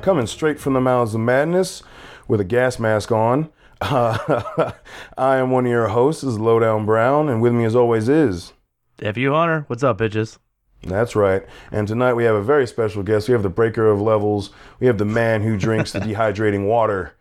Right, 0.00 0.04
coming 0.04 0.26
straight 0.26 0.58
from 0.58 0.72
the 0.72 0.80
mouths 0.80 1.14
of 1.14 1.20
madness 1.20 1.82
with 2.26 2.40
a 2.40 2.44
gas 2.44 2.78
mask 2.78 3.12
on. 3.12 3.50
Uh, 3.80 4.72
I 5.18 5.36
am 5.36 5.50
one 5.50 5.66
of 5.66 5.70
your 5.70 5.88
hosts, 5.88 6.22
this 6.22 6.32
is 6.32 6.38
Lowdown 6.38 6.86
Brown, 6.86 7.28
and 7.28 7.42
with 7.42 7.52
me 7.52 7.64
as 7.64 7.76
always 7.76 8.08
is. 8.08 8.52
If 8.98 9.16
you 9.16 9.34
honor, 9.34 9.64
what's 9.68 9.82
up, 9.82 9.98
bitches? 9.98 10.38
That's 10.82 11.14
right. 11.14 11.42
And 11.70 11.86
tonight 11.86 12.14
we 12.14 12.24
have 12.24 12.34
a 12.34 12.42
very 12.42 12.66
special 12.66 13.02
guest. 13.02 13.28
We 13.28 13.32
have 13.32 13.42
the 13.42 13.50
breaker 13.50 13.88
of 13.88 14.00
levels. 14.00 14.50
We 14.78 14.86
have 14.86 14.96
the 14.96 15.04
man 15.04 15.42
who 15.42 15.58
drinks 15.58 15.92
the 15.92 15.98
dehydrating 16.00 16.66
water. 16.66 17.14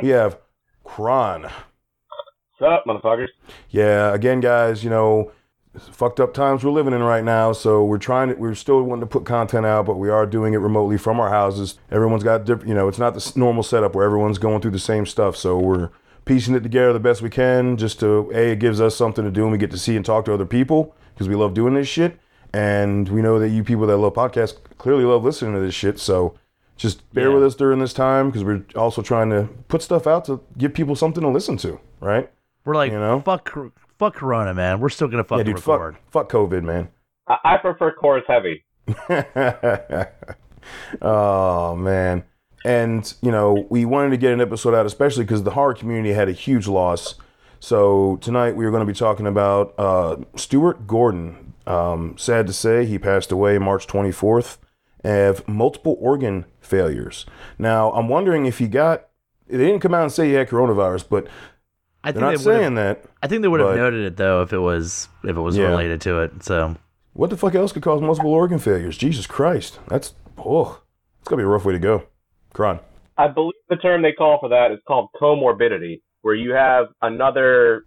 We 0.00 0.10
have 0.10 0.38
Kron. 0.84 1.42
What's 1.42 2.62
up, 2.62 2.84
motherfuckers? 2.86 3.28
Yeah, 3.70 4.14
again, 4.14 4.38
guys, 4.38 4.84
you 4.84 4.90
know, 4.90 5.32
fucked 5.90 6.20
up 6.20 6.32
times 6.34 6.64
we're 6.64 6.70
living 6.70 6.92
in 6.94 7.02
right 7.02 7.24
now. 7.24 7.52
So 7.52 7.84
we're 7.84 7.98
trying 7.98 8.28
to, 8.28 8.34
we're 8.34 8.54
still 8.54 8.82
wanting 8.82 9.00
to 9.00 9.06
put 9.06 9.24
content 9.24 9.66
out, 9.66 9.86
but 9.86 9.96
we 9.96 10.08
are 10.10 10.26
doing 10.26 10.54
it 10.54 10.58
remotely 10.58 10.96
from 10.98 11.18
our 11.20 11.30
houses. 11.30 11.78
Everyone's 11.90 12.22
got 12.24 12.44
different, 12.44 12.68
you 12.68 12.74
know, 12.74 12.88
it's 12.88 12.98
not 12.98 13.14
the 13.14 13.32
normal 13.36 13.62
setup 13.62 13.94
where 13.94 14.04
everyone's 14.04 14.38
going 14.38 14.60
through 14.60 14.70
the 14.72 14.78
same 14.78 15.06
stuff. 15.06 15.36
So 15.36 15.58
we're 15.58 15.90
piecing 16.24 16.54
it 16.54 16.62
together 16.62 16.92
the 16.92 17.00
best 17.00 17.22
we 17.22 17.30
can 17.30 17.76
just 17.76 18.00
to, 18.00 18.30
A, 18.34 18.52
it 18.52 18.58
gives 18.58 18.80
us 18.80 18.96
something 18.96 19.24
to 19.24 19.30
do 19.30 19.42
and 19.42 19.52
we 19.52 19.58
get 19.58 19.70
to 19.72 19.78
see 19.78 19.96
and 19.96 20.04
talk 20.04 20.24
to 20.26 20.32
other 20.34 20.46
people 20.46 20.94
because 21.14 21.28
we 21.28 21.34
love 21.34 21.54
doing 21.54 21.74
this 21.74 21.88
shit. 21.88 22.18
And 22.52 23.08
we 23.08 23.20
know 23.20 23.38
that 23.40 23.48
you 23.48 23.64
people 23.64 23.86
that 23.88 23.96
love 23.96 24.14
podcasts 24.14 24.56
clearly 24.78 25.04
love 25.04 25.24
listening 25.24 25.54
to 25.54 25.60
this 25.60 25.74
shit. 25.74 25.98
So 25.98 26.38
just 26.76 27.12
bear 27.12 27.28
Yeah. 27.28 27.34
with 27.34 27.44
us 27.44 27.54
during 27.56 27.80
this 27.80 27.92
time 27.92 28.28
because 28.30 28.44
we're 28.44 28.64
also 28.76 29.02
trying 29.02 29.30
to 29.30 29.48
put 29.68 29.82
stuff 29.82 30.06
out 30.06 30.24
to 30.26 30.40
give 30.56 30.72
people 30.72 30.94
something 30.94 31.22
to 31.22 31.28
listen 31.28 31.56
to, 31.58 31.80
right? 32.00 32.30
We're 32.64 32.74
like, 32.76 32.92
You 32.92 32.98
know? 32.98 33.20
fuck, 33.20 33.52
fuck 33.98 34.14
Corona, 34.14 34.54
man. 34.54 34.80
We're 34.80 34.88
still 34.88 35.08
gonna 35.08 35.24
fucking 35.24 35.46
yeah, 35.46 35.54
dude, 35.54 35.66
record. 35.66 35.96
fuck, 36.10 36.30
fuck 36.30 36.32
COVID, 36.32 36.62
man. 36.62 36.88
I, 37.28 37.36
I 37.44 37.56
prefer 37.58 37.92
chorus 37.92 38.24
heavy. 38.26 38.64
oh 41.02 41.74
man 41.74 42.24
and 42.64 43.14
you 43.22 43.30
know 43.30 43.66
we 43.70 43.84
wanted 43.84 44.10
to 44.10 44.16
get 44.16 44.32
an 44.32 44.40
episode 44.40 44.74
out 44.74 44.86
especially 44.86 45.24
because 45.24 45.42
the 45.42 45.52
horror 45.52 45.74
community 45.74 46.12
had 46.12 46.28
a 46.28 46.32
huge 46.32 46.66
loss 46.66 47.14
so 47.60 48.16
tonight 48.20 48.56
we 48.56 48.64
are 48.66 48.70
going 48.70 48.86
to 48.86 48.90
be 48.90 48.96
talking 48.96 49.26
about 49.26 49.74
uh, 49.78 50.16
stuart 50.36 50.86
gordon 50.86 51.54
um, 51.66 52.16
sad 52.18 52.46
to 52.46 52.52
say 52.52 52.84
he 52.84 52.98
passed 52.98 53.32
away 53.32 53.58
march 53.58 53.86
24th 53.86 54.58
of 55.02 55.46
multiple 55.46 55.96
organ 56.00 56.44
failures 56.60 57.26
now 57.58 57.90
i'm 57.92 58.08
wondering 58.08 58.46
if 58.46 58.58
he 58.58 58.66
got 58.66 59.08
they 59.46 59.58
didn't 59.58 59.80
come 59.80 59.94
out 59.94 60.02
and 60.02 60.12
say 60.12 60.28
he 60.28 60.34
had 60.34 60.48
coronavirus 60.48 61.06
but 61.08 61.26
I 62.04 62.12
they're 62.12 62.20
think 62.20 62.20
not 62.20 62.28
they 62.28 62.32
would 62.36 62.40
saying 62.60 62.76
have. 62.76 63.02
that 63.02 63.04
I 63.22 63.26
think 63.26 63.42
they 63.42 63.48
would 63.48 63.60
have 63.60 63.70
but- 63.70 63.76
noted 63.76 64.04
it 64.04 64.16
though 64.16 64.42
if 64.42 64.52
it 64.52 64.58
was 64.58 65.08
if 65.24 65.36
it 65.36 65.40
was 65.40 65.56
Yeah. 65.56 65.68
related 65.70 66.00
to 66.02 66.20
it. 66.20 66.42
So 66.44 66.76
what 67.14 67.30
the 67.30 67.36
fuck 67.36 67.54
else 67.54 67.72
could 67.72 67.82
cause 67.82 68.00
multiple 68.00 68.32
organ 68.32 68.58
failures 68.58 68.96
jesus 68.98 69.26
christ 69.26 69.78
that's 69.88 70.14
oh 70.38 70.80
it's 71.20 71.28
gonna 71.28 71.40
be 71.40 71.44
a 71.44 71.48
rough 71.48 71.64
way 71.64 71.72
to 71.72 71.78
go 71.78 72.02
Kron. 72.52 72.80
I 73.16 73.28
believe 73.28 73.54
the 73.68 73.76
term 73.76 74.02
they 74.02 74.12
call 74.12 74.38
for 74.40 74.48
that 74.50 74.70
is 74.72 74.78
called 74.86 75.08
comorbidity, 75.20 76.02
where 76.22 76.34
you 76.34 76.52
have 76.52 76.86
another 77.02 77.84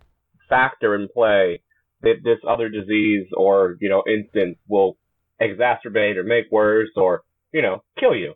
factor 0.50 0.96
in 0.96 1.08
play 1.13 1.62
that 2.02 2.16
this 2.24 2.38
other 2.47 2.69
disease 2.69 3.28
or, 3.36 3.75
you 3.81 3.90
know, 3.90 4.03
instance 4.09 4.58
will 4.69 4.97
exacerbate 5.42 6.16
or 6.18 6.24
make 6.24 6.46
worse 6.52 6.90
or, 6.96 7.24
you 7.53 7.62
know, 7.62 7.81
kill 8.00 8.16
you. 8.16 8.34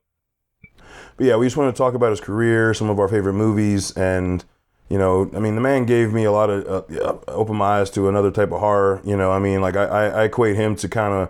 But 1.18 1.26
yeah, 1.28 1.36
we 1.38 1.46
just 1.46 1.58
want 1.58 1.74
to 1.74 1.78
talk 1.78 1.94
about 1.94 2.10
his 2.12 2.22
career, 2.22 2.74
some 2.74 2.90
of 2.90 3.00
our 3.00 3.08
favorite 3.08 3.34
movies, 3.34 3.92
and 3.96 4.44
you 4.92 4.98
know, 4.98 5.32
I 5.34 5.40
mean, 5.40 5.56
the 5.56 5.62
man 5.62 5.86
gave 5.86 6.12
me 6.12 6.26
a 6.26 6.34
lot 6.34 6.50
of 6.50 7.26
uh, 7.30 7.54
my 7.54 7.80
eyes 7.80 7.90
to 7.92 8.10
another 8.10 8.30
type 8.30 8.52
of 8.52 8.60
horror. 8.60 9.00
You 9.06 9.16
know, 9.16 9.32
I 9.32 9.40
mean, 9.40 9.62
like 9.62 9.78
I, 9.78 9.86
I, 9.86 10.24
equate 10.26 10.58
him 10.58 10.76
to 10.76 10.90
kind 10.90 11.14
of 11.14 11.30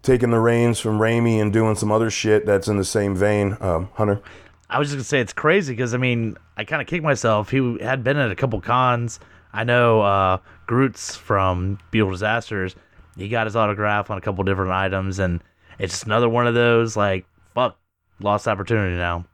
taking 0.00 0.30
the 0.30 0.40
reins 0.40 0.80
from 0.80 0.98
Raimi 0.98 1.38
and 1.38 1.52
doing 1.52 1.74
some 1.74 1.92
other 1.92 2.08
shit 2.08 2.46
that's 2.46 2.68
in 2.68 2.78
the 2.78 2.84
same 2.84 3.14
vein. 3.14 3.58
Um, 3.60 3.90
Hunter, 3.96 4.22
I 4.70 4.78
was 4.78 4.88
just 4.88 4.96
gonna 4.96 5.04
say 5.04 5.20
it's 5.20 5.34
crazy 5.34 5.74
because 5.74 5.92
I 5.92 5.98
mean 5.98 6.38
I 6.56 6.64
kind 6.64 6.80
of 6.80 6.88
kicked 6.88 7.04
myself. 7.04 7.50
He 7.50 7.76
had 7.82 8.02
been 8.02 8.16
at 8.16 8.30
a 8.30 8.34
couple 8.34 8.58
cons. 8.62 9.20
I 9.52 9.64
know 9.64 10.00
uh, 10.00 10.38
Groots 10.66 11.14
from 11.14 11.78
Beautiful 11.90 12.12
Disasters. 12.12 12.74
He 13.18 13.28
got 13.28 13.46
his 13.46 13.54
autograph 13.54 14.10
on 14.10 14.16
a 14.16 14.22
couple 14.22 14.44
different 14.44 14.72
items, 14.72 15.18
and 15.18 15.42
it's 15.78 15.92
just 15.92 16.06
another 16.06 16.30
one 16.30 16.46
of 16.46 16.54
those 16.54 16.96
like 16.96 17.26
fuck 17.54 17.76
lost 18.20 18.48
opportunity 18.48 18.96
now. 18.96 19.26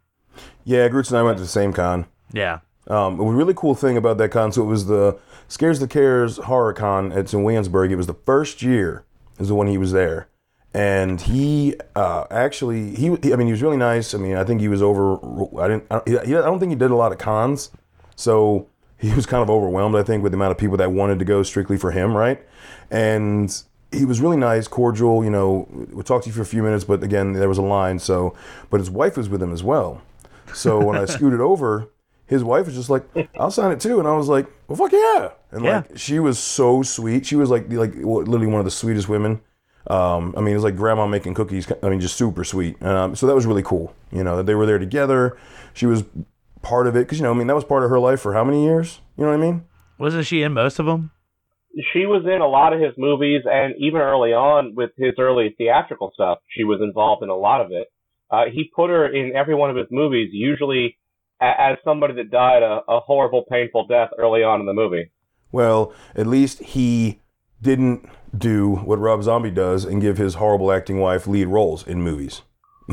yeah, 0.64 0.88
Groots 0.88 1.10
and 1.10 1.18
I 1.18 1.22
went 1.22 1.36
to 1.36 1.44
the 1.44 1.48
same 1.48 1.72
con. 1.72 2.06
Yeah, 2.32 2.58
Um, 2.88 3.20
a 3.20 3.24
really 3.24 3.54
cool 3.54 3.74
thing 3.74 3.96
about 3.96 4.16
that 4.18 4.30
con, 4.30 4.50
so 4.52 4.62
it 4.62 4.66
was 4.66 4.86
the 4.86 5.18
Scares 5.46 5.78
That 5.80 5.90
Cares 5.90 6.38
Horror 6.38 6.72
Con. 6.72 7.12
It's 7.12 7.34
in 7.34 7.42
Williamsburg. 7.42 7.92
It 7.92 7.96
was 7.96 8.06
the 8.06 8.14
first 8.14 8.62
year 8.62 9.04
is 9.38 9.48
the 9.48 9.54
one 9.54 9.66
he 9.66 9.76
was 9.78 9.92
there, 9.92 10.28
and 10.72 11.20
he 11.20 11.74
uh, 11.94 12.24
actually 12.30 12.94
he, 12.96 13.14
he- 13.22 13.32
I 13.32 13.36
mean 13.36 13.46
he 13.46 13.52
was 13.52 13.62
really 13.62 13.76
nice. 13.76 14.14
I 14.14 14.18
mean 14.18 14.36
I 14.36 14.44
think 14.44 14.60
he 14.60 14.68
was 14.68 14.82
over. 14.82 15.16
I 15.62 15.68
didn't. 15.68 15.84
I 15.90 16.00
don't, 16.04 16.08
he- 16.26 16.36
I 16.36 16.40
don't 16.42 16.58
think 16.58 16.70
he 16.70 16.76
did 16.76 16.90
a 16.90 16.96
lot 16.96 17.12
of 17.12 17.18
cons, 17.18 17.70
so 18.16 18.68
he 18.98 19.12
was 19.14 19.26
kind 19.26 19.42
of 19.42 19.50
overwhelmed. 19.50 19.94
I 19.94 20.02
think 20.02 20.22
with 20.22 20.32
the 20.32 20.36
amount 20.38 20.52
of 20.52 20.58
people 20.58 20.76
that 20.78 20.90
wanted 20.90 21.18
to 21.18 21.24
go 21.24 21.42
strictly 21.42 21.76
for 21.76 21.90
him, 21.90 22.16
right? 22.16 22.40
And 22.90 23.54
he 23.92 24.04
was 24.04 24.20
really 24.20 24.36
nice, 24.36 24.66
cordial. 24.66 25.22
You 25.24 25.30
know, 25.30 25.68
we 25.92 26.02
talked 26.02 26.24
to 26.24 26.30
you 26.30 26.34
for 26.34 26.42
a 26.42 26.46
few 26.46 26.62
minutes, 26.62 26.84
but 26.84 27.02
again 27.02 27.32
there 27.34 27.48
was 27.48 27.58
a 27.58 27.62
line. 27.62 27.98
So, 27.98 28.34
but 28.70 28.80
his 28.80 28.90
wife 28.90 29.16
was 29.16 29.28
with 29.28 29.42
him 29.42 29.52
as 29.52 29.62
well. 29.62 30.00
So 30.54 30.82
when 30.82 30.96
I 30.96 31.04
scooted 31.16 31.40
over, 31.40 31.88
his 32.28 32.44
wife 32.44 32.66
was 32.66 32.74
just 32.76 32.90
like, 32.90 33.04
"I'll 33.38 33.50
sign 33.50 33.72
it 33.72 33.80
too," 33.80 33.98
and 33.98 34.06
I 34.06 34.14
was 34.16 34.28
like, 34.28 34.46
"Well, 34.68 34.76
fuck 34.76 34.92
yeah!" 34.92 35.30
And 35.50 35.64
Yeah. 35.64 35.76
like, 35.88 35.98
she 35.98 36.18
was 36.20 36.38
so 36.38 36.82
sweet. 36.82 37.26
She 37.26 37.36
was 37.36 37.50
like, 37.50 37.72
like 37.72 37.94
literally 37.96 38.46
one 38.46 38.60
of 38.60 38.64
the 38.64 38.70
sweetest 38.70 39.08
women. 39.08 39.40
Um, 39.88 40.34
I 40.36 40.40
mean, 40.40 40.52
it 40.52 40.56
was 40.56 40.64
like 40.64 40.76
grandma 40.76 41.06
making 41.06 41.34
cookies. 41.34 41.66
I 41.82 41.88
mean, 41.88 42.00
just 42.00 42.16
super 42.16 42.44
sweet. 42.44 42.80
Um, 42.82 43.16
so 43.16 43.26
that 43.26 43.34
was 43.34 43.46
really 43.46 43.62
cool. 43.62 43.94
You 44.12 44.22
know, 44.22 44.36
that 44.36 44.46
they 44.46 44.54
were 44.54 44.66
there 44.66 44.78
together. 44.78 45.36
She 45.72 45.86
was 45.86 46.04
part 46.60 46.86
of 46.86 46.94
it 46.96 47.00
because 47.00 47.18
you 47.18 47.24
know, 47.24 47.30
I 47.32 47.34
mean, 47.34 47.46
that 47.46 47.54
was 47.54 47.64
part 47.64 47.82
of 47.84 47.90
her 47.90 47.98
life 47.98 48.20
for 48.20 48.34
how 48.34 48.44
many 48.44 48.64
years? 48.64 49.00
You 49.16 49.24
know 49.24 49.30
what 49.30 49.38
I 49.38 49.42
mean? 49.42 49.64
wasn't 49.98 50.26
she 50.26 50.42
in 50.42 50.52
most 50.52 50.78
of 50.78 50.86
them? 50.86 51.10
She 51.92 52.06
was 52.06 52.24
in 52.24 52.40
a 52.40 52.46
lot 52.46 52.72
of 52.72 52.80
his 52.80 52.92
movies 52.98 53.42
and 53.44 53.74
even 53.78 54.00
early 54.00 54.32
on 54.32 54.74
with 54.74 54.90
his 54.96 55.14
early 55.18 55.54
theatrical 55.58 56.10
stuff, 56.14 56.38
she 56.48 56.64
was 56.64 56.80
involved 56.82 57.22
in 57.22 57.28
a 57.30 57.36
lot 57.36 57.60
of 57.60 57.70
it. 57.72 57.88
Uh, 58.30 58.44
he 58.52 58.70
put 58.74 58.90
her 58.90 59.06
in 59.06 59.34
every 59.34 59.54
one 59.54 59.70
of 59.70 59.76
his 59.76 59.86
movies, 59.90 60.30
usually 60.32 60.84
a- 60.86 60.97
as 61.40 61.76
somebody 61.84 62.14
that 62.14 62.30
died 62.30 62.62
a, 62.62 62.80
a 62.88 63.00
horrible, 63.00 63.44
painful 63.50 63.86
death 63.86 64.10
early 64.18 64.42
on 64.42 64.60
in 64.60 64.66
the 64.66 64.72
movie. 64.74 65.10
Well, 65.52 65.92
at 66.14 66.26
least 66.26 66.58
he 66.60 67.20
didn't 67.62 68.08
do 68.36 68.76
what 68.76 68.98
Rob 68.98 69.22
Zombie 69.22 69.50
does 69.50 69.84
and 69.84 70.00
give 70.02 70.18
his 70.18 70.34
horrible 70.34 70.70
acting 70.70 70.98
wife 70.98 71.26
lead 71.26 71.46
roles 71.46 71.86
in 71.86 72.02
movies. 72.02 72.42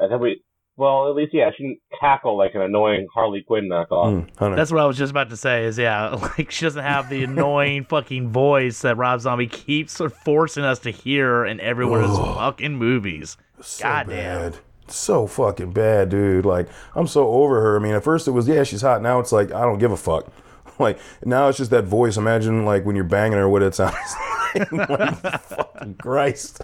And 0.00 0.12
then 0.12 0.20
we, 0.20 0.42
well, 0.76 1.08
at 1.08 1.14
least 1.16 1.32
yeah, 1.32 1.50
she 1.56 1.62
didn't 1.62 1.78
cackle 1.98 2.36
like 2.36 2.54
an 2.54 2.60
annoying 2.60 3.06
Harley 3.14 3.42
Quinn 3.46 3.70
knockoff. 3.70 4.28
Mm, 4.36 4.54
That's 4.56 4.70
what 4.70 4.80
I 4.82 4.86
was 4.86 4.98
just 4.98 5.12
about 5.12 5.30
to 5.30 5.36
say. 5.36 5.64
Is 5.64 5.78
yeah, 5.78 6.08
like 6.38 6.50
she 6.50 6.66
doesn't 6.66 6.82
have 6.82 7.08
the 7.08 7.24
annoying 7.24 7.84
fucking 7.88 8.28
voice 8.30 8.82
that 8.82 8.96
Rob 8.98 9.20
Zombie 9.20 9.46
keeps 9.46 9.98
forcing 10.24 10.64
us 10.64 10.80
to 10.80 10.90
hear 10.90 11.46
in 11.46 11.58
every 11.60 11.86
one 11.86 12.02
of 12.04 12.10
his 12.10 12.18
fucking 12.18 12.74
movies. 12.76 13.36
so 13.62 13.82
Goddamn. 13.84 14.52
bad. 14.52 14.56
So 14.88 15.26
fucking 15.26 15.72
bad, 15.72 16.10
dude. 16.10 16.44
Like, 16.44 16.68
I'm 16.94 17.06
so 17.06 17.28
over 17.28 17.60
her. 17.60 17.76
I 17.76 17.78
mean, 17.80 17.94
at 17.94 18.04
first 18.04 18.28
it 18.28 18.32
was, 18.32 18.46
yeah, 18.46 18.64
she's 18.64 18.82
hot. 18.82 19.02
Now 19.02 19.18
it's 19.18 19.32
like, 19.32 19.52
I 19.52 19.62
don't 19.62 19.78
give 19.78 19.92
a 19.92 19.96
fuck. 19.96 20.26
Like, 20.76 20.98
now 21.24 21.46
it's 21.46 21.58
just 21.58 21.70
that 21.70 21.84
voice. 21.84 22.16
Imagine, 22.16 22.64
like, 22.64 22.84
when 22.84 22.96
you're 22.96 23.04
banging 23.04 23.38
her, 23.38 23.48
what 23.48 23.62
it 23.62 23.76
sounds 23.76 23.94
like. 24.56 24.72
like 24.72 25.42
fucking 25.42 25.94
Christ. 25.94 26.62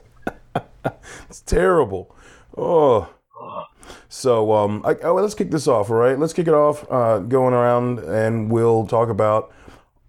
it's 1.28 1.42
terrible. 1.42 2.12
Oh. 2.58 3.08
So, 4.08 4.52
um, 4.52 4.82
I, 4.84 4.96
oh, 5.04 5.14
let's 5.14 5.34
kick 5.34 5.52
this 5.52 5.68
off, 5.68 5.90
all 5.90 5.96
right? 5.96 6.18
Let's 6.18 6.32
kick 6.32 6.48
it 6.48 6.54
off, 6.54 6.84
uh, 6.90 7.20
going 7.20 7.54
around, 7.54 8.00
and 8.00 8.50
we'll 8.50 8.84
talk 8.84 9.10
about 9.10 9.52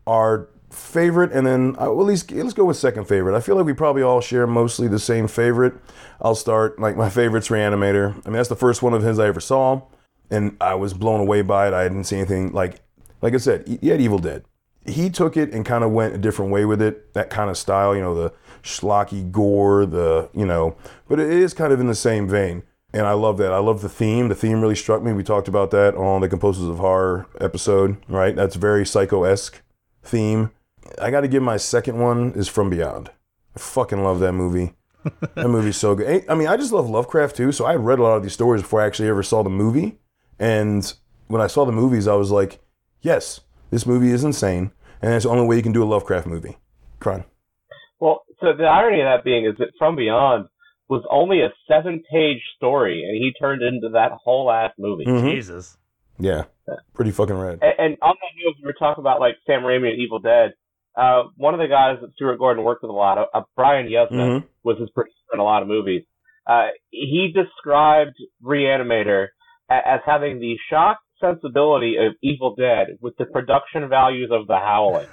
our 0.08 0.50
favorite, 0.72 1.32
and 1.32 1.46
then 1.46 1.76
uh, 1.76 1.92
well, 1.92 2.02
at 2.02 2.08
least 2.08 2.32
let's 2.32 2.54
go 2.54 2.66
with 2.66 2.78
second 2.78 3.06
favorite. 3.06 3.36
I 3.36 3.42
feel 3.42 3.56
like 3.56 3.66
we 3.66 3.74
probably 3.74 4.02
all 4.02 4.22
share 4.22 4.48
mostly 4.48 4.88
the 4.88 5.00
same 5.00 5.28
favorite. 5.28 5.74
I'll 6.22 6.36
start 6.36 6.80
like 6.80 6.96
my 6.96 7.10
favorite's 7.10 7.50
Reanimator. 7.50 8.12
I 8.26 8.30
mean, 8.30 8.38
that's 8.38 8.50
the 8.50 8.56
first 8.56 8.82
one 8.82 8.94
of 8.94 9.04
his 9.04 9.20
I 9.20 9.28
ever 9.28 9.40
saw, 9.40 9.82
and 10.30 10.58
I 10.62 10.76
was 10.76 10.94
blown 10.94 11.20
away 11.20 11.42
by 11.42 11.68
it. 11.68 11.74
I 11.74 11.84
didn't 11.84 12.06
see 12.06 12.18
anything 12.18 12.52
like, 12.54 12.82
like 13.22 13.34
I 13.34 13.38
said, 13.38 13.68
he 13.82 13.90
had 13.90 14.02
Evil 14.02 14.20
Dead. 14.20 14.44
he 14.86 15.10
took 15.10 15.38
it 15.38 15.54
and 15.54 15.66
kind 15.66 15.84
of 15.84 15.92
went 15.92 16.16
a 16.16 16.18
different 16.18 16.52
way 16.52 16.66
with 16.66 16.82
it. 16.82 17.14
That 17.14 17.30
kind 17.30 17.50
of 17.50 17.58
style, 17.58 17.96
you 17.96 18.02
know, 18.02 18.16
the 18.16 18.34
schlocky 18.64 19.32
gore, 19.32 19.86
the 19.86 20.30
you 20.34 20.46
know, 20.46 20.76
but 21.08 21.20
it 21.20 21.30
is 21.30 21.54
kind 21.54 21.72
of 21.74 21.80
in 21.80 21.88
the 21.88 21.96
same 21.96 22.28
vein. 22.28 22.64
And 22.94 23.08
I 23.08 23.14
love 23.14 23.38
that. 23.38 23.54
I 23.54 23.60
love 23.60 23.82
the 23.82 23.88
theme. 23.90 24.28
The 24.28 24.36
theme 24.36 24.60
really 24.62 24.76
struck 24.76 25.02
me. 25.02 25.14
We 25.14 25.24
talked 25.24 25.48
about 25.48 25.72
that 25.72 25.96
on 25.96 26.20
the 26.20 26.28
Composers 26.28 26.68
of 26.68 26.78
Horror 26.80 27.26
episode, 27.40 27.96
right? 28.10 28.36
That's 28.36 28.56
very 28.56 28.86
psycho 28.86 29.24
esque 29.24 29.62
theme. 30.04 30.52
I 31.00 31.12
got 31.12 31.22
to 31.22 31.28
give 31.28 31.44
my 31.44 31.58
second 31.58 32.00
one 32.00 32.32
is 32.34 32.48
From 32.48 32.70
Beyond. 32.70 33.10
I 33.56 33.60
fucking 33.60 34.04
love 34.04 34.20
that 34.20 34.34
movie. 34.34 34.74
that 35.36 35.48
movie's 35.50 35.78
so 35.78 35.96
good. 35.96 36.24
I 36.30 36.36
mean, 36.36 36.48
I 36.48 36.58
just 36.58 36.72
love 36.72 36.90
Lovecraft 36.90 37.36
too. 37.36 37.52
So 37.52 37.66
I 37.66 37.76
read 37.76 38.00
a 38.00 38.04
lot 38.04 38.16
of 38.18 38.24
these 38.24 38.34
stories 38.34 38.62
before 38.62 38.82
I 38.82 38.86
actually 38.86 39.10
ever 39.10 39.24
saw 39.24 39.44
the 39.44 39.50
movie. 39.50 39.98
And 40.40 40.92
when 41.28 41.42
I 41.42 41.48
saw 41.48 41.66
the 41.66 41.72
movies, 41.72 42.08
I 42.08 42.14
was 42.16 42.32
like, 42.32 42.60
yes, 43.02 43.42
this 43.72 43.86
movie 43.86 44.12
is 44.12 44.24
insane. 44.24 44.72
And 45.02 45.12
that's 45.12 45.24
the 45.24 45.30
only 45.32 45.48
way 45.48 45.56
you 45.56 45.64
can 45.64 45.72
do 45.72 45.84
a 45.84 45.86
Lovecraft 45.86 46.28
movie. 46.28 46.58
Kron. 47.00 47.24
Well, 48.00 48.22
so 48.40 48.54
the 48.56 48.64
irony 48.66 49.02
of 49.02 49.06
that 49.06 49.24
being 49.24 49.46
is 49.46 49.56
that 49.58 49.70
From 49.80 49.96
Beyond 49.96 50.48
was 50.88 51.04
only 51.10 51.42
a 51.42 51.50
seven 51.68 52.04
page 52.12 52.42
story 52.58 53.04
and 53.04 53.16
he 53.16 53.34
turned 53.40 53.62
into 53.64 53.90
that 53.90 54.12
whole 54.24 54.52
ass 54.52 54.72
movie. 54.78 55.06
Mhm. 55.06 55.32
Jesus. 55.32 55.78
Yeah. 56.20 56.44
Pretty 56.94 57.12
fucking 57.12 57.36
rad. 57.38 57.60
And, 57.62 57.74
and 57.80 57.98
on 58.02 58.16
that 58.22 58.44
note, 58.46 58.56
we 58.62 58.66
were 58.66 58.74
talking 58.74 59.02
about 59.02 59.20
like 59.20 59.36
Sam 59.48 59.62
Raimi 59.62 59.90
and 59.92 60.00
Evil 60.00 60.20
Dead. 60.20 60.54
Uh, 60.96 61.24
one 61.38 61.54
of 61.54 61.60
the 61.60 61.68
guys 61.68 61.98
that 62.02 62.14
Stuart 62.16 62.38
Gordon 62.38 62.64
worked 62.64 62.82
with 62.84 62.90
a 62.90 62.94
lot, 62.94 63.18
uh, 63.34 63.42
Brian 63.56 63.88
Yuzna, 63.88 64.12
Mhm. 64.42 64.44
was 64.64 64.78
his 64.80 64.90
producer 64.90 65.16
in 65.34 65.40
a 65.40 65.44
lot 65.44 65.62
of 65.62 65.68
movies. 65.68 66.04
Uh, 66.46 66.68
he 66.90 67.32
described 67.34 68.16
Reanimator 68.44 69.28
a- 69.70 69.88
as 69.88 70.02
having 70.06 70.40
the 70.40 70.58
shock 70.70 70.98
sensibility 71.22 71.98
of 71.98 72.14
Evil 72.22 72.56
Dead 72.56 72.98
with 73.00 73.16
the 73.18 73.26
production 73.26 73.88
values 73.88 74.32
of 74.32 74.48
The 74.48 74.58
Howling. 74.58 75.08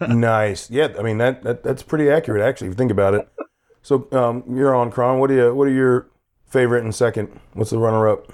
nice. 0.20 0.70
Yeah, 0.70 0.88
I 0.98 1.02
mean 1.02 1.18
that, 1.18 1.42
that 1.44 1.62
that's 1.62 1.82
pretty 1.82 2.10
accurate 2.10 2.42
actually 2.42 2.66
if 2.68 2.72
you 2.72 2.76
think 2.76 2.90
about 2.90 3.14
it. 3.14 3.28
So 3.82 4.08
um, 4.12 4.44
you're 4.50 4.74
on 4.74 4.90
Kron. 4.90 5.20
What 5.20 5.28
do 5.28 5.36
you 5.36 5.54
what 5.54 5.68
are 5.68 5.72
your 5.72 6.08
favorite 6.46 6.82
and 6.84 6.94
second? 6.94 7.40
What's 7.52 7.70
the 7.70 7.78
runner 7.78 8.08
up? 8.08 8.32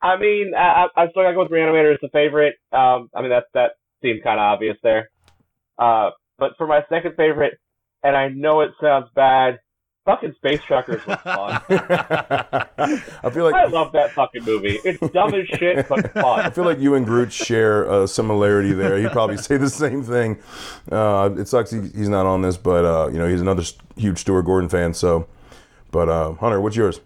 I 0.00 0.16
mean, 0.18 0.52
I, 0.56 0.86
I 0.96 1.02
I 1.04 1.08
still 1.10 1.22
gotta 1.24 1.34
go 1.34 1.42
with 1.42 1.50
Reanimator 1.52 1.92
as 1.94 2.00
the 2.00 2.08
favorite. 2.12 2.54
Um, 2.72 3.08
I 3.14 3.20
mean 3.22 3.30
that 3.30 3.44
that 3.54 3.72
seemed 4.00 4.22
kind 4.22 4.38
of 4.38 4.44
obvious 4.44 4.76
there. 4.82 5.10
Uh, 5.78 6.10
but 6.42 6.56
for 6.56 6.66
my 6.66 6.84
second 6.88 7.14
favorite, 7.14 7.56
and 8.02 8.16
I 8.16 8.26
know 8.26 8.62
it 8.62 8.72
sounds 8.80 9.06
bad, 9.14 9.60
fucking 10.04 10.32
Space 10.34 10.60
Truckers 10.66 11.00
was 11.06 11.16
fun. 11.20 11.62
I 11.68 13.30
feel 13.30 13.44
like 13.44 13.54
I 13.54 13.66
love 13.66 13.92
that 13.92 14.10
fucking 14.10 14.42
movie. 14.42 14.80
It's 14.84 14.98
dumb 15.12 15.32
as 15.34 15.46
shit, 15.46 15.88
but 15.88 16.12
fun. 16.14 16.40
I 16.40 16.50
feel 16.50 16.64
like 16.64 16.80
you 16.80 16.96
and 16.96 17.06
Groot 17.06 17.32
share 17.32 17.84
a 17.84 18.08
similarity 18.08 18.72
there. 18.72 18.98
He'd 18.98 19.12
probably 19.12 19.36
say 19.36 19.56
the 19.56 19.70
same 19.70 20.02
thing. 20.02 20.40
Uh, 20.90 21.30
it 21.38 21.46
sucks 21.46 21.70
he, 21.70 21.80
he's 21.94 22.08
not 22.08 22.26
on 22.26 22.42
this, 22.42 22.56
but 22.56 22.84
uh, 22.84 23.08
you 23.12 23.20
know 23.20 23.28
he's 23.28 23.40
another 23.40 23.62
huge 23.94 24.18
Stuart 24.18 24.42
Gordon 24.42 24.68
fan. 24.68 24.94
So, 24.94 25.28
but 25.92 26.08
uh, 26.08 26.32
Hunter, 26.32 26.60
what's 26.60 26.74
yours? 26.74 27.00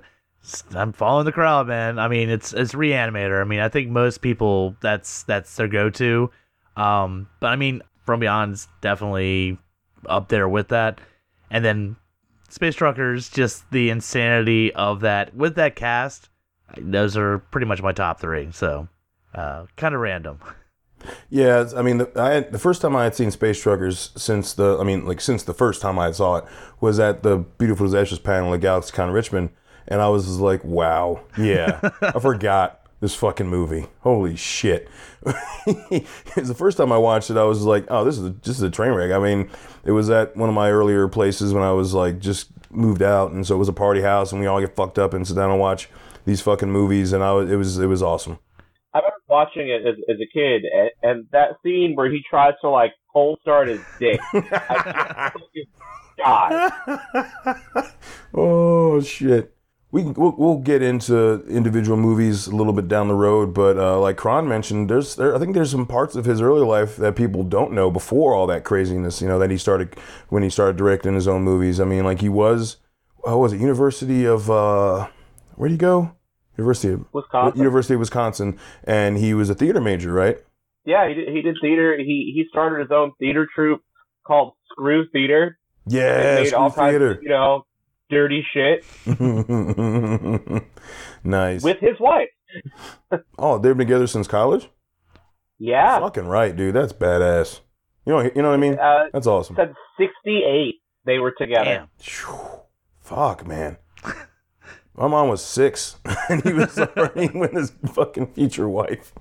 I'm 0.74 0.92
following 0.92 1.24
the 1.24 1.30
crowd, 1.30 1.68
man. 1.68 2.00
I 2.00 2.08
mean, 2.08 2.30
it's 2.30 2.52
it's 2.52 2.72
Reanimator. 2.72 3.40
I 3.40 3.44
mean, 3.44 3.60
I 3.60 3.68
think 3.68 3.90
most 3.90 4.22
people 4.22 4.74
that's 4.80 5.22
that's 5.22 5.54
their 5.54 5.68
go-to. 5.68 6.32
Um, 6.76 7.28
but 7.38 7.48
I 7.48 7.56
mean, 7.56 7.82
From 8.04 8.20
Beyond's 8.20 8.68
definitely 8.80 9.58
up 10.06 10.28
there 10.28 10.48
with 10.48 10.68
that. 10.68 11.00
And 11.50 11.64
then 11.64 11.96
Space 12.48 12.74
Truckers, 12.74 13.30
just 13.30 13.70
the 13.70 13.90
insanity 13.90 14.72
of 14.74 15.00
that 15.00 15.34
with 15.34 15.54
that 15.56 15.76
cast. 15.76 16.28
Those 16.76 17.16
are 17.16 17.38
pretty 17.38 17.66
much 17.66 17.82
my 17.82 17.92
top 17.92 18.20
three. 18.20 18.50
So, 18.52 18.88
uh, 19.34 19.66
kind 19.76 19.94
of 19.94 20.00
random. 20.00 20.38
Yeah, 21.30 21.68
I 21.76 21.82
mean, 21.82 21.98
the, 21.98 22.12
I 22.20 22.30
had, 22.34 22.52
the 22.52 22.58
first 22.58 22.82
time 22.82 22.94
I 22.94 23.04
had 23.04 23.14
seen 23.14 23.30
Space 23.30 23.60
Truckers 23.60 24.10
since 24.16 24.52
the, 24.52 24.78
I 24.78 24.84
mean, 24.84 25.06
like 25.06 25.20
since 25.20 25.42
the 25.42 25.54
first 25.54 25.80
time 25.80 25.98
I 25.98 26.12
saw 26.12 26.36
it 26.36 26.44
was 26.80 27.00
at 27.00 27.22
the 27.22 27.38
Beautiful 27.38 27.86
Disasters 27.86 28.18
panel 28.18 28.54
at 28.54 28.60
GalaxyCon 28.60 29.12
Richmond, 29.12 29.50
and 29.88 30.00
I 30.00 30.08
was 30.08 30.38
like, 30.38 30.62
wow, 30.64 31.24
yeah, 31.36 31.80
I 32.02 32.18
forgot 32.20 32.81
this 33.02 33.16
fucking 33.16 33.48
movie. 33.48 33.88
Holy 34.00 34.36
shit! 34.36 34.88
it 35.66 36.06
was 36.36 36.46
the 36.46 36.54
first 36.54 36.78
time 36.78 36.92
I 36.92 36.98
watched 36.98 37.30
it. 37.30 37.36
I 37.36 37.42
was 37.42 37.62
like, 37.62 37.84
oh, 37.88 38.04
this 38.04 38.16
is 38.16 38.26
a, 38.26 38.30
this 38.30 38.56
is 38.56 38.62
a 38.62 38.70
train 38.70 38.92
wreck. 38.92 39.10
I 39.10 39.18
mean, 39.18 39.50
it 39.84 39.90
was 39.90 40.08
at 40.08 40.36
one 40.36 40.48
of 40.48 40.54
my 40.54 40.70
earlier 40.70 41.08
places 41.08 41.52
when 41.52 41.64
I 41.64 41.72
was 41.72 41.94
like 41.94 42.20
just 42.20 42.50
moved 42.70 43.02
out, 43.02 43.32
and 43.32 43.44
so 43.44 43.56
it 43.56 43.58
was 43.58 43.68
a 43.68 43.72
party 43.72 44.02
house, 44.02 44.30
and 44.30 44.40
we 44.40 44.46
all 44.46 44.60
get 44.60 44.76
fucked 44.76 45.00
up 45.00 45.14
and 45.14 45.26
sit 45.26 45.34
down 45.34 45.50
and 45.50 45.58
watch 45.58 45.90
these 46.24 46.40
fucking 46.40 46.70
movies, 46.70 47.12
and 47.12 47.24
I 47.24 47.32
was, 47.32 47.50
it 47.50 47.56
was 47.56 47.78
it 47.80 47.86
was 47.86 48.04
awesome. 48.04 48.38
I 48.94 48.98
remember 48.98 49.16
watching 49.28 49.68
it 49.68 49.84
as, 49.84 49.96
as 50.08 50.16
a 50.20 50.26
kid, 50.32 50.62
and, 50.72 50.90
and 51.02 51.26
that 51.32 51.56
scene 51.64 51.96
where 51.96 52.08
he 52.08 52.22
tries 52.30 52.54
to 52.60 52.70
like 52.70 52.92
cold 53.12 53.40
start 53.42 53.66
his 53.66 53.80
dick. 53.98 54.20
I 54.32 55.32
fucking 55.34 55.66
God. 57.84 57.92
oh 58.34 59.00
shit. 59.00 59.56
We 59.92 60.04
we'll, 60.04 60.34
we'll 60.38 60.58
get 60.58 60.80
into 60.80 61.44
individual 61.46 61.98
movies 61.98 62.46
a 62.46 62.56
little 62.56 62.72
bit 62.72 62.88
down 62.88 63.08
the 63.08 63.14
road, 63.14 63.52
but 63.52 63.76
uh, 63.76 64.00
like 64.00 64.16
Kron 64.16 64.48
mentioned, 64.48 64.88
there's 64.88 65.16
there, 65.16 65.36
I 65.36 65.38
think 65.38 65.52
there's 65.52 65.70
some 65.70 65.86
parts 65.86 66.16
of 66.16 66.24
his 66.24 66.40
early 66.40 66.64
life 66.66 66.96
that 66.96 67.14
people 67.14 67.44
don't 67.44 67.72
know 67.72 67.90
before 67.90 68.34
all 68.34 68.46
that 68.46 68.64
craziness. 68.64 69.20
You 69.20 69.28
know 69.28 69.38
that 69.38 69.50
he 69.50 69.58
started 69.58 69.94
when 70.30 70.42
he 70.42 70.48
started 70.48 70.78
directing 70.78 71.14
his 71.14 71.28
own 71.28 71.42
movies. 71.42 71.78
I 71.78 71.84
mean, 71.84 72.04
like 72.04 72.22
he 72.22 72.30
was, 72.30 72.78
what 73.18 73.38
was 73.38 73.52
it, 73.52 73.60
University 73.60 74.24
of 74.24 74.50
uh, 74.50 75.08
where'd 75.56 75.72
he 75.72 75.76
go? 75.76 76.16
University 76.56 76.94
of 76.94 77.04
Wisconsin. 77.12 77.58
University 77.58 77.94
of 77.94 78.00
Wisconsin, 78.00 78.58
and 78.84 79.18
he 79.18 79.34
was 79.34 79.50
a 79.50 79.54
theater 79.54 79.80
major, 79.80 80.12
right? 80.12 80.38
Yeah, 80.86 81.06
he 81.06 81.14
did, 81.14 81.28
he 81.28 81.42
did 81.42 81.56
theater. 81.60 81.98
He 81.98 82.32
he 82.34 82.46
started 82.48 82.80
his 82.80 82.90
own 82.90 83.12
theater 83.18 83.46
troupe 83.54 83.82
called 84.26 84.54
Screw 84.70 85.06
Theater. 85.12 85.58
Yeah, 85.86 86.36
made 86.42 86.54
all 86.54 86.70
Screw 86.70 86.82
kinds 86.82 86.92
theater. 86.92 87.10
of, 87.12 87.22
you 87.22 87.28
know, 87.28 87.66
dirty 88.12 88.44
shit 88.52 88.84
nice. 91.24 91.62
with 91.64 91.78
his 91.80 91.98
wife. 91.98 92.28
oh, 93.38 93.56
they've 93.58 93.76
been 93.76 93.86
together 93.86 94.06
since 94.06 94.28
college. 94.28 94.68
Yeah. 95.58 95.98
Fucking 96.00 96.26
right, 96.26 96.54
dude. 96.54 96.74
That's 96.74 96.92
badass. 96.92 97.60
You 98.04 98.12
know, 98.12 98.20
you 98.22 98.42
know 98.42 98.48
what 98.48 98.54
I 98.54 98.58
mean? 98.58 98.78
Uh, 98.78 99.04
That's 99.12 99.26
awesome. 99.26 99.56
said 99.56 99.74
68 99.98 100.74
they 101.06 101.18
were 101.18 101.32
together. 101.32 101.88
Damn. 101.98 102.28
Fuck, 103.00 103.46
man. 103.46 103.78
My 104.94 105.08
mom 105.08 105.28
was 105.28 105.42
six, 105.42 105.96
and 106.28 106.42
he 106.42 106.52
was 106.52 106.78
already 106.78 107.28
with 107.38 107.52
his 107.52 107.72
fucking 107.94 108.34
future 108.34 108.68
wife. 108.68 109.14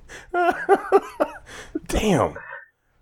Damn. 1.88 2.34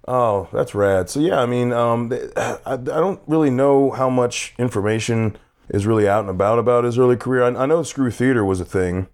Oh, 0.07 0.47
that's 0.53 0.75
rad. 0.75 1.09
So 1.09 1.19
yeah, 1.19 1.41
I 1.41 1.45
mean, 1.45 1.71
um, 1.73 2.11
I, 2.37 2.57
I 2.65 2.75
don't 2.77 3.21
really 3.27 3.49
know 3.49 3.91
how 3.91 4.09
much 4.09 4.53
information 4.59 5.37
is 5.69 5.85
really 5.85 6.07
out 6.07 6.21
and 6.21 6.29
about 6.29 6.59
about 6.59 6.83
his 6.83 6.97
early 6.97 7.17
career. 7.17 7.43
I, 7.43 7.63
I 7.63 7.65
know 7.65 7.83
Screw 7.83 8.11
Theater 8.11 8.43
was 8.43 8.59
a 8.59 8.65
thing. 8.65 9.07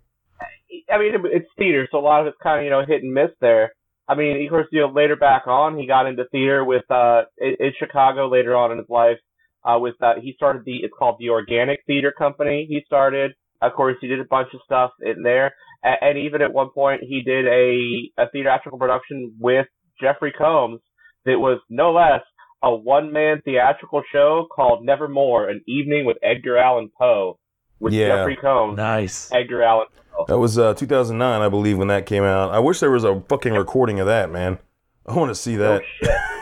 I 0.92 0.98
mean, 0.98 1.14
it's 1.26 1.50
theater, 1.58 1.88
so 1.92 1.98
a 1.98 2.00
lot 2.00 2.22
of 2.22 2.28
it's 2.28 2.38
kind 2.42 2.60
of, 2.60 2.64
you 2.66 2.70
know, 2.70 2.86
hit 2.86 3.04
and 3.04 3.14
miss 3.14 3.32
there. 3.42 3.74
I 4.08 4.16
mean, 4.16 4.44
of 4.44 4.50
course, 4.50 4.68
you 4.72 4.82
know, 4.82 4.90
later 4.90 5.16
back 5.16 5.48
on, 5.48 5.78
he 5.78 5.88
got 5.88 6.06
into 6.06 6.26
theater 6.32 6.64
with, 6.64 6.90
uh, 6.92 7.24
in, 7.40 7.74
Chicago 7.80 8.30
later 8.30 8.56
on 8.56 8.72
in 8.72 8.78
his 8.78 8.90
life, 8.90 9.18
uh, 9.64 9.80
with, 9.80 9.96
uh, 10.02 10.14
he 10.22 10.34
started 10.34 10.64
the, 10.64 10.78
it's 10.84 10.94
called 10.98 11.16
the 11.20 11.30
Organic 11.30 11.80
Theater 11.88 12.14
Company. 12.16 12.68
He 12.70 12.82
started, 12.86 13.32
of 13.62 13.74
course, 13.74 13.96
he 14.00 14.08
did 14.08 14.20
a 14.20 14.26
bunch 14.26 14.50
of 14.54 14.60
stuff 14.64 14.92
in 15.02 15.24
there. 15.24 15.56
And, 15.84 15.98
and 16.02 16.18
even 16.20 16.44
at 16.44 16.54
one 16.54 16.70
point, 16.70 17.02
he 17.02 17.24
did 17.24 17.48
a, 17.48 18.12
a 18.22 18.30
theatrical 18.30 18.78
production 18.78 19.36
with 19.40 19.66
Jeffrey 20.00 20.32
Combs 20.32 20.82
that 21.26 21.40
was 21.40 21.60
no 21.70 21.92
less 21.92 22.22
a 22.64 22.74
one 22.76 23.12
man 23.14 23.42
theatrical 23.46 24.02
show 24.12 24.48
called 24.52 24.84
Nevermore, 24.86 25.50
an 25.50 25.62
evening 25.68 26.06
with 26.06 26.18
Edgar 26.24 26.58
Allan 26.58 26.90
Poe 26.98 27.38
with 27.80 27.94
Yeah. 27.94 28.08
Jeffrey 28.10 28.36
Combs, 28.38 28.78
Nice. 28.78 29.32
Edgar 29.32 29.64
Allan 29.64 29.88
Poe. 30.12 30.26
That 30.28 30.38
was 30.40 30.58
uh, 30.58 30.74
2009, 30.74 31.42
I 31.42 31.50
believe, 31.50 31.78
when 31.78 31.90
that 31.90 32.06
came 32.06 32.24
out. 32.24 32.52
I 32.52 32.60
wish 32.60 32.80
there 32.80 32.92
was 32.92 33.04
a 33.04 33.22
fucking 33.30 33.54
recording 33.54 34.00
of 34.00 34.08
that, 34.08 34.32
man. 34.32 34.60
I 35.06 35.14
want 35.14 35.30
to 35.30 35.36
see 35.36 35.56
that. 35.58 35.82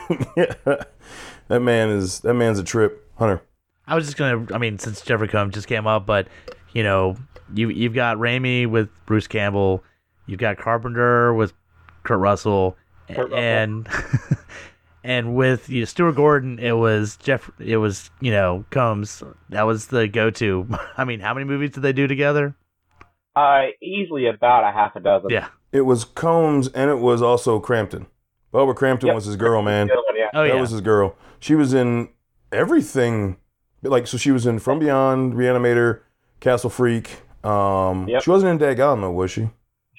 Oh, 0.10 0.16
shit. 0.36 0.58
that 1.48 1.60
man 1.62 1.90
is 1.90 2.20
that 2.22 2.34
man's 2.36 2.60
a 2.60 2.64
trip, 2.64 3.10
Hunter. 3.18 3.42
I 3.88 3.96
was 3.96 4.06
just 4.06 4.16
gonna. 4.16 4.46
I 4.54 4.58
mean, 4.58 4.80
since 4.80 5.02
Jeffrey 5.02 5.28
Combs 5.28 5.54
just 5.54 5.68
came 5.68 5.86
up, 5.88 6.06
but 6.06 6.28
you 6.72 6.84
know, 6.84 7.18
you 7.54 7.68
you've 7.70 7.94
got 7.94 8.18
Raimi 8.18 8.66
with 8.68 8.88
Bruce 9.06 9.28
Campbell, 9.28 9.84
you've 10.28 10.40
got 10.40 10.58
Carpenter 10.58 11.34
with 11.34 11.52
Kurt 12.04 12.20
Russell, 12.20 12.78
Kurt 13.10 13.32
Russell. 13.32 13.38
and 13.38 13.88
and 15.04 15.36
with 15.36 15.70
you 15.70 15.82
know, 15.82 15.86
Stuart 15.86 16.14
Gordon, 16.14 16.60
it 16.60 16.74
was 16.74 17.18
Jeff. 17.18 17.50
It 17.60 17.78
was 17.78 18.10
you 18.22 18.32
know 18.32 18.66
Combs. 18.70 19.24
That 19.50 19.64
was 19.64 19.88
the 19.88 20.08
go-to. 20.08 20.68
I 20.98 21.04
mean, 21.06 21.20
how 21.20 21.34
many 21.34 21.46
movies 21.46 21.72
did 21.72 21.82
they 21.82 21.94
do 21.94 22.08
together? 22.08 22.56
Uh, 23.36 23.66
easily 23.82 24.28
about 24.28 24.64
a 24.64 24.72
half 24.72 24.96
a 24.96 25.00
dozen. 25.00 25.30
Yeah. 25.32 25.48
It 25.72 25.82
was 25.82 26.06
Combs 26.06 26.68
and 26.68 26.92
it 26.92 27.00
was 27.00 27.22
also 27.22 27.60
Crampton. 27.60 28.06
Barbara 28.52 28.76
Crampton 28.76 29.08
Yep. 29.08 29.16
was 29.16 29.26
his 29.26 29.36
girl, 29.36 29.64
man. 29.64 29.88
The 29.88 29.94
other 29.94 30.04
one, 30.08 30.16
yeah. 30.18 30.30
Oh 30.36 30.44
that 30.48 30.54
yeah. 30.54 30.62
was 30.62 30.70
his 30.70 30.82
girl. 30.82 31.16
She 31.40 31.56
was 31.56 31.74
in 31.74 32.10
everything. 32.52 33.38
Like 33.82 34.06
so, 34.08 34.18
she 34.18 34.32
was 34.32 34.46
in 34.46 34.60
From 34.60 34.80
Beyond, 34.80 35.34
Reanimator, 35.34 36.02
Castle 36.40 36.70
Freak. 36.70 37.22
Um, 37.44 38.08
Yep. 38.08 38.22
She 38.24 38.30
wasn't 38.30 38.52
in 38.52 38.58
Dagon 38.60 39.02
though, 39.02 39.12
was 39.12 39.32
she? 39.32 39.50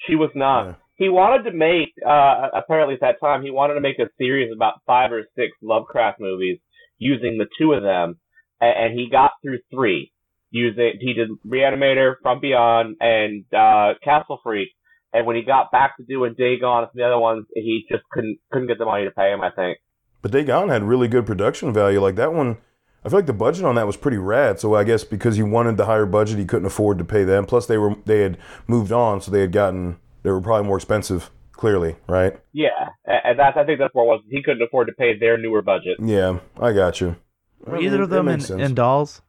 She 0.07 0.15
was 0.15 0.29
not. 0.33 0.65
Yeah. 0.65 0.73
He 0.95 1.09
wanted 1.09 1.49
to 1.49 1.55
make 1.55 1.93
uh 2.05 2.47
apparently 2.53 2.95
at 2.95 3.01
that 3.01 3.19
time 3.19 3.43
he 3.43 3.51
wanted 3.51 3.75
to 3.75 3.81
make 3.81 3.99
a 3.99 4.09
series 4.17 4.51
about 4.53 4.75
five 4.85 5.11
or 5.11 5.23
six 5.35 5.51
Lovecraft 5.61 6.19
movies 6.19 6.59
using 6.97 7.37
the 7.37 7.47
two 7.59 7.73
of 7.73 7.83
them, 7.83 8.19
and, 8.61 8.91
and 8.91 8.99
he 8.99 9.09
got 9.09 9.31
through 9.41 9.59
three. 9.71 10.11
Using 10.51 10.93
he 10.99 11.13
did 11.13 11.29
Reanimator, 11.45 12.15
From 12.21 12.39
Beyond, 12.39 12.95
and 12.99 13.43
uh 13.53 13.95
Castle 14.03 14.39
Freak. 14.43 14.69
And 15.11 15.25
when 15.25 15.35
he 15.37 15.43
got 15.43 15.71
back 15.71 15.95
to 15.97 16.03
doing 16.03 16.35
Dagon 16.37 16.83
and 16.83 16.89
the 16.93 17.03
other 17.03 17.17
ones, 17.17 17.45
he 17.53 17.85
just 17.89 18.03
couldn't 18.11 18.37
couldn't 18.51 18.67
get 18.67 18.77
the 18.77 18.85
money 18.85 19.05
to 19.05 19.11
pay 19.11 19.31
him. 19.31 19.41
I 19.41 19.49
think. 19.49 19.79
But 20.21 20.31
Dagon 20.31 20.69
had 20.69 20.83
really 20.83 21.07
good 21.07 21.25
production 21.25 21.73
value. 21.73 21.99
Like 21.99 22.15
that 22.15 22.33
one, 22.33 22.57
I 23.03 23.09
feel 23.09 23.19
like 23.19 23.25
the 23.25 23.33
budget 23.33 23.65
on 23.65 23.75
that 23.75 23.85
was 23.85 23.97
pretty 23.97 24.17
rad. 24.17 24.59
So 24.59 24.75
I 24.75 24.83
guess 24.83 25.03
because 25.03 25.35
he 25.35 25.43
wanted 25.43 25.77
the 25.77 25.85
higher 25.85 26.05
budget, 26.05 26.39
he 26.39 26.45
couldn't 26.45 26.65
afford 26.65 26.97
to 26.97 27.05
pay 27.05 27.23
them. 27.23 27.45
Plus 27.45 27.65
they 27.65 27.77
were 27.77 27.95
they 28.05 28.21
had 28.21 28.37
moved 28.67 28.91
on, 28.91 29.21
so 29.21 29.31
they 29.31 29.41
had 29.41 29.51
gotten 29.51 29.97
they 30.25 30.31
were 30.31 30.41
probably 30.41 30.67
more 30.67 30.77
expensive. 30.77 31.29
Clearly, 31.53 31.95
right? 32.09 32.37
Yeah, 32.51 32.89
and 33.05 33.39
that's 33.39 33.55
I 33.55 33.63
think 33.63 33.79
that's 33.79 33.93
what 33.95 34.03
it 34.03 34.07
was. 34.07 34.21
He 34.29 34.43
couldn't 34.43 34.61
afford 34.61 34.87
to 34.87 34.93
pay 34.93 35.17
their 35.17 35.37
newer 35.37 35.61
budget. 35.61 35.97
Yeah, 36.01 36.39
I 36.59 36.73
got 36.73 36.99
you. 36.99 37.15
Were 37.61 37.77
I 37.77 37.79
either 37.79 38.01
of 38.01 38.09
them 38.09 38.27
in, 38.27 38.41
sense. 38.41 38.61
in 38.61 38.75
Dolls? 38.75 39.21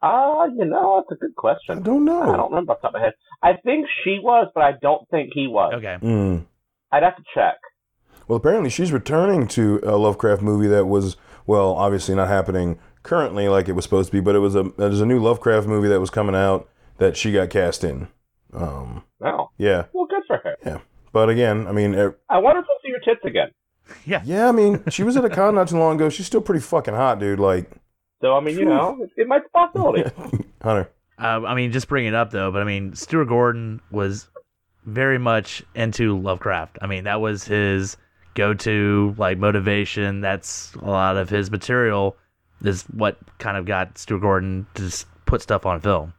Ah, 0.00 0.44
you 0.44 0.64
know, 0.64 1.02
that's 1.08 1.18
a 1.18 1.20
good 1.20 1.34
question. 1.34 1.78
I 1.78 1.80
don't 1.80 2.04
know. 2.04 2.22
I 2.22 2.36
don't 2.36 2.50
remember 2.50 2.72
off 2.74 2.78
the 2.80 2.88
top 2.88 2.94
of 2.94 3.00
my 3.00 3.04
head. 3.06 3.14
I 3.42 3.54
think 3.64 3.86
she 4.04 4.20
was, 4.22 4.48
but 4.54 4.62
I 4.62 4.74
don't 4.80 5.08
think 5.10 5.30
he 5.34 5.48
was. 5.48 5.74
Okay. 5.78 5.96
Mm. 6.00 6.46
I'd 6.92 7.02
have 7.02 7.16
to 7.16 7.22
check. 7.34 7.56
Well, 8.28 8.36
apparently 8.36 8.70
she's 8.70 8.92
returning 8.92 9.48
to 9.48 9.80
a 9.82 9.96
Lovecraft 9.96 10.42
movie 10.42 10.68
that 10.68 10.84
was, 10.86 11.16
well, 11.46 11.72
obviously 11.72 12.14
not 12.14 12.28
happening 12.28 12.78
currently 13.02 13.48
like 13.48 13.68
it 13.68 13.72
was 13.72 13.84
supposed 13.84 14.10
to 14.10 14.12
be, 14.12 14.20
but 14.20 14.36
it 14.36 14.40
was 14.40 14.54
a 14.54 14.70
there's 14.76 15.00
a 15.00 15.06
new 15.06 15.18
Lovecraft 15.18 15.66
movie 15.66 15.88
that 15.88 15.98
was 15.98 16.10
coming 16.10 16.36
out 16.36 16.68
that 16.98 17.16
she 17.16 17.32
got 17.32 17.50
cast 17.50 17.82
in. 17.82 18.06
Um, 18.52 19.02
No. 19.20 19.50
yeah, 19.58 19.86
Well, 19.92 20.06
good 20.06 20.07
for 20.28 20.36
her. 20.38 20.56
Yeah, 20.64 20.78
but 21.12 21.28
again, 21.28 21.66
I 21.66 21.72
mean, 21.72 21.94
er, 21.96 22.16
I 22.30 22.38
wonder 22.38 22.60
if 22.60 22.66
we'll 22.68 22.78
see 22.84 22.92
her 22.92 23.14
tits 23.14 23.24
again. 23.24 23.50
Yeah. 24.04 24.20
yeah, 24.22 24.50
I 24.50 24.52
mean, 24.52 24.84
she 24.90 25.02
was 25.02 25.16
at 25.16 25.24
a 25.24 25.30
con 25.30 25.54
not 25.54 25.68
too 25.68 25.78
long 25.78 25.96
ago. 25.96 26.10
She's 26.10 26.26
still 26.26 26.42
pretty 26.42 26.60
fucking 26.60 26.92
hot, 26.92 27.18
dude. 27.18 27.40
Like, 27.40 27.70
So 28.20 28.36
I 28.36 28.40
mean, 28.40 28.58
you 28.58 28.66
know, 28.66 28.98
it, 29.00 29.10
it 29.22 29.26
might 29.26 29.38
be 29.40 29.46
a 29.46 29.58
possibility. 29.58 30.02
Hunter. 30.62 30.90
Uh, 31.18 31.40
I 31.46 31.54
mean, 31.54 31.72
just 31.72 31.88
bring 31.88 32.04
it 32.04 32.12
up 32.14 32.30
though, 32.30 32.52
but 32.52 32.60
I 32.60 32.64
mean, 32.66 32.94
Stuart 32.94 33.24
Gordon 33.24 33.80
was 33.90 34.28
very 34.84 35.16
much 35.18 35.62
into 35.74 36.18
Lovecraft. 36.20 36.78
I 36.82 36.86
mean, 36.86 37.04
that 37.04 37.22
was 37.22 37.44
his 37.44 37.96
go-to 38.34 39.14
like 39.16 39.38
motivation. 39.38 40.20
That's 40.20 40.74
a 40.74 40.84
lot 40.90 41.16
of 41.16 41.30
his 41.30 41.50
material. 41.50 42.14
Is 42.62 42.82
what 42.94 43.16
kind 43.38 43.56
of 43.56 43.64
got 43.64 43.96
Stuart 43.96 44.20
Gordon 44.20 44.66
to 44.74 44.82
just 44.82 45.06
put 45.24 45.40
stuff 45.40 45.64
on 45.64 45.80
film. 45.80 46.12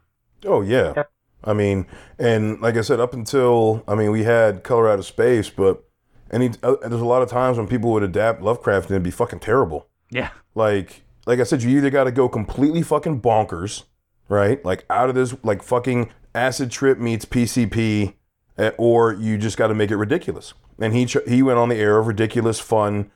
Oh 0.44 0.62
yeah. 0.62 0.94
Yeah. 0.96 1.04
I 1.44 1.54
mean, 1.54 1.86
and 2.18 2.60
like 2.62 2.76
I 2.76 2.82
said, 2.82 3.00
up 3.00 3.14
until 3.14 3.84
I 3.88 3.96
mean, 3.96 4.12
we 4.12 4.24
had 4.24 4.64
Color 4.64 4.90
Out 4.90 5.00
of 5.00 5.06
Space, 5.06 5.50
but 5.50 5.84
any 6.32 6.52
uh, 6.64 6.76
there's 6.82 7.02
a 7.02 7.06
lot 7.06 7.22
of 7.22 7.30
times 7.30 7.58
when 7.58 7.68
people 7.68 7.92
would 7.92 8.04
adapt 8.04 8.42
Lovecraft 8.42 8.88
and 8.88 8.96
it'd 8.96 9.04
be 9.04 9.12
fucking 9.12 9.40
terrible. 9.40 9.88
Yeah. 10.10 10.30
Like, 10.56 11.04
like 11.26 11.40
I 11.40 11.44
said, 11.44 11.64
you 11.64 11.78
either 11.78 11.90
got 11.90 12.06
to 12.06 12.12
go 12.12 12.28
completely 12.28 12.82
fucking 12.82 13.22
bonkers, 13.22 13.84
right? 14.28 14.64
Like 14.66 14.86
out 14.90 15.10
of 15.10 15.16
this, 15.16 15.36
like 15.44 15.64
fucking 15.64 16.12
acid 16.36 16.72
trip 16.72 16.98
meets 17.00 17.26
PCP, 17.26 18.14
eh, 18.58 18.72
or 18.78 19.14
you 19.14 19.38
just 19.38 19.58
got 19.58 19.68
to 19.68 19.76
make 19.76 19.92
it 19.92 19.98
ridiculous. 19.98 20.54
And 20.80 20.94
he 20.94 21.06
ch- 21.06 21.28
he 21.28 21.42
went 21.42 21.60
on 21.60 21.70
the 21.70 21.76
air 21.76 21.98
of 21.98 22.08
ridiculous, 22.08 22.60
fun 22.60 23.12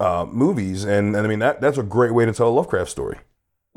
uh, 0.00 0.26
movies, 0.30 0.84
and, 0.84 1.16
and 1.16 1.26
I 1.26 1.28
mean 1.28 1.38
that 1.40 1.60
that's 1.60 1.78
a 1.78 1.82
great 1.82 2.14
way 2.14 2.24
to 2.24 2.32
tell 2.32 2.48
a 2.48 2.50
Lovecraft 2.50 2.90
story. 2.90 3.18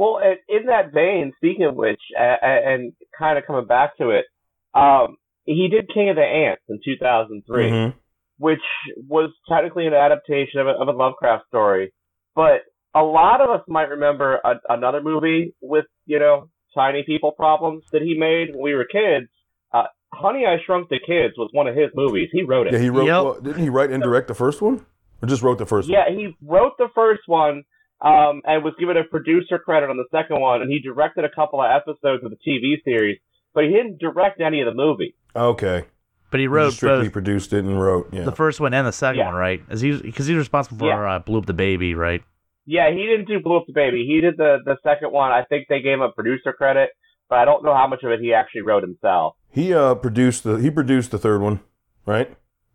Well, 0.01 0.19
in 0.49 0.65
that 0.65 0.91
vein, 0.91 1.31
speaking 1.37 1.65
of 1.65 1.75
which, 1.75 2.01
and 2.17 2.91
kind 3.19 3.37
of 3.37 3.45
coming 3.45 3.67
back 3.67 3.95
to 3.99 4.09
it, 4.09 4.25
um, 4.73 5.17
he 5.43 5.67
did 5.69 5.93
King 5.93 6.09
of 6.09 6.15
the 6.15 6.23
Ants 6.23 6.63
in 6.69 6.79
2003. 6.83 7.69
Mhm. 7.69 7.93
which 8.39 8.63
was 9.07 9.29
technically 9.47 9.85
an 9.85 9.93
adaptation 9.93 10.59
of 10.59 10.65
a, 10.65 10.71
of 10.71 10.87
a 10.87 10.91
Lovecraft 10.91 11.45
story. 11.45 11.93
But 12.35 12.61
a 12.95 13.03
lot 13.03 13.39
of 13.39 13.51
us 13.51 13.61
might 13.67 13.89
remember 13.89 14.39
a, 14.43 14.53
another 14.67 14.99
movie 14.99 15.53
with, 15.61 15.85
you 16.07 16.17
know, 16.17 16.49
tiny 16.73 17.03
people 17.05 17.33
problems 17.33 17.83
that 17.91 18.01
he 18.01 18.15
made 18.17 18.55
when 18.55 18.63
we 18.63 18.73
were 18.73 18.85
kids. 18.85 19.29
Uh, 19.71 19.83
Honey, 20.11 20.47
I 20.47 20.55
Shrunk 20.65 20.89
the 20.89 20.97
Kids 20.97 21.35
was 21.37 21.49
one 21.51 21.67
of 21.67 21.75
his 21.75 21.91
movies. 21.93 22.29
He 22.31 22.41
wrote 22.41 22.65
it. 22.65 22.73
Yeah, 22.73 22.79
he 22.79 22.89
wrote. 22.89 23.05
Yep. 23.05 23.23
Well, 23.23 23.41
didn't 23.41 23.61
he 23.61 23.69
write 23.69 23.91
and 23.91 24.01
direct 24.01 24.27
the 24.27 24.33
first 24.33 24.59
one, 24.59 24.83
or 25.21 25.27
just 25.27 25.43
wrote 25.43 25.59
the 25.59 25.67
first 25.67 25.87
one? 25.87 25.93
Yeah, 25.99 26.09
he 26.09 26.35
wrote 26.41 26.73
the 26.79 26.89
first 26.95 27.21
one 27.27 27.61
um, 28.01 28.41
and 28.45 28.63
was 28.63 28.73
given 28.79 28.97
a 28.97 29.03
producer 29.03 29.59
credit 29.59 29.89
on 29.89 29.97
the 29.97 30.05
second 30.11 30.39
one, 30.39 30.61
and 30.61 30.71
he 30.71 30.79
directed 30.79 31.23
a 31.25 31.29
couple 31.29 31.61
of 31.61 31.69
episodes 31.71 32.23
of 32.23 32.31
the 32.31 32.37
TV 32.37 32.75
series, 32.83 33.19
but 33.53 33.63
he 33.65 33.69
didn't 33.71 33.99
direct 33.99 34.41
any 34.41 34.61
of 34.61 34.65
the 34.65 34.73
movie. 34.73 35.15
Okay, 35.35 35.85
But 36.31 36.39
he 36.39 36.43
he 36.43 36.47
wrote 36.47 36.67
just 36.67 36.77
strictly 36.77 37.05
both 37.07 37.13
produced 37.13 37.53
it 37.53 37.63
and 37.65 37.79
wrote. 37.81 38.09
Yeah. 38.11 38.23
the 38.23 38.31
first 38.31 38.59
one 38.59 38.73
and 38.73 38.85
the 38.87 38.91
second 38.91 39.19
Yeah. 39.19 39.25
one, 39.27 39.35
right? 39.35 39.61
Is 39.69 39.81
he 39.81 39.95
because 40.01 40.27
he's 40.27 40.37
responsible 40.37 40.79
for 40.79 40.85
Yeah. 40.87 41.15
uh, 41.15 41.19
Blew 41.19 41.39
Up 41.39 41.45
the 41.45 41.53
Baby, 41.53 41.93
right? 41.95 42.21
Yeah, 42.65 42.89
he 42.91 43.05
didn't 43.05 43.27
do 43.27 43.39
Blew 43.39 43.57
Up 43.57 43.65
the 43.67 43.73
Baby. 43.73 44.05
He 44.05 44.19
did 44.21 44.37
the 44.37 44.59
the 44.65 44.77
second 44.83 45.11
one. 45.11 45.31
I 45.31 45.43
think 45.43 45.67
they 45.69 45.81
gave 45.81 45.93
him 45.95 46.01
a 46.01 46.11
producer 46.11 46.53
credit, 46.53 46.89
but 47.29 47.37
I 47.39 47.45
don't 47.45 47.63
know 47.63 47.73
how 47.75 47.87
much 47.87 48.03
of 48.03 48.11
it 48.11 48.19
he 48.19 48.33
actually 48.33 48.61
wrote 48.61 48.83
himself. 48.83 49.35
he 49.49 49.73
uh 49.73 49.95
produced 49.95 50.43
the 50.43 50.55
he 50.57 50.69
produced 50.71 51.11
the 51.11 51.17
third 51.17 51.41
one, 51.41 51.59
right? 52.05 52.29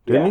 Didn't 0.07 0.27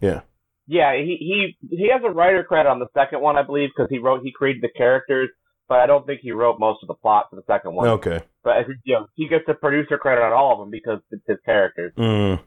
he? 0.00 0.06
Yeah. 0.08 0.20
Yeah, 0.66 0.94
he 0.96 1.56
he 1.60 1.76
he 1.76 1.90
has 1.92 2.02
a 2.04 2.10
writer 2.10 2.42
credit 2.42 2.68
on 2.68 2.78
the 2.78 2.86
second 2.94 3.20
one, 3.20 3.36
I 3.36 3.42
believe, 3.42 3.70
because 3.74 3.90
he 3.90 3.98
wrote 3.98 4.22
he 4.24 4.32
created 4.32 4.62
the 4.62 4.70
characters, 4.74 5.28
but 5.68 5.80
I 5.80 5.86
don't 5.86 6.06
think 6.06 6.20
he 6.22 6.32
wrote 6.32 6.58
most 6.58 6.78
of 6.82 6.88
the 6.88 6.94
plot 6.94 7.26
for 7.28 7.36
the 7.36 7.42
second 7.46 7.74
one. 7.74 7.88
Okay. 7.88 8.22
But 8.42 8.66
you 8.84 8.94
know, 8.94 9.06
he 9.14 9.28
gets 9.28 9.44
the 9.46 9.54
producer 9.54 9.98
credit 9.98 10.22
on 10.22 10.32
all 10.32 10.52
of 10.52 10.58
them 10.60 10.70
because 10.70 11.00
it's 11.10 11.22
his 11.26 11.38
characters. 11.44 11.92
Mm, 11.98 12.40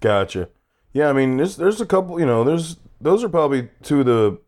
gotcha. 0.00 0.48
Yeah, 0.92 1.08
I 1.08 1.12
mean, 1.14 1.38
there's 1.38 1.56
there's 1.56 1.80
a 1.80 1.86
couple. 1.86 2.20
You 2.20 2.26
know, 2.26 2.44
there's 2.44 2.76
those 3.00 3.24
are 3.24 3.28
probably 3.28 3.70
two 3.82 4.00
of 4.00 4.06
the 4.06 4.38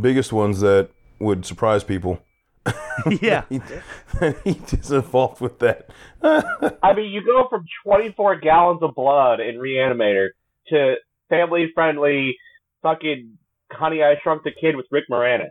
biggest 0.00 0.32
ones 0.32 0.60
that 0.60 0.90
would 1.20 1.46
surprise 1.46 1.84
people. 1.84 2.18
yeah. 3.20 3.44
he, 4.44 4.52
he's 4.52 4.90
involved 4.90 5.40
with 5.40 5.58
that. 5.60 5.90
I 6.22 6.94
mean, 6.94 7.10
you 7.10 7.24
go 7.24 7.46
from 7.48 7.64
24 7.84 8.40
gallons 8.40 8.82
of 8.82 8.94
blood 8.94 9.40
in 9.40 9.56
Reanimator 9.56 10.28
to 10.68 10.94
family 11.28 11.70
friendly 11.74 12.36
fucking 12.82 13.38
Honey 13.70 14.02
I 14.02 14.16
Shrunk 14.22 14.42
the 14.44 14.50
Kid 14.50 14.76
with 14.76 14.86
Rick 14.90 15.04
Moranis. 15.10 15.50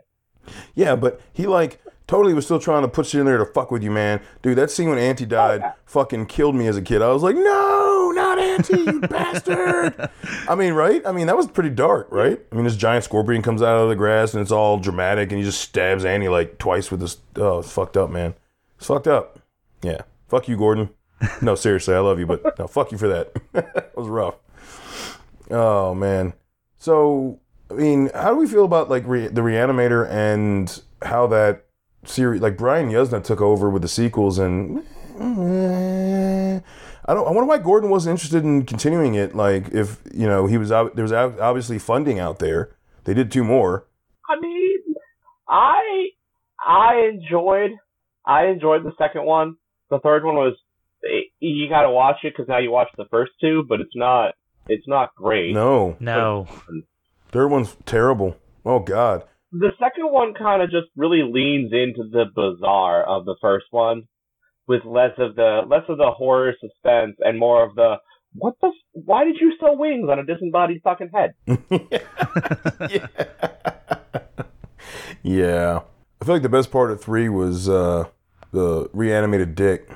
yeah, 0.74 0.94
but 0.96 1.20
he 1.32 1.46
like 1.46 1.80
totally 2.06 2.34
was 2.34 2.44
still 2.44 2.58
trying 2.58 2.82
to 2.82 2.88
put 2.88 3.06
shit 3.06 3.20
in 3.20 3.26
there 3.26 3.38
to 3.38 3.46
fuck 3.46 3.70
with 3.70 3.82
you, 3.82 3.90
man. 3.90 4.20
Dude, 4.42 4.58
that 4.58 4.70
scene 4.70 4.88
when 4.90 4.98
Auntie 4.98 5.24
died 5.26 5.62
fucking 5.86 6.26
killed 6.26 6.54
me 6.54 6.66
as 6.66 6.76
a 6.76 6.82
kid. 6.82 7.00
I 7.00 7.08
was 7.12 7.22
like, 7.22 7.36
no, 7.36 8.12
not 8.14 8.38
Auntie, 8.38 8.80
you 8.80 9.00
bastard. 9.08 10.10
I 10.48 10.54
mean, 10.54 10.74
right? 10.74 11.00
I 11.06 11.12
mean, 11.12 11.26
that 11.28 11.36
was 11.36 11.46
pretty 11.46 11.70
dark, 11.70 12.08
right? 12.10 12.38
I 12.50 12.54
mean, 12.54 12.64
this 12.64 12.76
giant 12.76 13.04
scorpion 13.04 13.40
comes 13.42 13.62
out 13.62 13.80
of 13.80 13.88
the 13.88 13.96
grass 13.96 14.34
and 14.34 14.42
it's 14.42 14.52
all 14.52 14.78
dramatic 14.78 15.30
and 15.30 15.38
he 15.38 15.44
just 15.44 15.60
stabs 15.60 16.04
Annie 16.04 16.28
like 16.28 16.58
twice 16.58 16.90
with 16.90 17.00
this. 17.00 17.16
Oh, 17.36 17.60
it's 17.60 17.72
fucked 17.72 17.96
up, 17.96 18.10
man. 18.10 18.34
It's 18.78 18.86
fucked 18.88 19.06
up. 19.08 19.38
Yeah. 19.82 20.02
Fuck 20.28 20.48
you, 20.48 20.56
Gordon. 20.56 20.90
No, 21.40 21.54
seriously, 21.54 21.94
I 21.94 22.00
love 22.00 22.18
you, 22.18 22.26
but 22.26 22.58
no, 22.58 22.66
fuck 22.66 22.90
you 22.90 22.98
for 22.98 23.06
that. 23.08 23.32
that 23.52 23.96
was 23.96 24.08
rough. 24.08 24.34
Oh, 25.50 25.94
man. 25.94 26.32
So, 26.82 27.38
I 27.70 27.74
mean, 27.74 28.10
how 28.12 28.30
do 28.30 28.36
we 28.38 28.48
feel 28.48 28.64
about 28.64 28.90
like 28.90 29.06
re- 29.06 29.28
the 29.28 29.40
Reanimator 29.40 30.10
and 30.10 30.82
how 31.00 31.28
that 31.28 31.66
series, 32.04 32.40
like 32.40 32.56
Brian 32.56 32.90
Yuzna 32.90 33.22
took 33.22 33.40
over 33.40 33.70
with 33.70 33.82
the 33.82 33.88
sequels, 33.88 34.40
and 34.40 34.78
eh, 35.20 36.58
I 37.04 37.14
don't. 37.14 37.24
I 37.24 37.30
wonder 37.30 37.44
why 37.44 37.58
Gordon 37.58 37.88
wasn't 37.88 38.14
interested 38.14 38.42
in 38.42 38.66
continuing 38.66 39.14
it. 39.14 39.36
Like, 39.36 39.68
if 39.68 40.00
you 40.12 40.26
know, 40.26 40.46
he 40.46 40.58
was 40.58 40.70
there 40.70 41.04
was 41.04 41.12
obviously 41.12 41.78
funding 41.78 42.18
out 42.18 42.40
there. 42.40 42.74
They 43.04 43.14
did 43.14 43.30
two 43.30 43.44
more. 43.44 43.86
I 44.28 44.40
mean, 44.40 44.80
I 45.48 46.08
I 46.66 47.10
enjoyed 47.12 47.70
I 48.26 48.46
enjoyed 48.46 48.82
the 48.82 48.92
second 48.98 49.24
one. 49.24 49.54
The 49.88 50.00
third 50.00 50.24
one 50.24 50.34
was 50.34 50.56
you 51.38 51.68
got 51.68 51.82
to 51.82 51.90
watch 51.90 52.16
it 52.24 52.32
because 52.36 52.48
now 52.48 52.58
you 52.58 52.72
watch 52.72 52.88
the 52.96 53.06
first 53.08 53.30
two, 53.40 53.64
but 53.68 53.80
it's 53.80 53.94
not 53.94 54.34
it's 54.68 54.86
not 54.88 55.14
great. 55.16 55.54
No, 55.54 55.96
No. 56.00 56.46
third 57.30 57.48
one's 57.48 57.76
terrible. 57.86 58.36
Oh 58.64 58.78
God. 58.78 59.24
The 59.52 59.72
second 59.78 60.10
one 60.10 60.32
kind 60.34 60.62
of 60.62 60.70
just 60.70 60.86
really 60.96 61.22
leans 61.22 61.72
into 61.72 62.08
the 62.10 62.24
bizarre 62.34 63.02
of 63.04 63.24
the 63.26 63.36
first 63.40 63.66
one, 63.70 64.04
with 64.66 64.84
less 64.84 65.12
of 65.18 65.34
the 65.34 65.62
less 65.66 65.82
of 65.88 65.98
the 65.98 66.10
horror 66.10 66.54
suspense 66.60 67.16
and 67.20 67.38
more 67.38 67.62
of 67.64 67.74
the 67.74 67.96
what 68.34 68.54
the 68.62 68.68
f- 68.68 68.72
why 68.92 69.24
did 69.24 69.36
you 69.40 69.52
sew 69.60 69.74
wings 69.74 70.08
on 70.10 70.18
a 70.18 70.24
disembodied 70.24 70.80
fucking 70.82 71.10
head? 71.12 71.34
yeah. 72.90 73.06
yeah. 75.22 75.80
I 76.20 76.24
feel 76.24 76.34
like 76.36 76.42
the 76.42 76.48
best 76.48 76.70
part 76.70 76.90
of 76.90 77.00
three 77.02 77.28
was 77.28 77.68
uh, 77.68 78.04
the 78.52 78.88
reanimated 78.92 79.54
dick. 79.54 79.88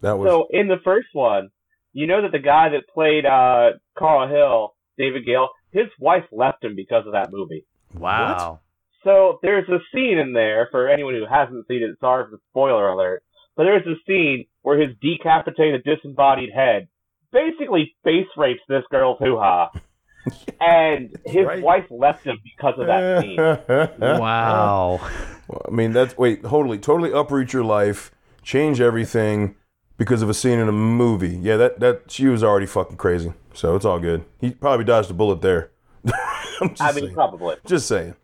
That 0.00 0.18
was 0.18 0.28
So 0.28 0.48
in 0.50 0.68
the 0.68 0.78
first 0.84 1.08
one, 1.12 1.48
you 1.94 2.06
know 2.06 2.20
that 2.22 2.32
the 2.32 2.38
guy 2.38 2.68
that 2.70 2.88
played 2.92 3.24
uh, 3.24 3.78
Carl 3.96 4.28
Hill, 4.28 4.74
David 4.98 5.24
Gale, 5.24 5.48
his 5.72 5.86
wife 5.98 6.24
left 6.30 6.62
him 6.62 6.74
because 6.76 7.06
of 7.06 7.12
that 7.12 7.32
movie. 7.32 7.64
Wow. 7.94 8.60
So 9.04 9.38
there's 9.42 9.68
a 9.68 9.78
scene 9.94 10.18
in 10.18 10.32
there 10.32 10.68
for 10.70 10.88
anyone 10.88 11.14
who 11.14 11.24
hasn't 11.30 11.66
seen 11.68 11.82
it. 11.82 11.96
Sorry 12.00 12.24
for 12.24 12.30
the 12.32 12.38
spoiler 12.50 12.88
alert, 12.88 13.22
but 13.56 13.64
there's 13.64 13.86
a 13.86 13.94
scene 14.06 14.44
where 14.62 14.78
his 14.78 14.96
decapitated, 15.00 15.84
disembodied 15.84 16.50
head 16.54 16.88
basically 17.32 17.94
face 18.04 18.26
rapes 18.36 18.60
this 18.68 18.84
girl's 18.90 19.18
hoo 19.18 19.36
ha. 19.36 19.70
and 20.60 21.10
his 21.26 21.44
Right. 21.46 21.62
wife 21.62 21.84
left 21.90 22.24
him 22.24 22.38
because 22.42 22.74
of 22.78 22.86
that 22.86 23.22
scene. 23.22 23.38
Wow. 24.18 25.00
Well, 25.48 25.62
I 25.68 25.70
mean, 25.70 25.92
that's 25.92 26.16
wait, 26.16 26.42
totally, 26.42 26.78
totally 26.78 27.12
uproot 27.12 27.52
your 27.52 27.64
life, 27.64 28.10
change 28.42 28.80
everything 28.80 29.56
because 29.96 30.22
of 30.22 30.28
a 30.28 30.34
scene 30.34 30.58
in 30.58 30.68
a 30.68 30.72
movie. 30.72 31.36
Yeah, 31.36 31.56
that 31.56 31.80
that 31.80 32.10
she 32.10 32.26
was 32.26 32.42
already 32.42 32.66
fucking 32.66 32.96
crazy, 32.96 33.32
so 33.52 33.76
it's 33.76 33.84
all 33.84 33.98
good. 33.98 34.24
He 34.40 34.50
probably 34.50 34.84
dodged 34.84 35.10
a 35.10 35.14
bullet 35.14 35.42
there. 35.42 35.70
I 36.10 36.12
mean, 36.60 36.76
saying. 36.76 37.14
probably. 37.14 37.56
Just 37.66 37.88
saying, 37.88 38.14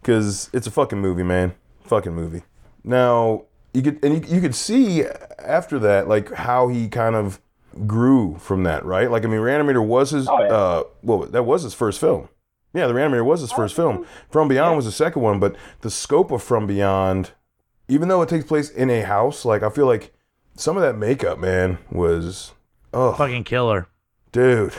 because 0.00 0.50
it's 0.52 0.66
a 0.66 0.70
fucking 0.70 1.00
movie, 1.00 1.22
man. 1.22 1.54
Fucking 1.84 2.14
movie. 2.14 2.42
Now 2.84 3.44
you 3.74 3.82
could 3.82 4.02
and 4.04 4.26
you, 4.26 4.36
you 4.36 4.40
could 4.40 4.54
see 4.54 5.04
after 5.38 5.78
that, 5.80 6.08
like 6.08 6.32
how 6.32 6.68
he 6.68 6.88
kind 6.88 7.14
of 7.14 7.40
grew 7.86 8.36
from 8.38 8.62
that, 8.62 8.84
right? 8.84 9.10
Like 9.10 9.24
I 9.24 9.28
mean, 9.28 9.40
Reanimator 9.40 9.84
was 9.84 10.10
his. 10.10 10.28
Oh, 10.28 10.42
yeah. 10.42 10.48
uh, 10.48 10.84
well, 11.02 11.18
that 11.26 11.42
was 11.42 11.62
his 11.62 11.74
first 11.74 12.00
film. 12.00 12.28
Yeah, 12.72 12.86
the 12.86 12.94
Reanimator 12.94 13.24
was 13.24 13.40
his 13.40 13.52
first 13.52 13.74
film. 13.74 14.06
From 14.30 14.48
Beyond 14.48 14.76
was 14.76 14.84
the 14.84 14.92
second 14.92 15.22
one, 15.22 15.40
but 15.40 15.56
the 15.80 15.90
scope 15.90 16.30
of 16.30 16.42
From 16.42 16.66
Beyond, 16.66 17.32
even 17.88 18.08
though 18.08 18.22
it 18.22 18.28
takes 18.28 18.44
place 18.44 18.70
in 18.70 18.90
a 18.90 19.02
house, 19.02 19.44
like 19.44 19.62
I 19.62 19.70
feel 19.70 19.86
like 19.86 20.12
some 20.56 20.76
of 20.76 20.82
that 20.82 20.96
makeup, 20.96 21.38
man, 21.38 21.78
was 21.90 22.52
oh, 22.92 23.12
Fucking 23.14 23.44
killer. 23.44 23.88
dude. 24.32 24.74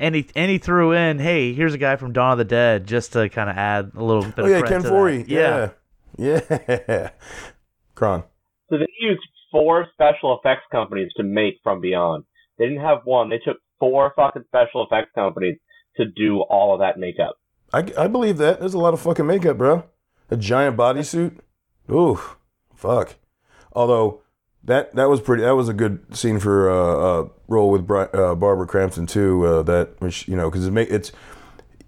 And 0.00 0.14
he 0.14 0.28
and 0.36 0.48
he 0.50 0.58
threw 0.58 0.92
in, 0.92 1.18
hey, 1.18 1.52
here's 1.52 1.74
a 1.74 1.78
guy 1.78 1.96
from 1.96 2.12
Dawn 2.12 2.32
of 2.32 2.38
the 2.38 2.44
Dead, 2.44 2.86
just 2.86 3.12
to 3.14 3.28
kind 3.28 3.50
of 3.50 3.56
add 3.56 3.90
a 3.96 4.04
little 4.04 4.22
bit 4.22 4.38
Oh 4.38 4.44
of 4.44 4.50
yeah, 4.50 4.62
Ken 4.62 4.82
to 4.82 4.88
Foree. 4.90 5.24
Yeah. 5.26 5.70
yeah, 6.16 6.40
yeah. 6.88 7.10
Kron. 7.96 8.22
So 8.70 8.78
they 8.78 8.86
used 9.00 9.20
four 9.50 9.86
special 9.94 10.38
effects 10.38 10.62
companies 10.70 11.10
to 11.16 11.24
make 11.24 11.54
From 11.64 11.80
Beyond. 11.80 12.24
They 12.58 12.66
didn't 12.66 12.82
have 12.82 12.98
one. 13.04 13.28
They 13.28 13.38
took 13.38 13.56
four 13.80 14.12
fucking 14.14 14.44
special 14.46 14.86
effects 14.86 15.10
companies 15.16 15.58
to 15.96 16.04
do 16.04 16.42
all 16.42 16.74
of 16.74 16.80
that 16.80 16.96
makeup. 16.98 17.34
I, 17.72 17.84
I 17.98 18.06
believe 18.06 18.36
that. 18.38 18.60
There's 18.60 18.74
a 18.74 18.78
lot 18.78 18.94
of 18.94 19.00
fucking 19.00 19.26
makeup, 19.26 19.58
bro. 19.58 19.84
A 20.30 20.36
giant 20.36 20.76
bodysuit. 20.76 21.38
Ooh, 21.90 22.20
fuck. 22.74 23.16
Although 23.72 24.22
that 24.64 24.94
that 24.94 25.08
was 25.08 25.20
pretty. 25.20 25.42
That 25.42 25.56
was 25.56 25.68
a 25.68 25.74
good 25.74 26.16
scene 26.16 26.38
for 26.38 26.70
uh, 26.70 27.22
uh 27.22 27.28
role 27.48 27.70
with 27.70 27.86
Bri- 27.86 28.08
uh, 28.12 28.34
Barbara 28.34 28.66
Crampton 28.66 29.06
too. 29.06 29.46
Uh, 29.46 29.62
that 29.62 30.00
which 30.00 30.28
you 30.28 30.36
know 30.36 30.50
because 30.50 30.66
it 30.66 30.72
make 30.72 30.90
it's. 30.90 31.12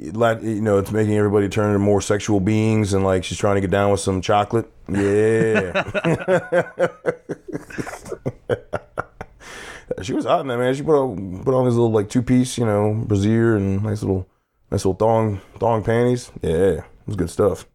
You 0.03 0.63
know, 0.63 0.79
it's 0.79 0.91
making 0.91 1.15
everybody 1.19 1.47
turn 1.51 1.67
into 1.67 1.79
more 1.79 2.01
sexual 2.01 2.41
beings, 2.41 2.95
and 2.95 3.05
like 3.05 3.23
she's 3.23 3.37
trying 3.37 3.57
to 3.57 3.61
get 3.61 3.71
down 3.71 3.91
with 3.91 4.01
some 4.01 4.23
chocolate. 4.23 4.67
Yeah, 4.89 5.83
she 10.03 10.15
was 10.15 10.25
hot 10.25 10.41
in 10.41 10.47
that 10.47 10.57
man. 10.57 10.75
She 10.75 10.83
put 10.83 10.99
on 10.99 11.45
put 11.45 11.55
on 11.55 11.67
these 11.67 11.75
little 11.75 11.93
like 11.93 12.09
two 12.09 12.23
piece, 12.23 12.57
you 12.57 12.65
know, 12.65 13.05
brassiere 13.07 13.57
and 13.57 13.83
nice 13.83 14.03
little 14.03 14.27
nice 14.71 14.87
little 14.87 14.95
thong 14.95 15.43
thong 15.59 15.85
panties. 15.85 16.33
Yeah, 16.41 16.51
it 16.51 16.85
was 17.07 17.17
good 17.17 17.29
stuff. 17.29 17.67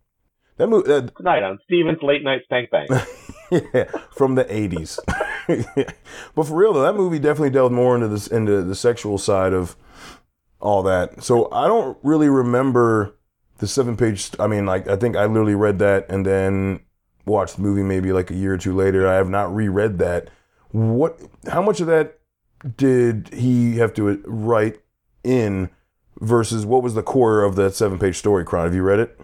That 0.57 0.67
movie, 0.67 0.87
that, 0.87 1.15
Tonight 1.15 1.43
on 1.43 1.59
Steven's 1.65 2.01
Late 2.01 2.23
Night 2.23 2.41
Spank 2.45 2.69
Bang. 2.69 2.87
yeah, 3.73 3.85
from 4.11 4.35
the 4.35 4.45
eighties. 4.53 4.99
but 5.47 6.47
for 6.47 6.55
real 6.55 6.73
though, 6.73 6.81
that 6.81 6.95
movie 6.95 7.19
definitely 7.19 7.49
delved 7.49 7.73
more 7.73 7.95
into 7.95 8.07
this 8.07 8.27
into 8.27 8.61
the 8.61 8.75
sexual 8.75 9.17
side 9.17 9.53
of 9.53 9.75
all 10.59 10.83
that. 10.83 11.23
So 11.23 11.51
I 11.51 11.67
don't 11.67 11.97
really 12.03 12.29
remember 12.29 13.15
the 13.59 13.67
seven 13.67 13.95
page. 13.95 14.31
I 14.39 14.47
mean, 14.47 14.65
like 14.65 14.87
I 14.87 14.95
think 14.95 15.15
I 15.15 15.25
literally 15.25 15.55
read 15.55 15.79
that 15.79 16.05
and 16.09 16.25
then 16.25 16.81
watched 17.25 17.57
the 17.57 17.61
movie 17.61 17.83
maybe 17.83 18.11
like 18.11 18.31
a 18.31 18.35
year 18.35 18.53
or 18.53 18.57
two 18.57 18.75
later. 18.75 19.07
I 19.07 19.15
have 19.15 19.29
not 19.29 19.53
reread 19.53 19.97
that. 19.99 20.29
What? 20.71 21.19
How 21.47 21.61
much 21.61 21.79
of 21.81 21.87
that 21.87 22.19
did 22.77 23.29
he 23.33 23.77
have 23.77 23.93
to 23.95 24.09
uh, 24.09 24.15
write 24.25 24.79
in 25.23 25.69
versus 26.19 26.65
what 26.65 26.83
was 26.83 26.93
the 26.93 27.03
core 27.03 27.43
of 27.43 27.55
that 27.55 27.75
seven 27.75 27.99
page 27.99 28.17
story? 28.17 28.43
Kron, 28.43 28.65
have 28.65 28.75
you 28.75 28.83
read 28.83 28.99
it? 28.99 29.19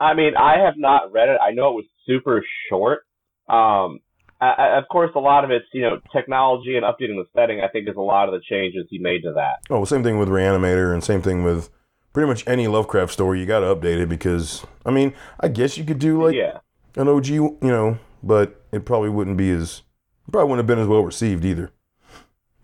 I 0.00 0.14
mean, 0.14 0.36
I 0.36 0.58
have 0.58 0.74
not 0.76 1.12
read 1.12 1.28
it. 1.28 1.38
I 1.40 1.52
know 1.52 1.70
it 1.70 1.74
was 1.74 1.84
super 2.06 2.44
short. 2.68 3.04
Um, 3.48 4.00
I, 4.40 4.50
I- 4.58 4.78
of 4.78 4.84
course, 4.90 5.10
a 5.14 5.20
lot 5.20 5.44
of 5.44 5.50
it's 5.50 5.66
you 5.72 5.82
know 5.82 6.00
technology 6.12 6.76
and 6.76 6.84
updating 6.84 7.16
the 7.16 7.24
setting. 7.34 7.60
I 7.60 7.68
think 7.68 7.88
is 7.88 7.96
a 7.96 8.00
lot 8.00 8.28
of 8.28 8.34
the 8.34 8.40
changes 8.40 8.86
he 8.90 8.98
made 8.98 9.22
to 9.22 9.32
that. 9.34 9.60
Oh, 9.70 9.84
same 9.84 10.02
thing 10.02 10.18
with 10.18 10.28
Reanimator, 10.28 10.92
and 10.92 11.02
same 11.02 11.22
thing 11.22 11.42
with 11.44 11.70
pretty 12.12 12.28
much 12.28 12.44
any 12.46 12.66
Lovecraft 12.68 13.12
story. 13.12 13.40
You 13.40 13.46
got 13.46 13.60
to 13.60 13.66
update 13.66 13.98
it 14.00 14.08
because, 14.08 14.64
I 14.86 14.90
mean, 14.90 15.14
I 15.40 15.48
guess 15.48 15.76
you 15.78 15.84
could 15.84 15.98
do 15.98 16.24
like 16.24 16.34
yeah, 16.36 16.58
an 16.96 17.08
OG, 17.08 17.26
you 17.28 17.58
know, 17.62 17.98
but 18.22 18.64
it 18.72 18.84
probably 18.84 19.08
wouldn't 19.08 19.36
be 19.36 19.50
as, 19.50 19.82
probably 20.30 20.50
wouldn't 20.50 20.68
have 20.68 20.76
been 20.76 20.82
as 20.82 20.88
well 20.88 21.04
received 21.04 21.44
either. 21.44 21.72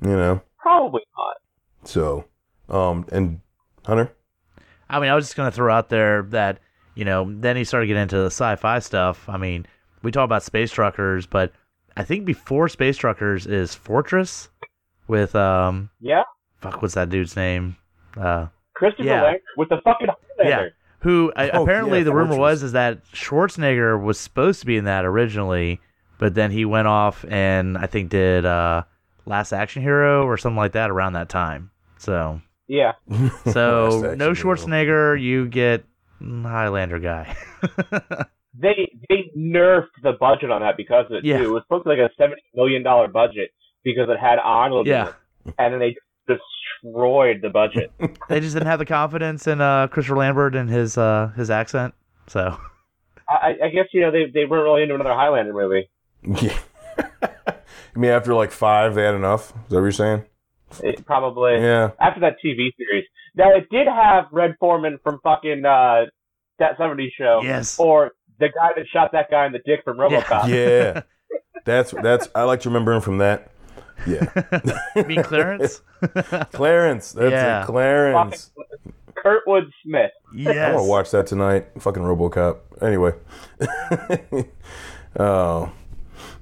You 0.02 0.16
know, 0.16 0.40
probably 0.58 1.02
not. 1.18 1.36
so, 1.88 2.24
um, 2.68 3.04
and 3.12 3.40
Hunter, 3.84 4.12
I 4.88 4.98
mean, 5.00 5.10
I 5.10 5.14
was 5.14 5.26
just 5.26 5.36
gonna 5.36 5.50
throw 5.50 5.72
out 5.72 5.88
there 5.88 6.22
that 6.30 6.58
you 6.94 7.04
know, 7.04 7.30
then 7.30 7.56
he 7.56 7.64
started 7.64 7.86
getting 7.86 8.02
into 8.02 8.16
the 8.18 8.26
sci-fi 8.26 8.78
stuff. 8.80 9.28
I 9.28 9.36
mean, 9.36 9.66
we 10.02 10.10
talk 10.10 10.24
about 10.24 10.42
space 10.42 10.70
truckers, 10.72 11.26
but 11.26 11.52
I 11.96 12.04
think 12.04 12.24
before 12.24 12.68
space 12.68 12.96
truckers 12.96 13.46
is 13.46 13.74
Fortress 13.74 14.48
with 15.08 15.34
um, 15.34 15.90
Yeah, 16.00 16.22
fuck, 16.60 16.80
what's 16.82 16.94
that 16.94 17.10
dude's 17.10 17.36
name? 17.36 17.76
Uh, 18.16 18.46
Christopher 18.74 19.04
Yeah. 19.08 19.22
Lambert 19.22 19.42
with 19.56 19.68
the 19.68 19.80
fucking 19.84 20.08
Highlander. 20.38 20.72
who 21.00 21.32
I, 21.36 21.50
Oh, 21.50 21.62
apparently 21.62 21.98
yeah, 21.98 22.04
the 22.04 22.14
rumor 22.14 22.36
was 22.38 22.62
is 22.62 22.72
that 22.72 23.04
Schwarzenegger 23.12 24.02
was 24.02 24.18
supposed 24.18 24.60
to 24.60 24.66
be 24.66 24.76
in 24.76 24.84
that 24.84 25.04
originally, 25.04 25.80
but 26.18 26.34
then 26.34 26.50
he 26.50 26.64
went 26.64 26.88
off 26.88 27.24
and 27.28 27.76
I 27.76 27.86
think 27.86 28.10
did 28.10 28.44
uh, 28.46 28.84
Last 29.26 29.52
Action 29.52 29.82
Hero 29.82 30.24
or 30.24 30.36
something 30.38 30.56
like 30.56 30.72
that 30.72 30.90
around 30.90 31.12
that 31.14 31.28
time. 31.28 31.70
So, 31.98 32.40
Yeah, 32.68 32.92
so 33.52 33.88
no 33.90 34.10
Action 34.10 34.18
Hero. 34.18 34.34
Schwarzenegger, 34.56 35.20
you 35.20 35.46
get 35.46 35.84
Highlander 36.20 36.98
guy. 36.98 37.36
they 38.58 38.90
they 39.08 39.30
nerfed 39.36 39.86
the 40.02 40.12
budget 40.18 40.50
on 40.50 40.60
that 40.62 40.76
because 40.76 41.06
of 41.06 41.12
it 41.18 41.24
Yeah. 41.24 41.38
too. 41.38 41.44
It 41.44 41.52
was 41.52 41.62
supposed 41.64 41.84
to 41.84 41.90
be 41.90 42.00
like 42.00 42.10
a 42.10 42.14
seventy 42.16 42.42
million 42.54 42.82
dollar 42.82 43.08
budget 43.08 43.50
because 43.84 44.08
it 44.08 44.18
had 44.18 44.38
Arnold 44.38 44.86
Yeah. 44.86 45.12
it, 45.46 45.54
and 45.58 45.72
then 45.72 45.80
they 45.80 45.96
destroyed 46.26 47.40
the 47.42 47.50
budget. 47.50 47.92
they 48.28 48.40
just 48.40 48.54
didn't 48.54 48.66
have 48.68 48.78
the 48.78 48.86
confidence 48.86 49.46
in 49.46 49.60
uh, 49.60 49.86
Christopher 49.88 50.16
Lambert 50.16 50.54
and 50.54 50.68
his 50.68 50.96
uh, 50.98 51.28
his 51.36 51.50
accent. 51.50 51.94
So 52.26 52.58
I, 53.28 53.54
I 53.64 53.68
guess 53.68 53.86
you 53.92 54.00
know 54.00 54.10
they 54.10 54.26
they 54.32 54.44
weren't 54.44 54.64
really 54.64 54.82
into 54.82 54.94
another 54.94 55.14
Highlander 55.14 55.52
movie. 55.52 55.88
yeah. 56.42 56.58
I 57.94 57.98
mean, 57.98 58.10
after 58.10 58.34
like 58.34 58.52
five, 58.52 58.94
they 58.94 59.02
had 59.02 59.14
enough. 59.14 59.50
Is 59.50 59.54
that 59.70 59.76
what 59.76 59.80
you're 59.82 59.92
saying? 59.92 60.24
It 60.82 61.04
probably 61.04 61.54
Yeah. 61.54 61.90
after 61.98 62.20
that 62.20 62.36
TV 62.44 62.70
series. 62.76 63.04
Now 63.34 63.54
it 63.54 63.68
did 63.70 63.86
have 63.88 64.26
Red 64.32 64.54
Foreman 64.60 64.98
from 65.02 65.18
fucking 65.22 65.64
uh, 65.64 66.06
that 66.58 66.78
'70s 66.78 67.08
show, 67.16 67.40
yes, 67.42 67.78
or 67.78 68.12
the 68.40 68.48
guy 68.48 68.70
that 68.76 68.86
shot 68.92 69.12
that 69.12 69.30
guy 69.30 69.46
in 69.46 69.52
the 69.52 69.60
dick 69.60 69.80
from 69.84 69.98
RoboCop. 69.98 70.48
Yeah. 70.48 71.02
That's, 71.64 71.90
that's, 71.90 72.28
I 72.34 72.44
like 72.44 72.60
to 72.60 72.70
remember 72.70 72.92
him 72.92 73.02
from 73.02 73.18
that. 73.18 73.50
Yeah. 74.06 74.26
You 74.96 75.04
mean 75.04 75.22
Clarence? 75.22 75.82
Clarence. 76.52 77.12
That's 77.12 77.30
Yeah. 77.32 77.62
it. 77.62 77.66
Clarence. 77.66 78.50
Kurtwood 79.22 79.70
Smith. 79.84 80.10
I'm 80.34 80.44
gonna 80.44 80.84
watch 80.84 81.10
that 81.10 81.26
tonight. 81.26 81.66
Fucking 81.78 82.02
RoboCop. 82.02 82.58
Anyway. 82.80 83.12
oh. 85.18 85.70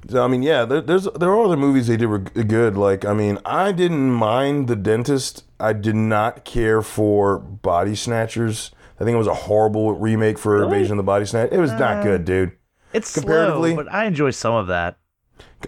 So 0.08 0.24
I 0.24 0.28
mean, 0.28 0.42
yeah, 0.42 0.64
there, 0.64 0.80
there's 0.80 1.04
there 1.18 1.30
are 1.30 1.44
other 1.44 1.56
movies 1.56 1.88
they 1.88 1.96
did 1.96 2.06
were 2.06 2.18
good. 2.18 2.76
Like 2.76 3.04
I 3.04 3.12
mean, 3.12 3.38
I 3.44 3.72
didn't 3.72 4.12
mind 4.12 4.68
The 4.68 4.76
Dentist. 4.76 5.44
I 5.58 5.72
did 5.72 5.96
not 5.96 6.44
care 6.44 6.82
for 6.82 7.38
Body 7.38 7.94
Snatchers. 7.96 8.70
I 9.00 9.04
think 9.04 9.14
it 9.14 9.18
was 9.18 9.26
a 9.28 9.34
horrible 9.34 9.92
remake 9.94 10.38
for 10.38 10.54
Really? 10.54 10.64
Invasion 10.66 10.92
of 10.92 10.96
the 10.98 11.02
Body 11.04 11.24
Snatch. 11.24 11.50
It 11.52 11.58
was 11.58 11.72
not 11.72 12.02
good, 12.02 12.24
dude. 12.24 12.52
It's 12.92 13.12
comparatively- 13.14 13.74
slow, 13.74 13.84
but 13.84 13.92
I 13.92 14.04
enjoy 14.06 14.30
some 14.30 14.54
of 14.54 14.66
that. 14.68 14.98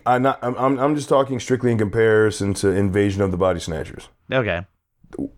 I 0.07 0.19
not. 0.19 0.39
I'm, 0.43 0.57
I'm 0.57 0.79
I'm 0.79 0.95
just 0.97 1.09
talking 1.09 1.39
strictly 1.41 1.71
in 1.73 1.79
comparison 1.79 2.55
to 2.55 2.69
Invasion 2.69 3.23
of 3.23 3.31
the 3.31 3.37
Body 3.37 3.61
Snatchers. 3.61 4.09
Okay. 4.33 4.63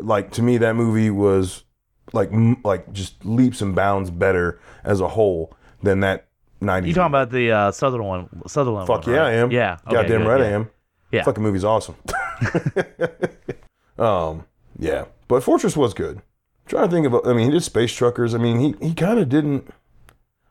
like 0.01 0.31
to 0.33 0.43
me 0.43 0.59
that 0.59 0.75
movie 0.77 1.11
was 1.11 1.65
like 2.13 2.31
m- 2.33 2.61
like 2.65 2.91
just 2.93 3.25
leaps 3.25 3.61
and 3.63 3.75
bounds 3.75 4.11
better 4.11 4.61
as 4.85 5.01
a 5.01 5.09
whole 5.09 5.55
than 5.83 6.01
that 6.01 6.29
90s 6.61 6.87
You 6.87 6.95
talking 6.95 7.07
about 7.11 7.31
the 7.31 7.51
uh, 7.53 7.71
Sutherland 7.73 8.29
one? 8.31 8.49
Sutherland 8.49 8.87
fuck 8.87 9.07
one, 9.07 9.15
yeah 9.17 9.21
right? 9.23 9.29
i 9.29 9.33
am 9.33 9.51
Yeah. 9.51 9.79
okay, 9.87 9.95
goddamn 9.97 10.23
good, 10.23 10.29
right 10.29 10.41
yeah. 10.41 10.47
i 10.47 10.51
am 10.51 10.71
Yeah. 11.11 11.23
fucking 11.25 11.43
movie's 11.43 11.65
awesome 11.65 11.95
um 13.99 14.45
yeah 14.79 15.05
but 15.29 15.43
fortress 15.43 15.77
was 15.77 15.95
good 15.95 16.21
I'm 16.65 16.69
trying 16.69 16.89
to 16.89 16.91
think 16.95 17.07
of 17.07 17.27
i 17.27 17.33
mean 17.33 17.47
he 17.47 17.51
did 17.51 17.63
space 17.63 17.93
truckers 17.93 18.35
i 18.35 18.39
mean 18.39 18.59
he 18.61 18.87
he 18.87 18.95
kind 18.95 19.19
of 19.19 19.29
didn't 19.29 19.69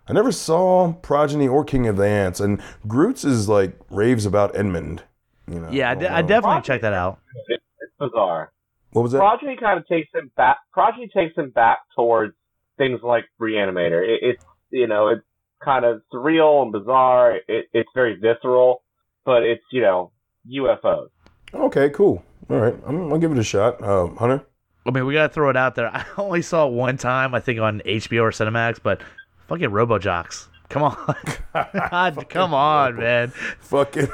i 0.07 0.13
never 0.13 0.31
saw 0.31 0.93
progeny 0.93 1.47
or 1.47 1.63
king 1.63 1.87
of 1.87 1.97
the 1.97 2.05
ants 2.07 2.39
and 2.39 2.61
groot's 2.87 3.23
is 3.23 3.47
like 3.49 3.75
raves 3.89 4.25
about 4.25 4.55
edmond 4.55 5.03
you 5.47 5.59
know 5.59 5.69
Yeah, 5.71 5.91
I, 5.91 5.95
de- 5.95 6.01
don't 6.01 6.11
I 6.13 6.21
know. 6.21 6.27
definitely 6.27 6.61
check 6.61 6.81
that 6.81 6.93
out. 6.93 7.19
It's 7.47 7.63
bizarre. 7.99 8.51
what 8.91 9.01
was 9.01 9.11
that 9.13 9.17
Progeny 9.19 9.57
kind 9.57 9.79
of 9.79 9.87
takes 9.87 10.09
him 10.13 10.31
back. 10.37 10.57
Progeny 10.71 11.09
takes 11.13 11.35
him 11.35 11.49
back 11.49 11.79
towards 11.95 12.33
things 12.77 12.99
like 13.03 13.25
Reanimator. 13.39 14.01
It, 14.07 14.19
it's 14.21 14.45
you 14.69 14.87
know 14.87 15.07
it's 15.09 15.23
kind 15.63 15.83
of 15.83 16.01
surreal 16.13 16.61
and 16.63 16.71
bizarre. 16.71 17.37
It, 17.47 17.65
it's 17.73 17.89
very 17.95 18.15
visceral, 18.15 18.83
but 19.25 19.43
it's 19.43 19.63
you 19.71 19.81
know 19.81 20.11
UFOs. 20.49 21.09
Okay, 21.53 21.89
cool. 21.89 22.23
All 22.49 22.57
right, 22.59 22.75
I'm, 22.87 23.11
I'll 23.11 23.19
give 23.19 23.31
it 23.31 23.37
a 23.37 23.43
shot. 23.43 23.81
Uh, 23.81 24.07
Hunter. 24.15 24.43
I 24.85 24.91
mean, 24.91 25.05
we 25.05 25.13
gotta 25.13 25.31
throw 25.33 25.49
it 25.49 25.57
out 25.57 25.75
there. 25.75 25.87
I 25.95 26.05
only 26.17 26.41
saw 26.41 26.67
it 26.67 26.73
one 26.73 26.97
time, 26.97 27.33
I 27.35 27.39
think, 27.39 27.59
on 27.59 27.81
HBO 27.85 28.23
or 28.23 28.31
Cinemax, 28.31 28.79
but 28.81 29.01
fucking 29.47 29.69
Robot 29.69 30.01
Jox. 30.01 30.47
Come 30.69 30.83
on, 30.83 31.15
God, 31.53 32.29
come 32.29 32.53
on, 32.53 32.95
man. 32.95 33.29
Fucking. 33.59 34.07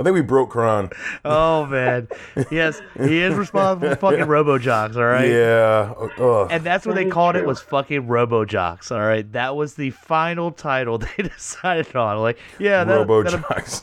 I 0.00 0.02
think 0.02 0.14
we 0.14 0.22
broke 0.22 0.48
Kron. 0.48 0.88
Oh 1.26 1.66
man, 1.66 2.08
yes, 2.50 2.80
he 2.96 3.18
is 3.18 3.34
responsible 3.34 3.90
for 3.90 3.96
fucking 3.96 4.24
Robot 4.24 4.62
Jox. 4.62 4.96
All 4.96 5.04
right. 5.04 5.28
Yeah. 5.28 5.92
Uh, 5.94 6.08
ugh. 6.18 6.48
And 6.50 6.64
that's 6.64 6.86
what 6.86 6.94
they 6.94 7.04
called 7.04 7.36
it 7.36 7.44
was 7.44 7.60
fucking 7.60 8.08
Robot 8.08 8.48
Jox. 8.48 8.90
All 8.90 9.00
right, 9.00 9.30
that 9.32 9.56
was 9.56 9.74
the 9.74 9.90
final 9.90 10.52
title 10.52 10.96
they 11.18 11.22
decided 11.22 11.94
on. 11.94 12.18
Like, 12.18 12.38
yeah, 12.58 12.84
that, 12.84 13.06
that'll, 13.06 13.22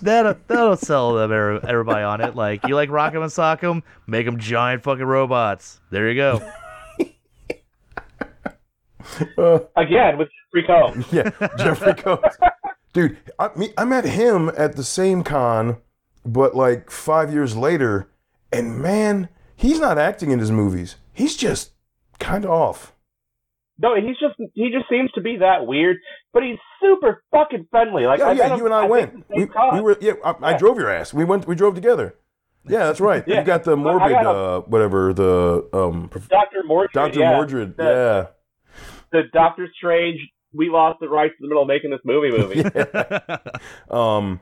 that'll, 0.01 0.35
that'll 0.47 0.75
sell 0.75 1.13
them 1.13 1.31
everybody 1.31 2.03
on 2.03 2.21
it. 2.21 2.35
Like, 2.35 2.67
you 2.67 2.73
like 2.73 2.89
Rock'em 2.89 3.21
and 3.21 3.31
Sock'em? 3.31 3.83
Make 4.07 4.25
them 4.25 4.39
giant 4.39 4.81
fucking 4.83 5.05
robots. 5.05 5.79
There 5.91 6.09
you 6.09 6.15
go. 6.15 6.51
Again 9.75 10.17
with 10.17 10.29
Free 10.51 10.65
Combs. 10.65 11.05
Yeah, 11.11 11.29
Jeffrey 11.57 11.93
Combs. 11.93 12.23
Dude, 12.93 13.17
I, 13.37 13.49
me, 13.55 13.69
I 13.77 13.85
met 13.85 14.05
him 14.05 14.51
at 14.57 14.75
the 14.75 14.83
same 14.83 15.23
con, 15.23 15.77
but 16.25 16.55
like 16.55 16.89
five 16.91 17.31
years 17.33 17.55
later, 17.55 18.09
and 18.51 18.79
man, 18.79 19.29
he's 19.55 19.79
not 19.79 19.97
acting 19.97 20.31
in 20.31 20.39
his 20.39 20.51
movies. 20.51 20.95
He's 21.13 21.35
just 21.35 21.71
kind 22.19 22.45
of 22.45 22.51
off. 22.51 22.93
No, 23.79 23.95
he's 23.95 24.17
just 24.19 24.35
he 24.55 24.71
just 24.71 24.89
seems 24.89 25.11
to 25.11 25.21
be 25.21 25.37
that 25.37 25.67
weird, 25.67 25.97
but 26.33 26.41
he's 26.43 26.57
super 26.81 27.23
fucking 27.31 27.67
friendly. 27.69 28.05
Like 28.05 28.19
Yeah, 28.19 28.29
I 28.29 28.31
yeah, 28.33 28.49
him- 28.49 28.57
you 28.59 28.65
and 28.65 28.73
I, 28.73 28.81
think 28.81 28.91
went. 28.91 29.25
We, 29.29 29.45
we 29.73 29.81
were, 29.81 29.97
yeah, 30.01 30.13
I, 30.23 30.33
I 30.41 30.57
drove 30.57 30.77
your 30.79 30.89
ass. 30.89 31.13
We 31.13 31.23
went, 31.25 31.47
we 31.47 31.53
drove 31.55 31.75
together. 31.75 32.15
Yeah, 32.67 32.79
that's 32.87 32.99
right. 32.99 33.23
Yeah. 33.27 33.39
You 33.39 33.45
got 33.45 33.63
the 33.63 33.77
morbid, 33.77 34.09
got 34.11 34.25
a- 34.25 34.29
uh, 34.29 34.59
whatever 34.61 35.13
the 35.13 35.69
um, 35.73 36.09
Dr. 36.29 36.63
Mordrid. 36.67 36.91
Doctor 36.93 37.19
yeah. 37.19 37.33
Mordrid. 37.33 37.77
The, 37.77 37.83
Yeah. 37.83 38.25
the 39.11 39.23
Doctor 39.31 39.67
Strange. 39.77 40.19
We 40.53 40.69
lost 40.69 40.99
the 40.99 41.07
rights 41.09 41.33
in 41.39 41.43
the 41.43 41.49
middle 41.49 41.61
of 41.61 41.67
making 41.67 41.91
this 41.91 41.99
movie 42.03 42.31
movie, 42.31 42.63
Um, 43.91 44.39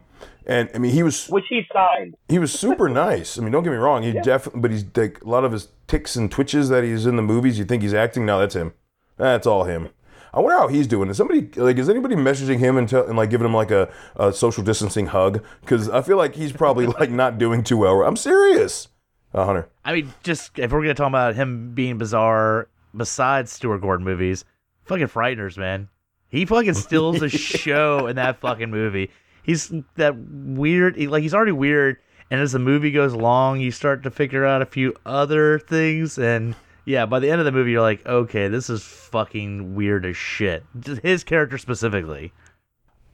and 0.47 0.69
I 0.73 0.77
mean, 0.77 0.91
he 0.91 1.03
was 1.03 1.27
which 1.27 1.45
he 1.49 1.63
signed. 1.73 2.15
he 2.29 2.39
was 2.39 2.51
super 2.51 2.89
nice. 3.07 3.37
I 3.37 3.41
mean, 3.41 3.51
don't 3.51 3.63
get 3.63 3.71
me 3.71 3.77
wrong. 3.77 4.03
He 4.03 4.13
definitely, 4.13 4.61
but 4.61 4.71
he's 4.71 4.85
like 4.95 5.21
a 5.21 5.29
lot 5.29 5.43
of 5.43 5.51
his 5.51 5.69
tics 5.87 6.15
and 6.15 6.31
twitches 6.31 6.69
that 6.69 6.83
he's 6.83 7.05
in 7.05 7.15
the 7.15 7.21
movies. 7.21 7.57
You 7.59 7.65
think 7.65 7.83
he's 7.83 7.93
acting? 7.93 8.25
No, 8.25 8.39
that's 8.39 8.55
him. 8.55 8.73
That's 9.17 9.47
all 9.47 9.63
him. 9.63 9.89
I 10.33 10.41
wonder 10.41 10.57
how 10.57 10.67
he's 10.67 10.85
doing. 10.87 11.09
Is 11.09 11.15
somebody 11.17 11.49
like 11.55 11.77
is 11.77 11.89
anybody 11.89 12.15
messaging 12.15 12.59
him 12.59 12.77
and, 12.77 12.89
tell, 12.89 13.07
and 13.07 13.15
like 13.17 13.29
giving 13.29 13.45
him 13.45 13.53
like 13.53 13.71
a, 13.71 13.89
a 14.17 14.33
social 14.33 14.63
distancing 14.63 15.07
hug? 15.07 15.41
Because 15.61 15.89
I 15.89 16.01
feel 16.01 16.17
like 16.17 16.35
he's 16.35 16.51
probably 16.51 16.85
like 16.99 17.09
not 17.09 17.37
doing 17.37 17.63
too 17.63 17.77
well. 17.77 18.03
I'm 18.03 18.17
serious, 18.17 18.89
uh, 19.33 19.45
Hunter. 19.45 19.69
I 19.85 19.93
mean, 19.93 20.13
just 20.23 20.59
if 20.59 20.71
we're 20.73 20.81
gonna 20.81 20.93
talk 20.93 21.07
about 21.07 21.35
him 21.35 21.73
being 21.73 21.97
bizarre, 21.97 22.67
besides 22.95 23.53
Stuart 23.53 23.79
Gordon 23.79 24.05
movies, 24.05 24.43
fucking 24.83 25.07
Frighteners, 25.07 25.57
man. 25.57 25.87
He 26.27 26.45
fucking 26.45 26.73
steals 26.73 27.21
a 27.21 27.29
show 27.29 28.07
in 28.07 28.17
that 28.17 28.41
fucking 28.41 28.69
movie. 28.69 29.11
He's 29.45 29.71
that 29.95 30.15
weird, 30.17 30.95
he- 30.95 31.07
like 31.07 31.23
he's 31.23 31.33
already 31.33 31.51
weird, 31.51 31.97
and 32.31 32.41
as 32.41 32.51
the 32.51 32.59
movie 32.59 32.91
goes 32.91 33.13
along, 33.13 33.61
you 33.61 33.71
start 33.71 34.03
to 34.03 34.11
figure 34.11 34.45
out 34.45 34.61
a 34.61 34.65
few 34.65 34.95
other 35.05 35.59
things, 35.59 36.17
and 36.17 36.55
yeah, 36.85 37.05
by 37.05 37.19
the 37.19 37.29
end 37.29 37.39
of 37.39 37.45
the 37.45 37.51
movie, 37.51 37.71
you're 37.71 37.81
like, 37.81 38.05
okay, 38.05 38.47
this 38.47 38.69
is 38.69 38.83
fucking 38.83 39.75
weird 39.75 40.05
as 40.05 40.17
shit. 40.17 40.63
His 41.03 41.23
character 41.23 41.57
specifically. 41.57 42.31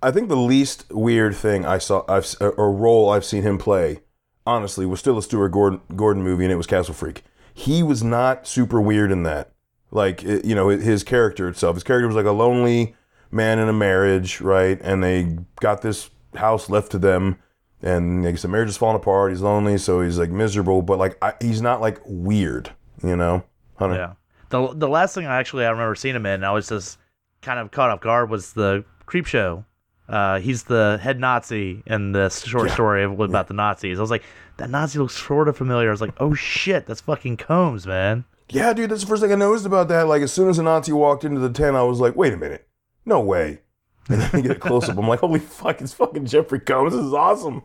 I 0.04 0.12
think 0.12 0.30
the 0.30 0.36
least 0.36 0.86
weird 0.92 1.36
thing 1.36 1.66
I 1.66 1.78
saw, 1.78 2.04
I've 2.08 2.34
or 2.40 2.72
role 2.72 3.10
I've 3.10 3.26
seen 3.26 3.44
him 3.44 3.58
play, 3.58 4.00
honestly, 4.48 4.86
was 4.86 5.00
still 5.00 5.18
a 5.18 5.22
Stuart 5.24 5.50
Gordon, 5.50 5.82
Gordon 5.96 6.24
movie, 6.24 6.44
and 6.44 6.52
it 6.52 6.58
was 6.58 6.68
Castle 6.68 6.94
Freak. 6.94 7.24
He 7.54 7.84
was 7.84 8.04
not 8.04 8.48
super 8.48 8.82
weird 8.82 9.12
in 9.12 9.24
that. 9.24 9.52
Like, 9.92 10.24
you 10.24 10.56
know, 10.56 10.70
his 10.70 11.04
character 11.04 11.50
itself. 11.50 11.76
His 11.76 11.84
character 11.84 12.08
was 12.08 12.16
like 12.16 12.26
a 12.26 12.32
lonely 12.32 12.96
man 13.30 13.60
in 13.60 13.68
a 13.68 13.74
marriage, 13.74 14.42
right? 14.42 14.80
And 14.82 15.04
they 15.04 15.38
got 15.60 15.82
this 15.82 16.10
house 16.36 16.70
left 16.70 16.92
to 16.92 17.00
them, 17.00 17.38
and 17.82 18.24
like, 18.24 18.40
the 18.40 18.48
marriage 18.48 18.70
is 18.70 18.78
falling 18.78 18.96
apart. 18.96 19.32
He's 19.32 19.42
lonely, 19.42 19.78
so 19.78 20.02
he's 20.02 20.18
like 20.20 20.30
miserable, 20.30 20.82
but 20.82 20.98
like, 21.00 21.18
I, 21.22 21.34
he's 21.42 21.62
not 21.62 21.82
like 21.82 22.00
weird, 22.06 22.72
you 23.04 23.16
know? 23.16 23.44
Hunter. 23.78 23.96
Yeah. 23.96 24.14
The 24.50 24.74
the 24.74 24.88
last 24.90 25.16
thing 25.16 25.26
I 25.26 25.38
actually 25.38 25.66
I 25.66 25.70
remember 25.70 25.96
seeing 25.96 26.16
him 26.16 26.26
in, 26.26 26.34
and 26.34 26.46
I 26.46 26.52
was 26.52 26.68
just 26.70 26.98
kind 27.42 27.60
of 27.60 27.72
caught 27.72 27.90
off 27.90 28.02
guard, 28.02 28.30
was 28.30 28.54
the 28.54 28.84
Creep 29.06 29.26
Show. 29.26 29.66
Uh, 30.10 30.40
he's 30.40 30.64
the 30.64 31.00
head 31.02 31.20
Nazi 31.22 31.82
in 31.86 32.12
the 32.12 32.30
short 32.30 32.68
Yeah. 32.68 32.74
story 32.74 33.04
of, 33.04 33.18
about 33.20 33.48
the 33.48 33.54
Nazis. 33.54 33.98
I 33.98 34.02
was 34.02 34.12
like, 34.12 34.24
that 34.58 34.70
Nazi 34.70 35.00
looks 35.00 35.16
sort 35.16 35.48
of 35.48 35.56
familiar. 35.56 35.88
I 35.88 35.92
was 35.92 36.02
like, 36.02 36.14
oh 36.20 36.34
shit, 36.34 36.86
that's 36.86 37.00
fucking 37.02 37.38
Combs, 37.38 37.88
man. 37.88 38.26
Yeah, 38.50 38.74
dude, 38.74 38.92
that's 38.92 39.02
the 39.02 39.08
first 39.08 39.22
thing 39.22 39.32
I 39.32 39.36
noticed 39.36 39.66
about 39.66 39.88
that. 39.88 40.08
Like, 40.08 40.22
as 40.22 40.34
soon 40.34 40.50
as 40.50 40.60
a 40.60 40.64
Nazi 40.64 40.92
walked 40.92 41.24
into 41.24 41.40
the 41.40 41.50
tent, 41.50 41.78
I 41.78 41.84
was 41.84 42.02
like, 42.02 42.18
wait 42.18 42.34
a 42.34 42.38
minute. 42.38 42.68
No 43.06 43.22
way. 43.22 43.62
And 44.10 44.22
then 44.22 44.30
I 44.34 44.42
get 44.42 44.52
a 44.52 44.60
close 44.60 44.90
up. 44.90 44.98
I'm 44.98 45.08
like, 45.08 45.20
holy 45.20 45.40
fuck, 45.40 45.82
it's 45.82 45.94
fucking 45.94 46.26
Jeffrey 46.26 46.60
Combs. 46.60 46.94
This 46.94 47.04
is 47.06 47.14
awesome. 47.14 47.64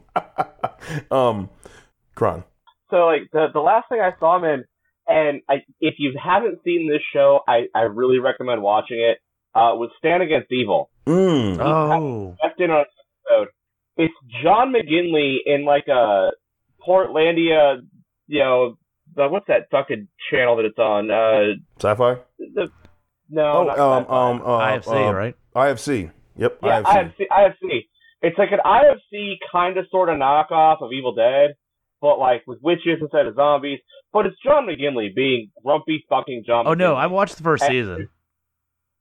um, 1.10 1.50
Kron. 2.14 2.44
So 2.90 3.06
like 3.06 3.22
the 3.32 3.46
the 3.52 3.60
last 3.60 3.88
thing 3.88 4.00
I 4.00 4.12
saw 4.20 4.36
him 4.36 4.44
in, 4.44 4.64
and 5.08 5.40
I 5.48 5.56
if 5.80 5.94
you 5.98 6.12
haven't 6.22 6.60
seen 6.64 6.88
this 6.88 7.02
show, 7.12 7.40
I 7.48 7.66
I 7.74 7.82
really 7.82 8.18
recommend 8.18 8.62
watching 8.62 9.00
it. 9.00 9.18
Uh, 9.54 9.72
was 9.74 9.90
Stan 9.98 10.20
Against 10.20 10.52
Evil. 10.52 10.90
Mm. 11.06 11.58
Oh, 11.58 12.36
Left 12.42 12.60
in 12.60 12.70
on 12.70 12.80
an 12.80 12.84
episode. 13.24 13.48
It's 13.96 14.14
John 14.42 14.72
McGinley 14.74 15.38
in 15.46 15.64
like 15.64 15.88
a 15.88 16.32
Portlandia, 16.86 17.80
you 18.26 18.40
know, 18.40 18.76
the, 19.14 19.28
what's 19.28 19.46
that 19.48 19.68
fucking 19.70 20.08
channel 20.30 20.56
that 20.56 20.66
it's 20.66 20.78
on? 20.78 21.10
Uh, 21.10 21.54
Sci-fi? 21.80 22.18
the 22.38 22.68
no, 23.30 23.42
Oh, 23.42 23.64
not 23.64 23.78
um, 23.78 24.02
sci-fi. 24.04 24.30
um, 24.30 24.42
uh, 24.42 24.60
IFC, 24.60 25.08
uh, 25.08 25.14
right? 25.14 25.34
IFC. 25.54 26.10
Yep, 26.36 26.58
Yeah, 26.62 26.82
IFC. 26.82 27.12
IFC. 27.20 27.26
IFC. 27.30 27.80
It's 28.22 28.38
like 28.38 28.50
an 28.52 28.60
IFC 28.64 29.34
kind 29.52 29.76
of 29.76 29.86
sort 29.90 30.08
of 30.08 30.16
knockoff 30.16 30.82
of 30.82 30.92
Evil 30.92 31.14
Dead, 31.14 31.50
but 32.00 32.18
like 32.18 32.42
with 32.46 32.58
witches 32.62 32.98
instead 33.00 33.26
of 33.26 33.34
zombies. 33.34 33.78
But 34.12 34.26
it's 34.26 34.36
John 34.44 34.66
McGinley 34.66 35.14
being 35.14 35.50
grumpy 35.64 36.04
fucking 36.08 36.44
John. 36.46 36.66
Oh 36.66 36.74
no, 36.74 36.94
McGinley. 36.94 36.98
I 36.98 37.06
watched 37.06 37.36
the 37.36 37.42
first 37.42 37.62
And- 37.64 37.72
season. 37.72 38.08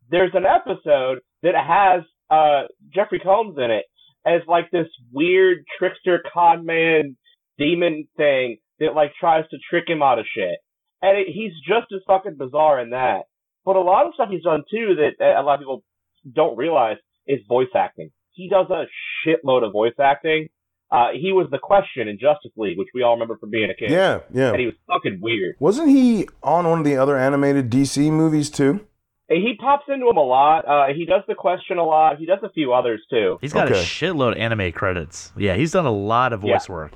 There's 0.10 0.32
an 0.36 0.46
episode 0.46 1.20
that 1.44 1.56
has 1.56 2.04
uh 2.30 2.68
Jeffrey 2.94 3.20
Combs 3.20 3.58
in 3.58 3.72
it 3.72 3.86
as 4.26 4.42
like 4.48 4.70
this 4.72 4.88
weird 5.12 5.60
trickster 5.80 6.22
con 6.34 6.66
man 6.66 7.18
demon 7.58 8.08
thing 8.18 8.58
that 8.80 8.94
like 8.94 9.14
tries 9.20 9.48
to 9.50 9.58
trick 9.70 9.86
him 9.88 10.04
out 10.04 10.20
of 10.20 10.26
shit, 10.36 10.58
and 11.02 11.18
it, 11.18 11.28
he's 11.28 11.54
just 11.68 11.88
as 11.94 12.02
fucking 12.06 12.36
bizarre 12.38 12.80
in 12.82 12.92
that. 12.92 13.22
But 13.64 13.78
a 13.78 13.82
lot 13.82 14.06
of 14.06 14.14
stuff 14.14 14.30
he's 14.30 14.44
done 14.44 14.64
too 14.70 14.96
that 15.20 15.26
a 15.26 15.42
lot 15.42 15.56
of 15.56 15.60
people 15.62 15.84
don't 16.32 16.58
realize 16.58 16.98
is 17.28 17.40
voice 17.48 17.68
acting. 17.76 18.12
He 18.32 18.50
does 18.50 18.68
a 18.70 18.86
shitload 19.26 19.66
of 19.66 19.72
voice 19.72 19.94
acting. 20.00 20.50
Uh, 20.92 21.08
he 21.20 21.32
was 21.32 21.48
the 21.52 21.58
question 21.58 22.08
in 22.08 22.20
Justice 22.20 22.52
League, 22.56 22.78
which 22.78 22.90
we 22.94 23.02
all 23.02 23.14
remember 23.14 23.38
from 23.38 23.50
being 23.50 23.70
a 23.70 23.74
kid. 23.74 23.90
yeah, 23.92 24.20
yeah. 24.32 24.50
And 24.52 24.60
he 24.60 24.66
was 24.68 24.76
fucking 24.88 25.20
weird. 25.22 25.56
Wasn't 25.60 25.90
he 25.90 26.28
on 26.44 26.68
one 26.68 26.80
of 26.80 26.86
the 26.86 26.98
other 26.98 27.18
animated 27.18 27.70
DC 27.70 28.12
movies 28.12 28.50
too? 28.50 28.86
He 29.28 29.56
pops 29.60 29.86
into 29.88 30.08
him 30.08 30.18
a 30.18 30.24
lot. 30.24 30.68
Uh, 30.68 30.94
he 30.94 31.06
does 31.06 31.24
the 31.28 31.34
question 31.34 31.80
a 31.80 31.84
lot. 31.84 32.20
He 32.20 32.28
does 32.28 32.40
a 32.44 32.50
few 32.50 32.74
others 32.74 33.02
too. 33.10 33.40
He's 33.42 33.54
got 33.54 33.70
a 33.70 33.74
shitload 33.74 34.34
of 34.34 34.38
anime 34.38 34.72
credits. 34.72 35.34
Yeah, 35.36 35.56
he's 35.56 35.72
done 35.72 35.88
a 35.88 35.92
lot 35.92 36.32
of 36.32 36.42
voice 36.42 36.70
work. 36.70 36.94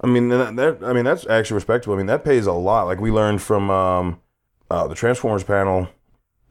I 0.00 0.06
mean, 0.06 0.28
that, 0.28 0.56
that 0.56 0.78
I 0.84 0.92
mean 0.92 1.04
that's 1.04 1.26
actually 1.26 1.56
respectable. 1.56 1.94
I 1.94 1.98
mean, 1.98 2.06
that 2.06 2.24
pays 2.24 2.46
a 2.46 2.52
lot. 2.52 2.84
Like 2.84 3.00
we 3.00 3.10
learned 3.10 3.42
from 3.42 3.70
um, 3.70 4.20
uh, 4.70 4.86
the 4.86 4.94
Transformers 4.94 5.42
panel 5.42 5.88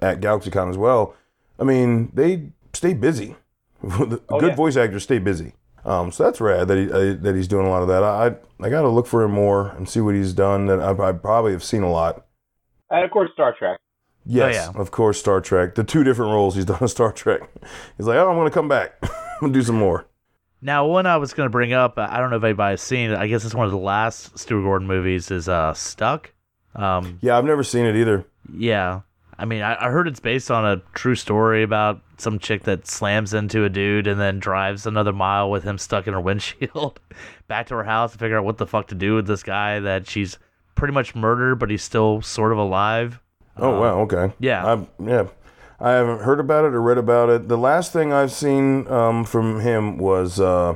at 0.02 0.20
GalaxyCon 0.20 0.70
as 0.70 0.78
well. 0.78 1.15
I 1.60 1.63
mean, 1.63 2.12
they 2.13 2.50
stay 2.74 2.94
busy. 2.94 3.36
The 3.84 4.22
Oh, 4.30 4.40
Good 4.40 4.50
yeah. 4.50 4.56
voice 4.56 4.78
actors 4.78 5.04
stay 5.04 5.18
busy. 5.20 5.54
Um, 5.84 6.12
so 6.12 6.24
that's 6.24 6.40
rad 6.40 6.68
that 6.68 6.78
he 6.78 6.92
uh, 6.92 7.16
that 7.24 7.36
he's 7.36 7.48
doing 7.48 7.66
a 7.66 7.70
lot 7.70 7.82
of 7.82 7.88
that. 7.88 8.04
I 8.04 8.28
I, 8.28 8.68
I 8.68 8.70
got 8.70 8.82
to 8.84 8.90
look 8.90 9.08
for 9.08 9.24
him 9.24 9.32
more 9.32 9.70
and 9.70 9.90
see 9.90 10.00
what 10.02 10.14
he's 10.14 10.34
done. 10.34 10.68
That 10.68 10.80
I, 10.80 10.92
I 11.10 11.12
probably 11.14 11.52
have 11.54 11.64
seen 11.64 11.82
a 11.82 11.90
lot. 11.92 12.26
And 12.92 13.04
of 13.04 13.10
course, 13.10 13.32
Star 13.34 13.56
Trek. 13.58 13.80
Yes, 14.24 14.54
yeah. 14.54 14.80
of 14.80 14.92
course, 14.92 15.20
Star 15.20 15.42
Trek. 15.42 15.74
The 15.74 15.84
two 15.84 16.04
different 16.04 16.32
roles 16.32 16.54
he's 16.56 16.66
done 16.72 16.78
in 16.82 16.88
Star 16.88 17.12
Trek. 17.12 17.42
He's 17.98 18.06
like, 18.06 18.18
oh, 18.18 18.30
I'm 18.30 18.36
going 18.36 18.48
to 18.48 18.54
come 18.54 18.68
back. 18.68 18.94
I'm 19.02 19.10
going 19.40 19.54
to 19.54 19.60
do 19.60 19.64
some 19.64 19.78
more. 19.80 20.06
Now, 20.62 20.86
one 20.86 21.08
I 21.08 21.18
was 21.18 21.34
going 21.34 21.48
to 21.48 21.52
bring 21.52 21.74
up, 21.74 21.98
I 21.98 22.20
don't 22.20 22.30
know 22.30 22.36
if 22.38 22.44
anybody's 22.44 22.82
seen 22.82 23.10
it. 23.10 23.18
I 23.18 23.26
guess 23.26 23.44
it's 23.46 23.56
one 23.56 23.66
of 23.66 23.72
the 23.72 23.80
last 23.80 24.38
Stuart 24.38 24.62
Gordon 24.62 24.88
movies. 24.88 25.32
Is 25.32 25.50
uh, 25.50 25.74
Stuck. 25.74 26.32
Um, 26.76 27.18
Yeah, 27.22 27.36
I've 27.36 27.46
never 27.46 27.64
seen 27.64 27.88
it 27.88 27.96
either. 27.96 28.26
yeah, 28.54 29.02
I 29.38 29.46
mean, 29.46 29.62
I, 29.62 29.88
I 29.88 29.89
heard 29.89 30.08
it's 30.08 30.20
based 30.20 30.52
on 30.52 30.65
a 30.65 30.82
true 30.94 31.15
story 31.15 31.63
about 31.63 32.02
some 32.17 32.38
chick 32.38 32.63
that 32.63 32.86
slams 32.88 33.34
into 33.34 33.63
a 33.65 33.70
dude 33.70 34.06
and 34.08 34.20
then 34.20 34.39
drives 34.39 34.86
another 34.86 35.12
mile 35.13 35.50
with 35.50 35.63
him 35.63 35.78
stuck 35.78 36.06
in 36.08 36.13
her 36.13 36.22
windshield 36.30 37.00
back 37.48 37.67
to 37.67 37.76
her 37.76 37.84
house 37.84 38.12
to 38.12 38.17
figure 38.17 38.38
out 38.38 38.46
what 38.46 38.58
the 38.58 38.67
fuck 38.67 38.88
to 38.88 38.96
do 38.96 39.15
with 39.15 39.26
this 39.28 39.41
guy 39.44 39.80
that 39.80 40.08
she's 40.08 40.38
pretty 40.76 40.94
much 40.94 41.15
murdered, 41.15 41.56
but 41.56 41.70
he's 41.70 41.84
still 41.84 42.22
sort 42.22 42.52
of 42.52 42.58
alive. 42.58 43.20
Oh 43.58 43.76
Uh, 43.76 43.80
wow, 43.80 44.00
okay. 44.02 44.34
yeah. 44.39 44.65
I've, 44.72 44.88
yeah. 45.04 45.28
I 45.80 45.91
haven't 45.94 46.22
heard 46.22 46.39
about 46.39 46.65
it 46.65 46.74
or 46.76 46.82
read 46.82 47.00
about 47.00 47.30
it. 47.30 47.48
The 47.48 47.58
last 47.58 47.91
thing 47.91 48.13
I've 48.13 48.32
seen 48.32 48.88
um, 48.88 49.26
from 49.26 49.62
him 49.62 49.98
was 49.98 50.39
uh, 50.39 50.76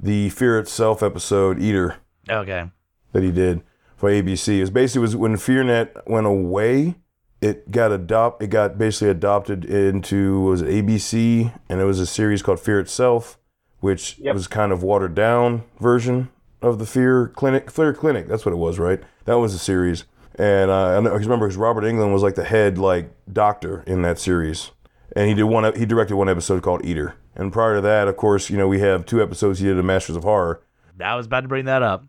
the 0.00 0.30
Fear 0.30 0.58
Itself 0.60 1.02
episode, 1.02 1.60
Eater, 1.60 1.96
Okay. 2.30 2.70
that 3.12 3.22
he 3.22 3.30
did, 3.30 3.60
for 3.96 4.08
ABC. 4.10 4.56
It 4.56 4.60
was 4.62 4.70
basically 4.70 5.02
was 5.02 5.16
when 5.16 5.34
FearNet 5.36 6.06
went 6.08 6.26
away, 6.26 6.94
it 7.40 7.70
got 7.70 7.92
adopt 7.92 8.42
it 8.42 8.48
got 8.48 8.78
basically 8.78 9.08
adopted 9.10 9.64
into 9.64 10.40
was 10.40 10.62
it 10.62 10.68
ABC 10.68 11.52
and 11.68 11.80
it 11.80 11.84
was 11.84 12.00
a 12.00 12.06
series 12.06 12.42
called 12.42 12.60
Fear 12.60 12.80
Itself, 12.80 13.38
which 13.80 14.18
Yep. 14.18 14.34
was 14.34 14.46
kind 14.48 14.72
of 14.72 14.82
watered 14.82 15.14
down 15.14 15.62
version 15.80 16.28
of 16.60 16.78
the 16.78 16.86
Fear 16.86 17.28
Clinic. 17.28 17.70
Fear 17.70 17.94
Clinic, 17.94 18.26
that's 18.26 18.44
what 18.44 18.52
it 18.52 18.58
was, 18.58 18.78
right? 18.78 19.00
That 19.26 19.38
was 19.38 19.54
a 19.54 19.58
series. 19.58 20.04
And 20.34 20.70
uh, 20.70 20.96
I 20.96 21.00
know- 21.00 21.10
I 21.10 21.14
remember 21.16 21.46
because 21.46 21.56
Robert 21.56 21.82
Englund 21.84 22.12
was 22.12 22.22
like 22.22 22.34
the 22.34 22.44
head 22.44 22.78
like 22.78 23.10
doctor 23.32 23.82
in 23.86 24.02
that 24.02 24.18
series, 24.18 24.70
and 25.16 25.28
he 25.28 25.34
did 25.34 25.44
one. 25.44 25.72
He 25.76 25.84
directed 25.86 26.16
one 26.16 26.28
episode 26.28 26.62
called 26.62 26.84
Eater. 26.84 27.14
And 27.36 27.52
prior 27.52 27.76
to 27.76 27.80
that, 27.82 28.08
of 28.08 28.16
course, 28.16 28.50
you 28.50 28.56
know 28.56 28.66
we 28.68 28.80
have 28.80 29.06
two 29.06 29.22
episodes 29.22 29.60
he 29.60 29.66
did 29.66 29.78
of 29.78 29.84
Masters 29.84 30.16
of 30.16 30.24
Horror. 30.24 30.60
I 31.00 31.14
was 31.14 31.26
about 31.26 31.42
to 31.42 31.48
bring 31.48 31.66
that 31.66 31.82
up. 31.82 32.04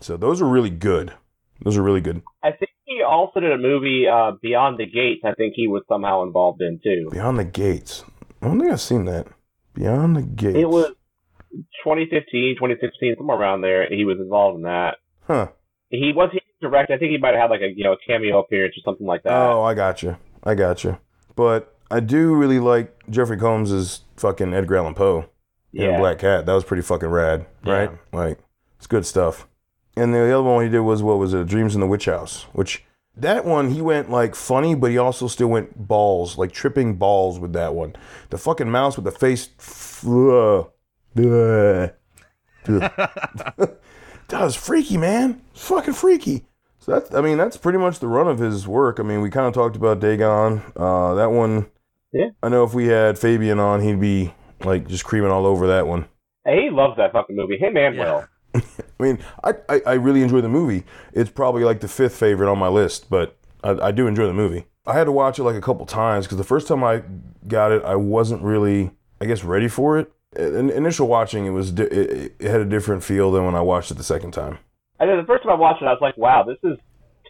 So 0.00 0.16
those 0.16 0.42
are 0.42 0.48
really 0.48 0.70
good. 0.70 1.12
Those 1.62 1.76
are 1.76 1.82
really 1.82 2.00
good. 2.00 2.22
I 2.42 2.50
think 2.50 2.70
he 2.83 2.83
also 3.04 3.40
did 3.40 3.52
a 3.52 3.58
movie, 3.58 4.06
uh, 4.06 4.32
Beyond 4.42 4.78
the 4.78 4.86
Gates. 4.86 5.22
I 5.24 5.34
think 5.34 5.54
he 5.56 5.68
was 5.68 5.82
somehow 5.88 6.22
involved 6.22 6.60
in 6.60 6.80
too. 6.82 7.08
Beyond 7.10 7.38
the 7.38 7.44
Gates. 7.44 8.04
I 8.42 8.48
don't 8.48 8.58
think 8.58 8.72
I've 8.72 8.80
seen 8.80 9.04
that. 9.06 9.26
Beyond 9.74 10.16
the 10.16 10.22
Gates. 10.22 10.58
It 10.58 10.68
was 10.68 10.88
2015, 11.84 12.56
2016, 12.56 13.14
somewhere 13.16 13.38
around 13.38 13.62
there. 13.62 13.88
He 13.88 14.04
was 14.04 14.18
involved 14.18 14.56
in 14.56 14.62
that. 14.62 14.96
Huh. 15.26 15.48
He 15.90 16.12
was 16.14 16.30
he 16.32 16.40
direct. 16.60 16.90
I 16.90 16.98
think 16.98 17.12
he 17.12 17.18
might 17.18 17.34
have 17.34 17.42
had 17.42 17.50
like 17.50 17.60
a 17.60 17.72
you 17.74 17.84
know 17.84 17.92
a 17.92 17.96
cameo 18.06 18.40
appearance 18.40 18.74
or 18.76 18.82
something 18.84 19.06
like 19.06 19.22
that. 19.22 19.32
Oh, 19.32 19.62
I 19.62 19.74
got 19.74 20.02
you. 20.02 20.16
I 20.42 20.54
got 20.54 20.84
you. 20.84 20.98
But 21.36 21.74
I 21.90 22.00
do 22.00 22.34
really 22.34 22.58
like 22.58 22.92
Jeffrey 23.10 23.36
Combs' 23.36 24.00
fucking 24.16 24.52
Edgar 24.52 24.76
Allan 24.76 24.94
Poe 24.94 25.26
in 25.72 25.90
yeah. 25.90 25.98
Black 25.98 26.18
Cat. 26.18 26.46
That 26.46 26.54
was 26.54 26.64
pretty 26.64 26.82
fucking 26.82 27.08
rad, 27.08 27.46
right? 27.64 27.90
Like, 28.12 28.38
it's 28.78 28.86
good 28.86 29.06
stuff. 29.06 29.46
And 29.96 30.12
the 30.12 30.32
other 30.32 30.42
one 30.42 30.64
he 30.64 30.70
did 30.70 30.80
was 30.80 31.02
what 31.02 31.18
was 31.18 31.34
it? 31.34 31.46
Dreams 31.46 31.74
in 31.74 31.80
the 31.80 31.86
Witch 31.86 32.06
House, 32.06 32.46
which 32.52 32.84
that 33.16 33.44
one 33.44 33.70
he 33.70 33.80
went 33.80 34.10
like 34.10 34.34
funny, 34.34 34.74
but 34.74 34.90
he 34.90 34.98
also 34.98 35.28
still 35.28 35.48
went 35.48 35.76
balls, 35.88 36.36
like 36.38 36.52
tripping 36.52 36.94
balls 36.96 37.38
with 37.38 37.52
that 37.52 37.74
one. 37.74 37.94
The 38.30 38.38
fucking 38.38 38.70
mouse 38.70 38.96
with 38.96 39.04
the 39.04 39.10
face. 39.12 39.48
Ugh. 40.06 40.70
Ugh. 41.16 41.90
Ugh. 42.68 43.76
that 44.28 44.40
was 44.40 44.56
freaky, 44.56 44.96
man. 44.96 45.40
It's 45.52 45.66
fucking 45.68 45.94
freaky. 45.94 46.44
So 46.80 46.92
that's, 46.92 47.14
I 47.14 47.20
mean, 47.20 47.38
that's 47.38 47.56
pretty 47.56 47.78
much 47.78 47.98
the 48.00 48.08
run 48.08 48.28
of 48.28 48.38
his 48.38 48.66
work. 48.68 49.00
I 49.00 49.04
mean, 49.04 49.20
we 49.22 49.30
kind 49.30 49.46
of 49.46 49.54
talked 49.54 49.76
about 49.76 50.00
Dagon. 50.00 50.60
Uh, 50.76 51.14
that 51.14 51.30
one. 51.30 51.66
Yeah. 52.12 52.28
I 52.42 52.48
know 52.48 52.64
if 52.64 52.74
we 52.74 52.86
had 52.88 53.18
Fabian 53.18 53.58
on, 53.58 53.80
he'd 53.80 54.00
be 54.00 54.34
like 54.64 54.86
just 54.88 55.04
creaming 55.04 55.30
all 55.30 55.46
over 55.46 55.66
that 55.68 55.86
one. 55.86 56.06
Hey, 56.44 56.64
he 56.64 56.70
loves 56.70 56.96
that 56.98 57.12
fucking 57.12 57.34
movie. 57.36 57.56
Him 57.58 57.76
and 57.76 57.94
Yeah. 57.96 58.02
Will. 58.04 58.28
I 59.00 59.02
mean, 59.02 59.18
I, 59.42 59.54
I, 59.68 59.80
I 59.86 59.92
really 59.94 60.22
enjoy 60.22 60.40
the 60.40 60.48
movie. 60.48 60.84
It's 61.12 61.30
probably 61.30 61.64
like 61.64 61.80
the 61.80 61.88
fifth 61.88 62.16
favorite 62.16 62.50
on 62.50 62.58
my 62.58 62.68
list, 62.68 63.10
but 63.10 63.36
I, 63.62 63.70
I 63.70 63.92
do 63.92 64.06
enjoy 64.06 64.26
the 64.26 64.32
movie. 64.32 64.66
I 64.86 64.94
had 64.94 65.04
to 65.04 65.12
watch 65.12 65.38
it 65.38 65.44
like 65.44 65.56
a 65.56 65.60
couple 65.60 65.86
times 65.86 66.26
because 66.26 66.38
the 66.38 66.44
first 66.44 66.68
time 66.68 66.84
I 66.84 67.02
got 67.48 67.72
it, 67.72 67.82
I 67.84 67.96
wasn't 67.96 68.42
really, 68.42 68.90
I 69.20 69.24
guess, 69.24 69.42
ready 69.42 69.68
for 69.68 69.98
it. 69.98 70.12
In, 70.36 70.70
initial 70.70 71.08
watching, 71.08 71.46
it 71.46 71.50
was 71.50 71.72
di- 71.72 71.84
it, 71.84 72.34
it 72.38 72.50
had 72.50 72.60
a 72.60 72.64
different 72.64 73.02
feel 73.02 73.32
than 73.32 73.44
when 73.44 73.54
I 73.54 73.60
watched 73.60 73.90
it 73.90 73.94
the 73.94 74.04
second 74.04 74.32
time. 74.32 74.58
I 75.00 75.06
know 75.06 75.16
the 75.20 75.26
first 75.26 75.42
time 75.42 75.52
I 75.52 75.56
watched 75.56 75.82
it, 75.82 75.86
I 75.86 75.92
was 75.92 76.00
like, 76.00 76.16
wow, 76.16 76.44
this 76.44 76.58
is 76.62 76.78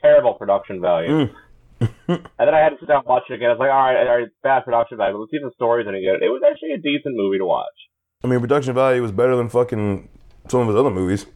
terrible 0.03 0.35
production 0.35 0.81
value. 0.81 1.09
Mm. 1.09 1.35
and 2.09 2.29
then 2.39 2.55
I 2.55 2.61
had 2.61 2.71
to 2.71 2.77
sit 2.81 2.89
down 2.89 2.99
and 2.99 3.07
watch 3.07 3.25
it 3.31 3.35
again. 3.35 3.49
I 3.49 3.53
was 3.53 3.59
like, 3.61 3.71
all 3.71 3.83
right, 3.83 3.97
all 3.97 4.17
right, 4.17 4.25
it's 4.25 4.35
bad 4.43 4.65
production 4.65 4.99
value, 4.99 5.15
but 5.15 5.21
let's 5.21 5.31
see 5.31 5.37
if 5.37 5.43
the 5.43 5.53
story's 5.55 5.87
any 5.89 6.01
good. 6.01 6.23
It 6.23 6.27
It 6.27 6.29
was 6.31 6.43
actually 6.49 6.73
a 6.73 6.79
decent 6.79 7.17
movie 7.17 7.39
to 7.39 7.45
watch. 7.45 7.75
I 8.23 8.27
mean, 8.27 8.41
production 8.41 8.75
value 8.75 9.03
was 9.03 9.13
better 9.13 9.37
than 9.37 9.49
fucking 9.49 10.09
some 10.49 10.61
of 10.61 10.69
his 10.69 10.77
other 10.77 10.91
movies. 10.91 11.27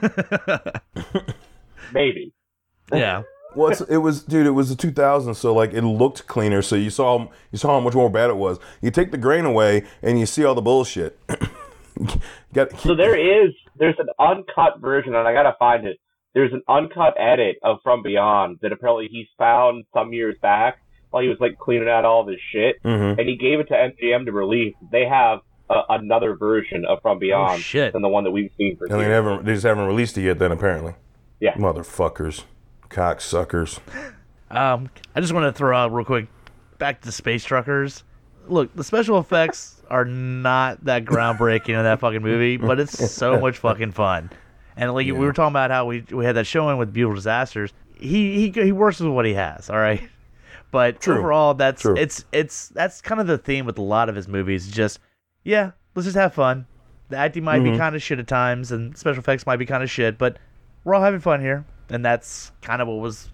Maybe. 1.92 2.32
yeah. 2.92 3.22
Well, 3.54 3.70
it's, 3.70 3.82
it 3.82 3.98
was, 3.98 4.22
dude. 4.22 4.46
It 4.46 4.52
was 4.52 4.74
the 4.74 4.88
2000s, 4.88 5.36
so 5.36 5.54
like 5.54 5.74
it 5.74 5.82
looked 5.82 6.26
cleaner. 6.26 6.62
So 6.62 6.74
you 6.74 6.88
saw, 6.88 7.28
you 7.50 7.58
saw 7.58 7.68
how 7.68 7.80
much 7.80 7.94
more 7.94 8.08
bad 8.08 8.30
it 8.30 8.36
was. 8.36 8.58
You 8.80 8.90
take 8.90 9.10
the 9.10 9.18
grain 9.18 9.44
away, 9.44 9.84
and 10.00 10.18
you 10.18 10.24
see 10.24 10.44
all 10.44 10.54
the 10.54 10.62
bullshit. 10.62 11.18
Got 12.54 12.78
So 12.80 12.94
there 12.96 13.14
is, 13.14 13.52
there's 13.78 13.96
an 13.98 14.08
uncut 14.18 14.80
version, 14.80 15.14
and 15.14 15.28
I 15.28 15.34
gotta 15.34 15.54
find 15.58 15.86
it. 15.86 15.98
There's 16.34 16.52
an 16.54 16.62
uncut 16.66 17.14
edit 17.18 17.56
of 17.62 17.78
From 17.82 18.02
Beyond 18.02 18.58
that 18.62 18.72
apparently 18.72 19.08
he's 19.10 19.26
found 19.36 19.84
some 19.92 20.14
years 20.14 20.34
back 20.40 20.78
while 21.10 21.22
he 21.22 21.28
was 21.28 21.36
like 21.40 21.58
cleaning 21.58 21.88
out 21.90 22.06
all 22.06 22.24
this 22.24 22.40
shit, 22.52 22.76
hmm 22.82 22.88
and 23.18 23.28
he 23.28 23.36
gave 23.36 23.60
it 23.60 23.68
to 23.68 23.74
MGM 23.74 24.24
to 24.24 24.32
release. 24.32 24.74
They 24.90 25.04
have 25.04 25.40
uh, 25.70 25.82
another 25.90 26.34
version 26.36 26.84
of 26.84 27.00
From 27.02 27.16
Oh 27.16 27.20
Beyond 27.20 27.62
shit. 27.62 27.92
than 27.92 28.02
the 28.02 28.08
one 28.08 28.24
that 28.24 28.30
we've 28.30 28.50
seen 28.58 28.76
for 28.76 28.84
And 28.86 28.94
they 28.94 28.98
years. 29.06 29.08
never, 29.10 29.42
they 29.42 29.54
just 29.54 29.64
haven't 29.66 29.86
released 29.86 30.16
it 30.18 30.22
yet. 30.22 30.38
Then 30.38 30.52
apparently, 30.52 30.94
Yeah. 31.40 31.54
motherfuckers, 31.54 32.44
cocksuckers. 32.90 33.80
Um, 34.50 34.90
I 35.14 35.20
just 35.20 35.32
want 35.32 35.44
to 35.44 35.52
throw 35.56 35.76
out 35.76 35.92
real 35.92 36.04
quick, 36.04 36.26
back 36.78 37.00
to 37.02 37.12
Space 37.12 37.44
Truckers. 37.44 38.04
Look, 38.48 38.74
the 38.74 38.84
special 38.84 39.18
effects 39.18 39.80
are 39.88 40.04
not 40.04 40.84
that 40.84 41.04
groundbreaking 41.04 41.68
in 41.70 41.82
that 41.84 42.00
fucking 42.00 42.22
movie, 42.22 42.56
but 42.56 42.80
it's 42.80 43.10
so 43.12 43.38
much 43.40 43.58
fucking 43.58 43.92
fun. 43.92 44.30
And 44.76 44.92
like 44.94 45.06
we 45.06 45.12
were 45.12 45.32
talking 45.32 45.52
about 45.52 45.70
how 45.70 45.86
we 45.86 46.00
we 46.10 46.24
had 46.24 46.36
that 46.36 46.46
showing 46.46 46.78
with 46.78 46.92
Beautiful 46.92 47.14
Disasters. 47.14 47.72
He 47.94 48.50
he 48.50 48.62
he 48.62 48.72
works 48.72 48.98
with 49.00 49.12
what 49.12 49.26
he 49.26 49.34
has, 49.34 49.70
all 49.70 49.76
right. 49.78 50.02
But 50.70 51.00
True. 51.02 51.18
overall, 51.18 51.52
that's 51.54 51.82
True. 51.82 51.94
it's 51.96 52.24
it's 52.32 52.68
that's 52.68 53.00
kind 53.02 53.20
of 53.20 53.26
the 53.26 53.36
theme 53.38 53.66
with 53.66 53.76
a 53.78 53.82
lot 53.82 54.08
of 54.08 54.16
his 54.16 54.26
movies. 54.28 54.70
Just 54.70 54.98
yeah, 55.44 55.72
let's 55.94 56.04
just 56.06 56.16
have 56.16 56.34
fun. 56.34 56.66
The 57.08 57.16
acting 57.16 57.44
might 57.44 57.60
Mm-hmm. 57.62 57.72
be 57.72 57.78
kind 57.78 57.94
of 57.94 58.02
shit 58.02 58.18
at 58.18 58.26
times, 58.26 58.72
and 58.72 58.96
special 58.96 59.18
effects 59.20 59.46
might 59.46 59.56
be 59.56 59.66
kind 59.66 59.82
of 59.82 59.90
shit, 59.90 60.16
but 60.18 60.38
we're 60.84 60.94
all 60.94 61.02
having 61.02 61.20
fun 61.20 61.40
here, 61.40 61.64
and 61.90 62.04
that's 62.04 62.52
kind 62.62 62.80
of 62.82 62.88
what 62.88 62.98
was 62.98 63.28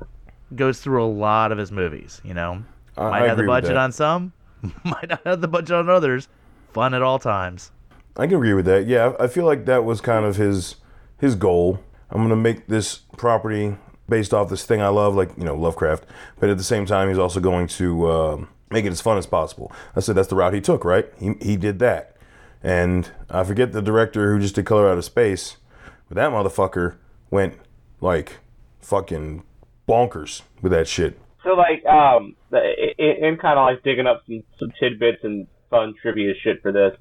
goes 0.56 0.80
through 0.80 1.04
a 1.04 1.06
lot 1.06 1.52
of 1.52 1.58
his 1.58 1.70
movies. 1.70 2.20
You 2.24 2.34
know, 2.34 2.64
I- 2.96 3.10
might 3.10 3.22
I 3.22 3.28
have 3.28 3.36
the 3.36 3.44
budget 3.44 3.76
on 3.76 3.92
some, 3.92 4.32
might 4.84 5.08
not 5.08 5.20
have 5.24 5.40
the 5.40 5.48
budget 5.48 5.72
on 5.72 5.88
others. 5.88 6.28
Fun 6.72 6.92
at 6.94 7.02
all 7.02 7.18
times. 7.18 7.70
I 8.16 8.26
can 8.26 8.34
agree 8.36 8.52
with 8.54 8.64
that. 8.66 8.86
Yeah, 8.86 9.12
I 9.20 9.26
feel 9.28 9.46
like 9.46 9.64
that 9.66 9.84
was 9.84 10.00
kind 10.00 10.24
of 10.24 10.36
his 10.36 10.76
his 11.18 11.34
goal. 11.34 11.80
I'm 12.10 12.22
gonna 12.22 12.36
make 12.36 12.66
this 12.66 12.98
property 13.16 13.76
based 14.08 14.32
off 14.34 14.48
this 14.50 14.64
thing 14.64 14.82
I 14.82 14.88
love, 14.88 15.14
like 15.14 15.30
you 15.38 15.44
know 15.44 15.54
Lovecraft, 15.54 16.04
but 16.40 16.48
at 16.50 16.58
the 16.58 16.64
same 16.64 16.84
time, 16.84 17.08
he's 17.08 17.18
also 17.18 17.38
going 17.40 17.68
to 17.68 18.10
um 18.10 18.48
make 18.70 18.84
it 18.84 18.92
as 18.92 19.00
fun 19.00 19.18
as 19.18 19.26
possible. 19.26 19.72
I 19.96 20.00
said 20.00 20.16
that's 20.16 20.28
the 20.28 20.36
route 20.36 20.54
he 20.54 20.60
took, 20.60 20.84
right? 20.84 21.06
He 21.18 21.34
he 21.40 21.56
did 21.56 21.78
that, 21.80 22.16
and 22.62 23.10
I 23.30 23.44
forget 23.44 23.72
the 23.72 23.82
director 23.82 24.32
who 24.32 24.40
just 24.40 24.54
did 24.54 24.66
Color 24.66 24.90
Out 24.90 24.98
of 24.98 25.04
Space, 25.04 25.56
but 26.08 26.16
that 26.16 26.30
motherfucker 26.30 26.96
went 27.30 27.54
like 28.00 28.38
fucking 28.80 29.42
bonkers 29.88 30.42
with 30.62 30.72
that 30.72 30.88
shit. 30.88 31.18
So 31.44 31.50
like, 31.50 31.84
um, 31.86 32.36
in, 32.52 33.24
in 33.24 33.36
kind 33.36 33.58
of 33.58 33.64
like 33.64 33.82
digging 33.82 34.06
up 34.06 34.22
some, 34.26 34.42
some 34.58 34.72
tidbits 34.80 35.24
and 35.24 35.46
fun 35.70 35.94
trivia 36.00 36.34
shit 36.42 36.60
for 36.62 36.72
this, 36.72 36.92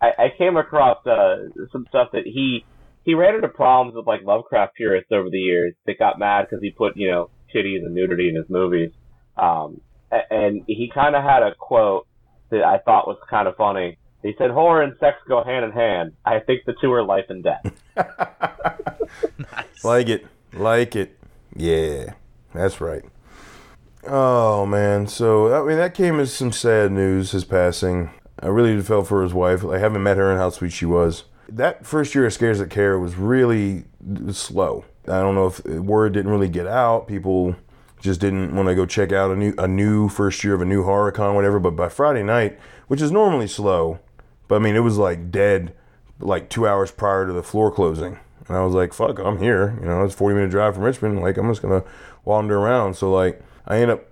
I, 0.00 0.12
I 0.18 0.32
came 0.36 0.56
across 0.56 1.04
uh, 1.06 1.48
some 1.72 1.86
stuff 1.88 2.08
that 2.12 2.24
he 2.24 2.64
he 3.04 3.14
ran 3.14 3.34
into 3.34 3.48
problems 3.48 3.94
with 3.94 4.06
like 4.06 4.22
Lovecraft 4.22 4.74
purists 4.74 5.12
over 5.12 5.30
the 5.30 5.38
years. 5.38 5.74
They 5.86 5.94
got 5.94 6.18
mad 6.18 6.46
because 6.48 6.62
he 6.62 6.70
put 6.70 6.96
you 6.96 7.10
know 7.10 7.30
titties 7.54 7.84
and 7.84 7.94
nudity 7.94 8.28
in 8.28 8.36
his 8.36 8.48
movies. 8.48 8.90
Um, 9.36 9.80
and 10.30 10.62
he 10.66 10.90
kind 10.92 11.14
of 11.14 11.22
had 11.22 11.42
a 11.42 11.54
quote 11.54 12.06
that 12.50 12.62
I 12.64 12.78
thought 12.78 13.06
was 13.06 13.18
kind 13.28 13.48
of 13.48 13.56
funny. 13.56 13.98
He 14.22 14.34
said, 14.38 14.50
"Horror 14.50 14.82
and 14.82 14.96
sex 14.98 15.18
go 15.28 15.44
hand 15.44 15.64
in 15.64 15.72
hand. 15.72 16.12
I 16.24 16.40
think 16.40 16.64
the 16.64 16.74
two 16.80 16.92
are 16.92 17.02
life 17.02 17.26
and 17.28 17.44
death." 17.44 17.64
nice. 19.38 19.84
Like 19.84 20.08
it. 20.08 20.26
Like 20.52 20.96
it. 20.96 21.18
Yeah. 21.54 22.14
That's 22.54 22.80
right. 22.80 23.04
Oh 24.06 24.66
man. 24.66 25.06
So 25.06 25.54
I 25.54 25.66
mean 25.66 25.76
that 25.76 25.94
came 25.94 26.20
as 26.20 26.32
some 26.32 26.52
sad 26.52 26.92
news, 26.92 27.32
his 27.32 27.44
passing. 27.44 28.10
I 28.40 28.48
really 28.48 28.80
felt 28.82 29.08
for 29.08 29.22
his 29.22 29.32
wife. 29.34 29.64
I 29.64 29.78
haven't 29.78 30.02
met 30.02 30.16
her 30.16 30.30
and 30.30 30.38
how 30.38 30.50
sweet 30.50 30.72
she 30.72 30.86
was. 30.86 31.24
That 31.48 31.86
first 31.86 32.14
year 32.14 32.26
of 32.26 32.32
Scares 32.32 32.58
That 32.58 32.70
Care 32.70 32.98
was 32.98 33.16
really 33.16 33.84
slow. 34.32 34.84
I 35.06 35.20
don't 35.20 35.34
know 35.34 35.46
if 35.46 35.64
word 35.64 36.14
didn't 36.14 36.30
really 36.30 36.48
get 36.48 36.66
out. 36.66 37.06
People 37.06 37.56
just 38.04 38.20
didn't 38.20 38.54
want 38.54 38.68
to 38.68 38.74
go 38.74 38.86
check 38.86 39.12
out 39.12 39.30
a 39.30 39.36
new 39.36 39.54
a 39.58 39.66
new 39.66 40.08
first 40.08 40.44
year 40.44 40.54
of 40.54 40.60
a 40.60 40.66
new 40.66 40.84
horror 40.84 41.10
con, 41.10 41.34
whatever. 41.34 41.58
But 41.58 41.72
by 41.72 41.88
Friday 41.88 42.22
night, 42.22 42.58
which 42.86 43.00
is 43.00 43.10
normally 43.10 43.46
slow, 43.46 43.98
but 44.46 44.56
I 44.56 44.58
mean 44.58 44.76
it 44.76 44.80
was 44.80 44.98
like 44.98 45.30
dead 45.30 45.74
like 46.20 46.48
two 46.48 46.66
hours 46.66 46.90
prior 46.90 47.26
to 47.26 47.32
the 47.32 47.42
floor 47.42 47.70
closing. 47.70 48.18
And 48.48 48.56
I 48.56 48.64
was 48.64 48.74
like, 48.74 48.92
fuck, 48.92 49.18
I'm 49.18 49.38
here. 49.38 49.76
You 49.80 49.86
know, 49.86 50.04
it's 50.04 50.14
a 50.14 50.16
40 50.16 50.34
minute 50.34 50.50
drive 50.50 50.74
from 50.74 50.84
Richmond. 50.84 51.20
Like, 51.20 51.36
I'm 51.36 51.48
just 51.50 51.62
to 51.62 51.84
wander 52.24 52.58
around. 52.58 52.94
So, 52.94 53.10
like, 53.10 53.42
I 53.66 53.78
end 53.78 53.90
up 53.90 54.04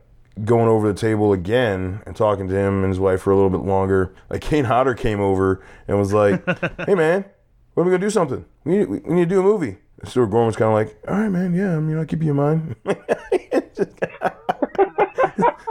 going 0.44 0.68
over 0.68 0.90
the 0.90 0.98
table 0.98 1.32
again 1.32 2.00
and 2.06 2.16
talking 2.16 2.48
to 2.48 2.54
him 2.54 2.82
and 2.82 2.88
his 2.88 2.98
wife 2.98 3.20
for 3.20 3.30
a 3.30 3.34
little 3.34 3.50
bit 3.50 3.60
longer. 3.60 4.14
Like, 4.30 4.40
Kane 4.42 4.64
Hodder 4.64 4.94
came 4.94 5.20
over 5.20 5.62
and 5.86 5.98
was 5.98 6.12
like, 6.12 6.44
hey, 6.86 6.94
man, 6.94 7.24
when 7.74 7.86
are 7.86 7.90
we 7.90 7.96
to 7.96 8.06
do 8.06 8.10
something? 8.10 8.44
We 8.64 8.78
need, 8.78 8.88
we 8.88 9.14
need 9.14 9.28
to 9.28 9.34
do 9.34 9.40
a 9.40 9.44
movie. 9.44 9.76
Stuart 10.04 10.26
Gordon 10.26 10.46
was 10.46 10.56
kind 10.56 10.68
of 10.68 10.74
like, 10.74 10.96
all 11.08 11.20
right, 11.20 11.28
man, 11.28 11.54
yeah, 11.54 11.76
I 11.76 11.80
mean, 11.80 11.96
I'll 11.98 12.04
keep 12.04 12.22
you 12.22 12.30
in 12.30 12.36
mind. 12.36 12.76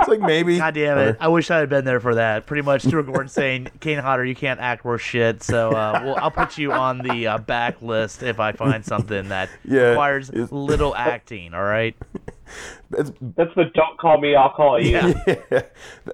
it's 0.01 0.07
like 0.07 0.19
maybe. 0.19 0.57
God 0.57 0.73
damn 0.73 0.97
it! 0.97 1.17
I 1.19 1.27
wish 1.27 1.51
I 1.51 1.57
had 1.59 1.69
been 1.69 1.85
there 1.85 1.99
for 1.99 2.15
that. 2.15 2.45
Pretty 2.45 2.61
much, 2.63 2.83
Stuart 2.83 3.03
Gordon 3.03 3.27
saying, 3.27 3.67
"Kane 3.79 3.99
Hodder, 3.99 4.25
you 4.25 4.35
can't 4.35 4.59
act 4.59 4.85
worth 4.85 5.01
shit." 5.01 5.43
So, 5.43 5.71
uh, 5.71 6.01
well, 6.03 6.15
I'll 6.17 6.31
put 6.31 6.57
you 6.57 6.71
on 6.71 6.99
the 6.99 7.27
uh, 7.27 7.37
back 7.39 7.81
list 7.81 8.23
if 8.23 8.39
I 8.39 8.51
find 8.51 8.85
something 8.85 9.29
that 9.29 9.49
Yeah, 9.65 9.89
requires 9.89 10.31
little 10.51 10.95
acting. 10.95 11.53
All 11.53 11.63
right. 11.63 11.95
It's, 12.97 13.11
That's 13.37 13.53
the 13.55 13.65
don't 13.73 13.97
call 13.99 14.19
me, 14.19 14.35
I'll 14.35 14.49
call 14.51 14.81
you. 14.81 14.91
Yeah. 14.91 15.13
yeah. 15.51 15.61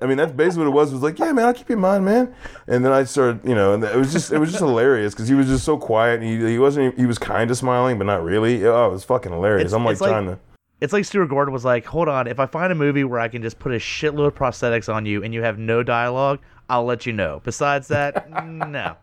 I 0.01 0.05
mean, 0.05 0.17
that's 0.17 0.31
basically 0.31 0.65
what 0.65 0.71
it 0.71 0.75
was. 0.75 0.91
It 0.91 0.95
was 0.95 1.03
like, 1.03 1.17
yeah, 1.19 1.31
man, 1.31 1.45
I'll 1.45 1.53
keep 1.53 1.69
you 1.69 1.75
in 1.75 1.81
mind, 1.81 2.05
man. 2.05 2.33
And 2.67 2.85
then 2.85 2.91
I 2.91 3.03
started, 3.03 3.47
you 3.47 3.55
know, 3.55 3.73
and 3.73 3.83
it 3.83 3.95
was 3.95 4.11
just, 4.11 4.31
it 4.31 4.37
was 4.39 4.49
just 4.51 4.63
hilarious 4.63 5.13
because 5.13 5.27
he 5.27 5.33
was 5.35 5.47
just 5.47 5.63
so 5.63 5.77
quiet. 5.77 6.21
And 6.21 6.29
he, 6.29 6.51
he 6.51 6.59
wasn't, 6.59 6.97
he 6.97 7.05
was 7.05 7.17
kind 7.17 7.49
of 7.49 7.57
smiling, 7.57 7.97
but 7.97 8.05
not 8.05 8.23
really. 8.23 8.65
Oh, 8.65 8.87
it 8.87 8.91
was 8.91 9.03
fucking 9.03 9.31
hilarious. 9.31 9.65
It's- 9.67 9.73
I'm 9.73 9.83
like 9.85 9.93
it's 9.93 10.01
like- 10.01 10.11
trying 10.11 10.25
to. 10.27 10.39
It's 10.79 10.93
like 10.93 11.05
Stuart 11.05 11.29
Gordon 11.29 11.51
was 11.51 11.65
like, 11.65 11.85
"Hold 11.85 12.07
on, 12.07 12.27
if 12.27 12.39
I 12.39 12.45
find 12.45 12.71
a 12.71 12.75
movie 12.75 13.03
where 13.03 13.19
I 13.19 13.29
can 13.29 13.41
just 13.41 13.57
put 13.57 13.71
a 13.71 13.77
shitload 13.77 14.27
of 14.27 14.35
prosthetics 14.35 14.93
on 14.93 15.07
you 15.07 15.23
and 15.23 15.33
you 15.33 15.41
have 15.41 15.57
no 15.57 15.81
dialogue, 15.81 16.37
I'll 16.69 16.85
let 16.85 17.07
you 17.07 17.13
know. 17.13 17.41
Besides 17.43 17.87
that, 17.87 18.29
no. 18.45 18.95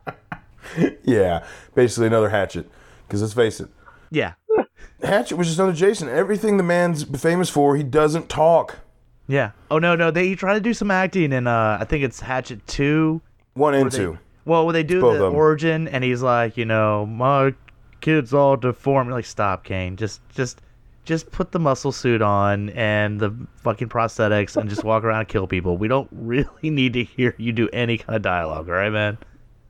Yeah, 1.03 1.45
basically 1.75 2.07
another 2.07 2.29
Hatchet. 2.29 2.71
Because 3.09 3.23
let's 3.23 3.35
face 3.35 3.59
it, 3.59 3.69
Yeah, 4.11 4.35
Hatchet 5.03 5.37
was 5.37 5.47
just 5.49 5.59
another 5.59 5.75
Jason. 5.75 6.09
Everything 6.09 6.57
the 6.57 6.63
man's 6.63 7.05
famous 7.21 7.51
for, 7.51 7.77
he 7.77 7.83
doesn't 7.83 8.29
talk. 8.29 8.79
yeah. 9.27 9.51
Oh 9.71 9.79
no, 9.79 9.95
no. 9.97 10.11
They 10.11 10.29
he 10.29 10.37
tried 10.37 10.55
to 10.55 10.61
do 10.61 10.73
some 10.75 10.91
acting 10.91 11.33
in 11.33 11.47
uh, 11.47 11.79
I 11.81 11.85
think 11.85 12.05
it's 12.05 12.21
Hatchet 12.21 12.67
Two. 12.67 13.21
One 13.55 13.75
and 13.75 13.91
they- 13.91 13.97
two. 13.99 14.19
Well, 14.47 14.67
when 14.67 14.75
they 14.75 14.83
do 14.83 15.01
the 15.01 15.31
origin, 15.31 15.89
and 15.89 16.05
he's 16.05 16.21
like, 16.21 16.59
you 16.59 16.67
know, 16.67 17.07
my 17.07 17.55
kid's 18.03 18.35
all 18.35 18.59
deformed. 18.59 19.11
Like, 19.11 19.25
stop, 19.25 19.65
Kane. 19.65 19.97
Just, 19.97 20.21
just, 20.35 20.61
just 21.07 21.31
put 21.33 21.51
the 21.51 21.59
muscle 21.59 21.93
suit 21.93 22.21
on 22.21 22.69
and 22.71 23.19
the 23.19 23.35
fucking 23.63 23.89
prosthetics, 23.89 24.55
and 24.59 24.69
just 24.69 24.85
walk 24.85 25.03
around 25.03 25.21
and 25.21 25.29
kill 25.29 25.47
people. 25.47 25.79
We 25.79 25.89
don't 25.89 26.09
really 26.13 26.69
need 26.69 26.93
to 26.93 27.05
hear 27.05 27.35
you 27.39 27.53
do 27.53 27.71
any 27.73 27.97
kind 27.97 28.17
of 28.17 28.21
dialogue, 28.21 28.69
all 28.69 28.75
right, 28.75 28.93
man? 28.93 29.17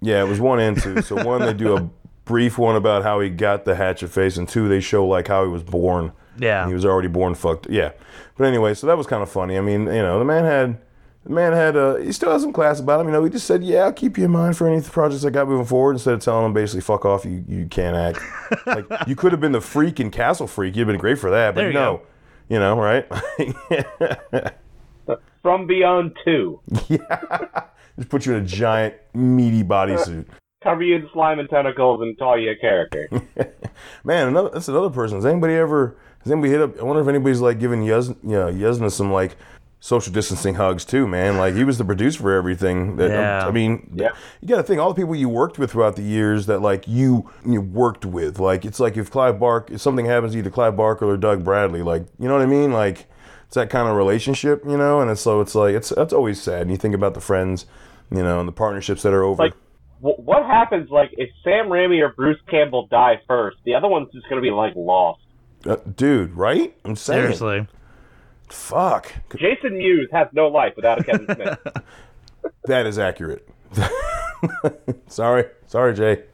Yeah, 0.00 0.24
it 0.24 0.28
was 0.28 0.40
one 0.40 0.58
and 0.58 0.76
two. 0.82 1.00
So 1.02 1.24
one, 1.24 1.42
they 1.42 1.52
do 1.54 1.76
a 1.76 1.88
brief 2.24 2.58
one 2.58 2.76
about 2.76 3.02
how 3.02 3.20
he 3.20 3.28
got 3.30 3.64
the 3.64 3.74
Hatchet 3.74 4.08
face, 4.08 4.36
and 4.36 4.48
two, 4.48 4.68
they 4.68 4.80
show 4.80 5.06
like 5.06 5.28
how 5.28 5.44
he 5.44 5.50
was 5.50 5.62
born. 5.62 6.12
Yeah. 6.38 6.66
he 6.66 6.74
was 6.74 6.84
already 6.84 7.08
born 7.08 7.34
fucked. 7.34 7.68
Yeah, 7.70 7.92
but 8.36 8.44
anyway, 8.46 8.74
so 8.74 8.86
that 8.88 8.96
was 8.98 9.06
kind 9.06 9.22
of 9.22 9.30
funny. 9.30 9.56
I 9.56 9.60
mean, 9.60 9.82
you 9.86 10.02
know, 10.02 10.18
the 10.18 10.24
man 10.24 10.44
had. 10.44 10.78
The 11.26 11.30
man 11.32 11.54
had, 11.54 11.74
uh, 11.74 11.94
he 11.96 12.12
still 12.12 12.30
has 12.32 12.42
some 12.42 12.52
class 12.52 12.80
about 12.80 13.00
him. 13.00 13.06
You 13.06 13.12
know, 13.14 13.24
he 13.24 13.30
just 13.30 13.46
said, 13.46 13.64
"Yeah, 13.64 13.84
I'll 13.84 13.94
keep 13.94 14.18
you 14.18 14.26
in 14.26 14.30
mind 14.30 14.58
for 14.58 14.68
any 14.68 14.82
projects 14.82 15.24
I 15.24 15.30
got 15.30 15.48
moving 15.48 15.64
forward." 15.64 15.92
Instead 15.92 16.12
of 16.12 16.20
telling 16.20 16.44
him 16.44 16.52
basically, 16.52 16.82
"Fuck 16.82 17.06
off, 17.06 17.24
you 17.24 17.42
you 17.48 17.64
can't 17.66 17.96
act." 17.96 18.20
like 18.66 18.84
you 19.06 19.16
could 19.16 19.32
have 19.32 19.40
been 19.40 19.52
the 19.52 19.60
freak 19.62 20.00
in 20.00 20.10
Castle 20.10 20.46
Freak. 20.46 20.76
You've 20.76 20.86
been 20.86 20.98
great 20.98 21.18
for 21.18 21.30
that, 21.30 21.54
but 21.54 21.62
There 21.62 21.68
you 21.68 21.72
no, 21.74 21.96
go. 21.96 22.02
you 22.50 22.58
know, 22.58 22.76
right? 22.78 23.06
From 25.42 25.66
Beyond 25.66 26.14
2. 26.26 26.60
Yeah, 26.88 27.46
just 27.98 28.08
put 28.10 28.26
you 28.26 28.34
in 28.34 28.42
a 28.42 28.46
giant 28.46 28.94
meaty 29.14 29.62
bodysuit. 29.64 30.26
Cover 30.64 30.82
you 30.82 30.96
in 30.96 31.08
slime 31.12 31.38
and 31.38 31.48
tentacles 31.48 32.00
and 32.02 32.18
call 32.18 32.36
you 32.38 32.50
a 32.50 32.56
character. 32.56 33.08
Man, 34.04 34.28
another 34.28 34.48
that's 34.50 34.66
another 34.68 34.90
person. 34.90 35.18
Has 35.18 35.26
anybody 35.26 35.54
ever? 35.54 35.94
Has 36.22 36.32
anybody 36.32 36.50
hit 36.52 36.62
up? 36.62 36.78
I 36.80 36.82
wonder 36.82 37.02
if 37.02 37.08
anybody's 37.08 37.40
like 37.40 37.60
giving 37.60 37.82
Yuz, 37.82 38.08
you 38.22 38.30
know, 38.30 38.46
Yuzna 38.50 38.90
some 38.90 39.12
like 39.12 39.36
social 39.80 40.10
distancing 40.12 40.54
hugs 40.54 40.84
too, 40.86 41.06
man. 41.06 41.36
Like 41.36 41.54
he 41.54 41.62
was 41.64 41.76
the 41.76 41.84
producer 41.84 42.18
for 42.22 42.32
everything. 42.32 42.96
That, 42.96 43.10
um, 43.10 43.12
Yeah. 43.12 43.46
I 43.46 43.50
mean, 43.50 43.90
Yeah. 43.94 44.08
you 44.40 44.48
got 44.48 44.56
to 44.56 44.62
think 44.62 44.80
all 44.80 44.88
the 44.92 45.00
people 45.00 45.14
you 45.14 45.28
worked 45.28 45.58
with 45.58 45.72
throughout 45.72 45.96
the 45.96 46.02
years 46.02 46.46
that 46.46 46.62
like 46.62 46.88
you 46.88 47.30
you 47.44 47.60
worked 47.60 48.06
with. 48.06 48.38
Like 48.40 48.64
it's 48.64 48.80
like 48.80 48.96
if 48.96 49.10
Clive 49.10 49.38
Bark, 49.38 49.70
if 49.70 49.82
something 49.82 50.06
happens 50.06 50.32
to 50.32 50.38
either 50.38 50.48
Clive 50.50 50.76
Barker 50.76 51.04
or 51.04 51.18
Doug 51.18 51.44
Bradley, 51.44 51.82
like 51.82 52.06
you 52.18 52.26
know 52.26 52.34
what 52.34 52.42
I 52.42 52.46
mean, 52.46 52.72
like. 52.72 53.06
It's 53.46 53.56
that 53.56 53.70
kind 53.70 53.86
of 53.88 53.94
relationship, 53.94 54.64
you 54.66 54.76
know, 54.76 55.00
and 55.00 55.08
it's, 55.10 55.20
so 55.20 55.40
it's 55.40 55.54
like 55.54 55.74
it's 55.76 55.90
that's 55.90 56.12
always 56.14 56.42
sad. 56.42 56.62
And 56.62 56.70
you 56.72 56.76
think 56.76 56.92
about 56.94 57.14
the 57.14 57.20
friends, 57.20 57.66
you 58.10 58.22
know, 58.22 58.40
and 58.40 58.48
the 58.48 58.52
partnerships 58.52 59.02
that 59.02 59.12
are 59.12 59.22
over. 59.22 59.44
Like, 59.44 59.52
wh- 59.52 59.63
what 60.12 60.44
happens, 60.44 60.90
like, 60.90 61.10
if 61.16 61.30
Sam 61.42 61.66
Raimi 61.66 62.00
or 62.02 62.10
Bruce 62.10 62.38
Campbell 62.50 62.86
die 62.88 63.20
first, 63.26 63.56
the 63.64 63.74
other 63.74 63.88
one's 63.88 64.12
just 64.12 64.28
going 64.28 64.36
to 64.36 64.42
be, 64.42 64.50
like, 64.50 64.74
lost. 64.76 65.20
Uh, 65.66 65.76
dude, 65.96 66.32
right? 66.34 66.76
I'm 66.84 66.94
saying, 66.94 67.22
Seriously. 67.22 67.66
fuck. 68.50 69.10
Jason 69.36 69.78
Mewes 69.78 70.08
has 70.12 70.28
no 70.32 70.48
life 70.48 70.74
without 70.76 71.00
a 71.00 71.04
Kevin 71.04 71.26
Smith. 71.34 71.58
That 72.66 72.84
is 72.86 72.98
accurate. 72.98 73.48
sorry, 75.08 75.46
sorry, 75.66 75.94
Jay. 75.94 76.24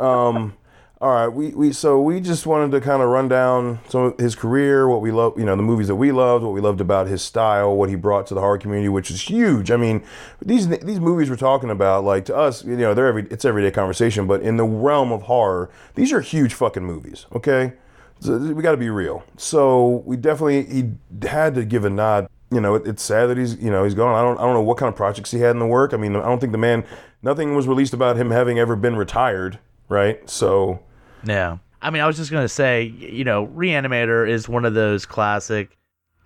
um, 0.00 0.54
all 1.00 1.10
right, 1.12 1.28
we, 1.28 1.48
we 1.48 1.72
so 1.72 2.00
we 2.00 2.20
just 2.20 2.46
wanted 2.46 2.70
to 2.70 2.80
kind 2.80 3.02
of 3.02 3.08
run 3.08 3.28
down 3.28 3.80
some 3.88 4.02
of 4.04 4.18
his 4.18 4.36
career, 4.36 4.88
what 4.88 5.00
we 5.00 5.10
love, 5.10 5.36
you 5.36 5.44
know, 5.44 5.56
the 5.56 5.62
movies 5.62 5.88
that 5.88 5.96
we 5.96 6.12
loved, 6.12 6.44
what 6.44 6.52
we 6.52 6.60
loved 6.60 6.80
about 6.80 7.08
his 7.08 7.20
style, 7.20 7.76
what 7.76 7.88
he 7.88 7.96
brought 7.96 8.26
to 8.28 8.34
the 8.34 8.40
horror 8.40 8.58
community, 8.58 8.88
which 8.88 9.10
is 9.10 9.20
huge. 9.22 9.70
I 9.70 9.76
mean, 9.76 10.04
these 10.40 10.68
these 10.68 11.00
movies 11.00 11.28
we're 11.28 11.36
talking 11.36 11.68
about, 11.68 12.04
like 12.04 12.24
to 12.26 12.36
us, 12.36 12.64
you 12.64 12.76
know, 12.76 12.94
they're 12.94 13.08
every 13.08 13.26
it's 13.30 13.44
everyday 13.44 13.72
conversation, 13.72 14.26
but 14.26 14.40
in 14.42 14.56
the 14.56 14.64
realm 14.64 15.10
of 15.10 15.22
horror, 15.22 15.68
these 15.96 16.12
are 16.12 16.20
huge 16.20 16.54
fucking 16.54 16.84
movies. 16.84 17.26
Okay, 17.34 17.72
so 18.20 18.38
we 18.38 18.62
got 18.62 18.70
to 18.70 18.76
be 18.76 18.88
real. 18.88 19.24
So 19.36 20.02
we 20.06 20.16
definitely 20.16 20.62
he 20.64 21.26
had 21.26 21.56
to 21.56 21.64
give 21.64 21.84
a 21.84 21.90
nod. 21.90 22.28
You 22.50 22.60
know, 22.60 22.76
it, 22.76 22.86
it's 22.86 23.02
sad 23.02 23.26
that 23.26 23.36
he's 23.36 23.56
you 23.56 23.70
know 23.70 23.82
he's 23.82 23.94
gone. 23.94 24.14
I 24.14 24.22
don't 24.22 24.38
I 24.38 24.42
don't 24.42 24.54
know 24.54 24.62
what 24.62 24.78
kind 24.78 24.88
of 24.88 24.96
projects 24.96 25.32
he 25.32 25.40
had 25.40 25.50
in 25.50 25.58
the 25.58 25.66
work. 25.66 25.92
I 25.92 25.96
mean, 25.96 26.14
I 26.14 26.22
don't 26.22 26.38
think 26.38 26.52
the 26.52 26.58
man 26.58 26.84
nothing 27.20 27.56
was 27.56 27.66
released 27.66 27.92
about 27.92 28.16
him 28.16 28.30
having 28.30 28.60
ever 28.60 28.76
been 28.76 28.94
retired, 28.94 29.58
right? 29.88 30.28
So 30.28 30.80
Yeah. 31.24 31.58
I 31.82 31.90
mean, 31.90 32.00
I 32.00 32.06
was 32.06 32.16
just 32.16 32.30
going 32.30 32.44
to 32.44 32.48
say, 32.48 32.84
you 32.84 33.24
know, 33.24 33.46
Reanimator 33.48 34.28
is 34.28 34.48
one 34.48 34.64
of 34.64 34.72
those 34.72 35.04
classic, 35.04 35.76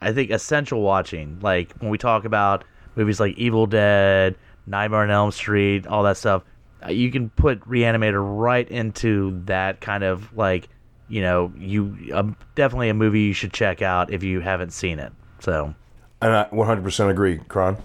I 0.01 0.13
think, 0.13 0.31
essential 0.31 0.83
watching. 0.83 1.41
Like, 1.41 1.73
when 1.81 1.91
we 1.91 1.99
talk 1.99 2.25
about 2.25 2.63
movies 2.95 3.19
like 3.19 3.37
Evil 3.37 3.67
Dead, 3.67 4.37
Nightmare 4.67 5.03
on 5.03 5.11
Elm 5.11 5.33
Street, 5.33 5.85
all 5.89 6.05
that 6.05 6.17
stuff, 6.17 6.45
uh, 6.87 6.91
you 6.91 7.11
can 7.11 7.31
put 7.31 7.59
Reanimator 7.63 8.23
right 8.23 8.71
into 8.71 9.43
that 9.47 9.81
kind 9.81 10.05
of, 10.05 10.33
like, 10.37 10.69
you 11.09 11.23
know, 11.23 11.53
you 11.59 11.97
um, 12.15 12.37
definitely 12.55 12.89
a 12.89 12.95
movie 12.95 13.23
you 13.23 13.33
should 13.33 13.53
check 13.53 13.83
out 13.83 14.13
if 14.13 14.23
you 14.23 14.39
haven't 14.39 14.73
seen 14.73 15.01
it. 15.01 15.13
So, 15.41 15.75
and 16.23 16.33
I 16.33 16.45
100% 16.53 17.11
agree, 17.11 17.39
Kron. 17.49 17.77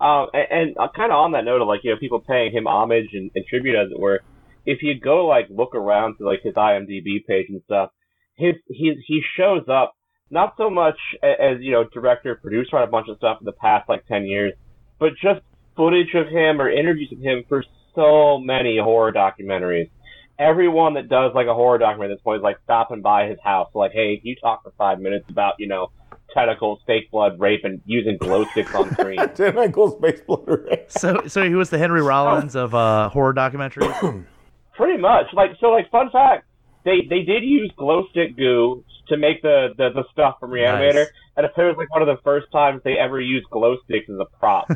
Uh, 0.00 0.26
and, 0.32 0.46
and 0.50 0.78
uh, 0.78 0.88
kind 0.94 1.12
of 1.12 1.18
on 1.18 1.32
that 1.32 1.44
note 1.44 1.60
of 1.60 1.66
like 1.68 1.80
you 1.82 1.90
know 1.90 1.98
people 1.98 2.20
paying 2.20 2.52
him 2.52 2.66
homage 2.66 3.08
and, 3.12 3.30
and 3.34 3.44
tribute 3.46 3.76
as 3.76 3.90
it 3.90 3.98
were. 3.98 4.22
If 4.66 4.82
you 4.82 4.98
go 4.98 5.26
like 5.26 5.46
look 5.50 5.74
around 5.74 6.16
to 6.18 6.24
like 6.24 6.42
his 6.42 6.54
IMDb 6.54 7.24
page 7.26 7.46
and 7.48 7.62
stuff, 7.64 7.90
his 8.36 8.54
he 8.68 8.94
he 9.06 9.22
shows 9.36 9.64
up 9.68 9.94
not 10.30 10.54
so 10.56 10.70
much 10.70 10.98
as 11.22 11.58
you 11.60 11.72
know 11.72 11.84
director 11.84 12.34
producer 12.34 12.76
on 12.76 12.82
a 12.82 12.90
bunch 12.90 13.08
of 13.08 13.16
stuff 13.16 13.38
in 13.40 13.44
the 13.44 13.52
past 13.52 13.88
like 13.88 14.06
ten 14.06 14.26
years, 14.26 14.52
but 14.98 15.10
just 15.22 15.40
footage 15.76 16.14
of 16.14 16.28
him 16.28 16.60
or 16.60 16.70
interviews 16.70 17.12
of 17.12 17.20
him 17.20 17.44
for 17.48 17.64
so 17.94 18.38
many 18.38 18.78
horror 18.78 19.12
documentaries. 19.12 19.90
Everyone 20.38 20.94
that 20.94 21.08
does 21.08 21.32
like 21.34 21.48
a 21.48 21.54
horror 21.54 21.78
documentary 21.78 22.12
at 22.12 22.16
this 22.16 22.22
point 22.22 22.38
is 22.38 22.42
like 22.42 22.58
stopping 22.62 23.02
by 23.02 23.26
his 23.26 23.38
house, 23.42 23.70
like, 23.74 23.90
hey, 23.92 24.18
can 24.18 24.26
you 24.26 24.36
talk 24.36 24.62
for 24.62 24.72
five 24.78 25.00
minutes 25.00 25.24
about 25.28 25.54
you 25.58 25.66
know 25.66 25.88
tentacles, 26.32 26.80
fake 26.86 27.10
blood, 27.10 27.40
rape, 27.40 27.64
and 27.64 27.80
using 27.86 28.16
glow 28.18 28.44
sticks 28.46 28.74
on 28.74 28.92
screen. 28.92 29.18
Ten 29.34 29.54
Michael 29.54 29.96
Space 29.98 30.20
Blood. 30.26 30.84
so, 30.88 31.22
so 31.26 31.42
he 31.42 31.54
was 31.54 31.70
the 31.70 31.78
Henry 31.78 32.02
Rollins 32.02 32.54
of 32.54 32.74
uh, 32.74 33.08
horror 33.08 33.34
documentaries. 33.34 34.26
Pretty 34.78 34.96
much. 34.96 35.26
Like 35.34 35.50
so 35.60 35.66
like 35.68 35.90
fun 35.90 36.08
fact, 36.10 36.46
they 36.84 37.02
they 37.10 37.20
did 37.22 37.42
use 37.44 37.70
glow 37.76 38.06
stick 38.10 38.34
goo 38.36 38.82
to 39.08 39.16
make 39.18 39.42
the, 39.42 39.74
the, 39.76 39.90
the 39.90 40.04
stuff 40.12 40.36
from 40.38 40.50
Reanimator 40.50 40.94
Nice. 40.94 41.08
and 41.36 41.46
it 41.46 41.52
was 41.56 41.76
like 41.78 41.90
one 41.90 42.02
of 42.02 42.08
the 42.08 42.22
first 42.22 42.50
times 42.52 42.80
they 42.84 42.96
ever 42.98 43.20
used 43.20 43.48
glow 43.50 43.76
sticks 43.84 44.08
as 44.08 44.16
a 44.18 44.26
prop. 44.38 44.70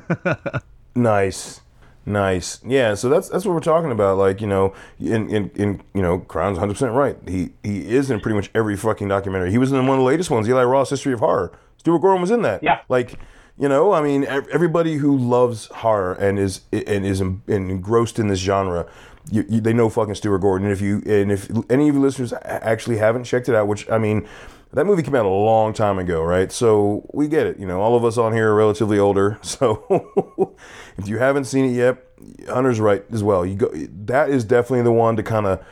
Nice. 0.94 1.60
Nice. 2.04 2.60
Yeah, 2.66 2.94
so 2.94 3.08
that's 3.08 3.28
that's 3.28 3.44
what 3.44 3.54
we're 3.54 3.60
talking 3.60 3.92
about. 3.92 4.18
Like, 4.18 4.40
you 4.40 4.46
know, 4.46 4.74
in 4.98 5.30
in, 5.30 5.50
in 5.54 5.82
you 5.94 6.02
know, 6.02 6.18
Kron's 6.18 6.58
100% 6.58 6.94
right. 6.94 7.16
He 7.28 7.50
he 7.62 7.94
is 7.94 8.10
in 8.10 8.20
pretty 8.20 8.34
much 8.34 8.50
every 8.54 8.76
fucking 8.76 9.08
documentary. 9.08 9.50
He 9.52 9.58
was 9.58 9.70
in 9.70 9.78
one 9.86 9.96
of 9.96 9.98
the 9.98 10.06
latest 10.06 10.28
ones, 10.28 10.48
Eli 10.48 10.64
Roth's 10.64 10.90
History 10.90 11.12
of 11.12 11.20
Horror. 11.20 11.52
Stuart 11.78 12.00
Gordon 12.00 12.20
was 12.20 12.30
in 12.30 12.42
that. 12.42 12.62
Yeah. 12.62 12.80
Like, 12.88 13.18
you 13.56 13.68
know, 13.68 13.92
I 13.92 14.02
mean, 14.02 14.24
everybody 14.24 14.96
who 14.96 15.16
loves 15.16 15.66
horror 15.66 16.14
and 16.14 16.38
is 16.38 16.62
and 16.72 17.06
is 17.06 17.20
engrossed 17.20 18.18
in 18.18 18.26
this 18.26 18.40
genre, 18.40 18.86
you, 19.30 19.44
you, 19.48 19.60
they 19.60 19.72
know 19.72 19.88
fucking 19.88 20.14
Stuart 20.14 20.38
Gordon. 20.38 20.66
And 20.66 20.72
if 20.72 20.80
you 20.80 21.02
and 21.06 21.30
if 21.30 21.50
any 21.70 21.88
of 21.88 21.94
you 21.94 22.00
listeners 22.00 22.32
actually 22.42 22.98
haven't 22.98 23.24
checked 23.24 23.48
it 23.48 23.54
out, 23.54 23.68
which 23.68 23.88
I 23.90 23.98
mean, 23.98 24.28
that 24.72 24.86
movie 24.86 25.02
came 25.02 25.14
out 25.14 25.26
a 25.26 25.28
long 25.28 25.72
time 25.72 25.98
ago, 25.98 26.22
right? 26.22 26.50
So 26.50 27.08
we 27.12 27.28
get 27.28 27.46
it. 27.46 27.58
You 27.58 27.66
know, 27.66 27.80
all 27.80 27.94
of 27.94 28.04
us 28.04 28.18
on 28.18 28.32
here 28.32 28.50
are 28.50 28.54
relatively 28.54 28.98
older. 28.98 29.38
So 29.52 30.56
if 30.96 31.08
you 31.08 31.18
haven't 31.18 31.44
seen 31.44 31.66
it 31.66 31.72
yet, 31.72 32.04
Hunter's 32.48 32.80
right 32.80 33.04
as 33.12 33.22
well. 33.22 33.44
You 33.44 33.54
go. 33.54 33.70
That 34.06 34.30
is 34.30 34.44
definitely 34.44 34.82
the 34.82 34.92
one 34.92 35.16
to 35.16 35.22
kind 35.22 35.46
of, 35.46 35.64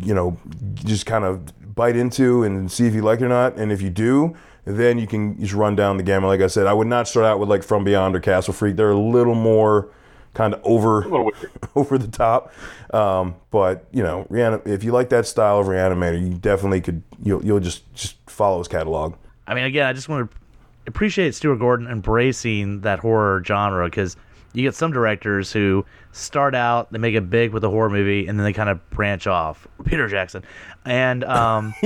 you 0.00 0.14
know, 0.14 0.38
just 0.74 1.06
kind 1.06 1.24
of 1.24 1.74
bite 1.74 1.96
into 1.96 2.42
and 2.42 2.70
see 2.70 2.86
if 2.86 2.94
you 2.94 3.02
like 3.02 3.20
it 3.20 3.24
or 3.24 3.28
not. 3.28 3.56
And 3.56 3.70
if 3.70 3.82
you 3.82 3.90
do, 3.90 4.36
then 4.64 4.98
you 4.98 5.06
can 5.06 5.38
just 5.40 5.54
run 5.54 5.76
down 5.76 5.96
the 5.96 6.02
gamut. 6.02 6.28
Like 6.28 6.40
I 6.40 6.46
said, 6.46 6.66
I 6.66 6.72
would 6.72 6.86
not 6.86 7.08
start 7.08 7.26
out 7.26 7.38
with 7.38 7.48
like 7.48 7.62
From 7.62 7.84
Beyond 7.84 8.16
or 8.16 8.20
Castle 8.20 8.54
Freak. 8.54 8.76
They're 8.76 8.90
a 8.90 8.98
little 8.98 9.34
more 9.34 9.90
kind 10.34 10.54
of 10.54 10.60
over 10.64 11.04
over 11.74 11.98
the 11.98 12.08
top. 12.08 12.52
Um, 12.92 13.36
but 13.50 13.86
you 13.92 14.02
know, 14.02 14.26
Reani- 14.30 14.66
if 14.66 14.84
you 14.84 14.92
like 14.92 15.08
that 15.10 15.26
style 15.26 15.58
of 15.58 15.66
reanimator, 15.66 16.20
you 16.20 16.34
definitely 16.34 16.80
could. 16.80 17.02
You'll 17.22 17.44
you'll 17.44 17.60
just 17.60 17.92
just 17.94 18.16
follow 18.28 18.58
his 18.58 18.68
catalog. 18.68 19.14
I 19.46 19.54
mean, 19.54 19.64
again, 19.64 19.86
I 19.86 19.92
just 19.92 20.08
want 20.08 20.30
to 20.30 20.36
appreciate 20.86 21.34
Stuart 21.34 21.56
Gordon 21.56 21.86
embracing 21.86 22.80
that 22.82 23.00
horror 23.00 23.42
genre 23.44 23.86
because 23.86 24.16
you 24.52 24.62
get 24.62 24.74
some 24.74 24.92
directors 24.92 25.52
who 25.52 25.84
start 26.12 26.54
out, 26.54 26.90
they 26.92 26.98
make 26.98 27.14
it 27.14 27.30
big 27.30 27.52
with 27.52 27.62
a 27.62 27.70
horror 27.70 27.90
movie, 27.90 28.26
and 28.26 28.38
then 28.38 28.44
they 28.44 28.52
kind 28.52 28.68
of 28.68 28.90
branch 28.90 29.26
off. 29.26 29.66
Peter 29.84 30.08
Jackson, 30.08 30.42
and 30.84 31.22
um, 31.24 31.72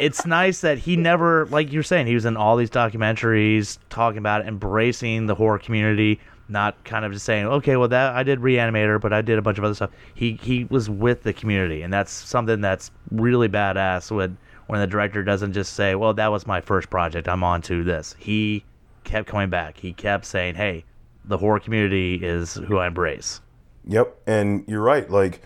it's 0.00 0.24
nice 0.24 0.62
that 0.62 0.78
he 0.78 0.96
never, 0.96 1.46
like 1.46 1.72
you're 1.72 1.82
saying, 1.82 2.06
he 2.06 2.14
was 2.14 2.24
in 2.24 2.36
all 2.36 2.56
these 2.56 2.70
documentaries 2.70 3.78
talking 3.90 4.18
about 4.18 4.40
it, 4.40 4.46
embracing 4.46 5.26
the 5.26 5.34
horror 5.34 5.58
community, 5.58 6.18
not 6.54 6.82
kind 6.84 7.04
of 7.04 7.12
just 7.12 7.26
saying, 7.26 7.44
okay, 7.46 7.76
well 7.76 7.88
that 7.88 8.14
I 8.14 8.22
did 8.22 8.38
Reanimator, 8.40 8.98
but 8.98 9.12
I 9.12 9.20
did 9.20 9.38
a 9.38 9.42
bunch 9.42 9.58
of 9.58 9.64
other 9.64 9.74
stuff. 9.74 9.90
He 10.14 10.38
he 10.40 10.64
was 10.64 10.88
with 10.88 11.22
the 11.22 11.34
community, 11.34 11.82
and 11.82 11.92
that's 11.92 12.10
something 12.10 12.62
that's 12.62 12.90
really 13.10 13.50
badass 13.50 14.10
when 14.10 14.38
when 14.68 14.80
the 14.80 14.86
director 14.86 15.22
doesn't 15.22 15.52
just 15.52 15.74
say, 15.74 15.94
well 15.94 16.14
that 16.14 16.28
was 16.28 16.46
my 16.46 16.62
first 16.62 16.88
project, 16.88 17.28
I'm 17.28 17.44
on 17.44 17.60
to 17.62 17.84
this. 17.84 18.16
He 18.18 18.64
kept 19.04 19.28
coming 19.28 19.50
back. 19.50 19.76
He 19.76 19.92
kept 19.92 20.24
saying, 20.24 20.54
hey, 20.54 20.84
the 21.26 21.36
horror 21.36 21.60
community 21.60 22.14
is 22.22 22.54
who 22.54 22.78
I 22.78 22.86
embrace. 22.86 23.42
Yep, 23.86 24.16
and 24.26 24.64
you're 24.66 24.82
right. 24.82 25.08
Like, 25.10 25.42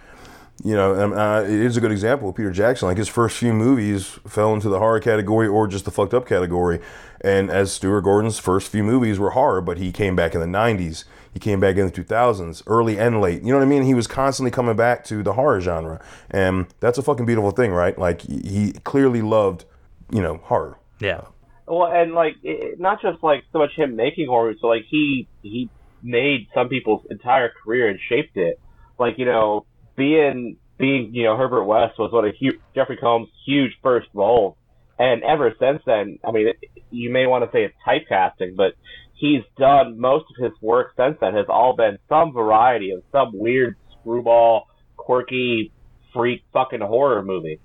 you 0.64 0.74
know, 0.74 0.94
uh, 0.94 1.42
it 1.42 1.50
is 1.50 1.76
a 1.76 1.80
good 1.80 1.92
example 1.92 2.28
of 2.28 2.36
Peter 2.36 2.50
Jackson. 2.50 2.88
Like 2.88 2.96
his 2.96 3.09
first 3.09 3.36
few 3.36 3.52
movies 3.52 4.18
fell 4.26 4.54
into 4.54 4.68
the 4.68 4.78
horror 4.78 5.00
category 5.00 5.46
or 5.46 5.66
just 5.66 5.84
the 5.84 5.90
fucked 5.90 6.14
up 6.14 6.26
category. 6.26 6.80
And 7.20 7.50
as 7.50 7.72
Stuart 7.72 8.02
Gordon's 8.02 8.38
first 8.38 8.70
few 8.70 8.82
movies 8.82 9.18
were 9.18 9.30
horror, 9.30 9.60
but 9.60 9.78
he 9.78 9.92
came 9.92 10.16
back 10.16 10.34
in 10.34 10.40
the 10.40 10.46
'90s. 10.46 11.04
He 11.32 11.38
came 11.38 11.60
back 11.60 11.76
in 11.76 11.86
the 11.86 11.92
2000s, 11.92 12.62
early 12.66 12.98
and 12.98 13.20
late. 13.20 13.42
You 13.42 13.52
know 13.52 13.58
what 13.58 13.64
I 13.64 13.68
mean? 13.68 13.84
He 13.84 13.94
was 13.94 14.06
constantly 14.06 14.50
coming 14.50 14.76
back 14.76 15.04
to 15.04 15.22
the 15.22 15.34
horror 15.34 15.60
genre, 15.60 16.00
and 16.30 16.66
that's 16.80 16.98
a 16.98 17.02
fucking 17.02 17.26
beautiful 17.26 17.50
thing, 17.50 17.70
right? 17.70 17.96
Like 17.98 18.22
he 18.22 18.72
clearly 18.84 19.22
loved, 19.22 19.64
you 20.10 20.22
know, 20.22 20.38
horror. 20.44 20.78
Yeah. 21.00 21.22
Well, 21.66 21.92
and 21.92 22.14
like 22.14 22.36
it, 22.42 22.80
not 22.80 23.02
just 23.02 23.22
like 23.22 23.44
so 23.52 23.58
much 23.58 23.72
him 23.76 23.94
making 23.94 24.26
horror, 24.26 24.54
so 24.60 24.68
like 24.68 24.84
he 24.88 25.28
he 25.42 25.68
made 26.02 26.48
some 26.54 26.68
people's 26.68 27.04
entire 27.10 27.52
career 27.62 27.88
and 27.88 27.98
shaped 28.08 28.36
it. 28.36 28.58
Like 28.98 29.18
you 29.18 29.26
know, 29.26 29.66
being 29.96 30.56
being 30.78 31.14
you 31.14 31.24
know 31.24 31.36
Herbert 31.36 31.64
West 31.64 31.98
was 31.98 32.10
one 32.12 32.26
of 32.26 32.34
Hugh, 32.36 32.58
Jeffrey 32.74 32.96
Combs' 32.96 33.28
huge 33.44 33.72
first 33.82 34.08
roles, 34.14 34.56
and 34.99 35.22
ever 35.22 35.55
since 35.59 35.82
then, 35.86 36.18
I 36.24 36.32
mean, 36.32 36.49
you 36.90 37.11
may 37.11 37.26
want 37.26 37.44
to 37.44 37.51
say 37.53 37.64
it's 37.64 37.74
typecasting, 37.86 38.57
but 38.57 38.74
he's 39.14 39.42
done 39.57 39.99
most 39.99 40.24
of 40.30 40.42
his 40.42 40.53
work 40.61 40.92
since 40.96 41.16
then 41.20 41.34
has 41.34 41.46
all 41.49 41.76
been 41.76 41.99
some 42.09 42.32
variety 42.32 42.90
of 42.90 43.03
some 43.12 43.30
weird 43.32 43.76
screwball, 44.01 44.66
quirky, 44.96 45.72
freak 46.12 46.42
fucking 46.53 46.80
horror 46.80 47.22
movie. 47.22 47.61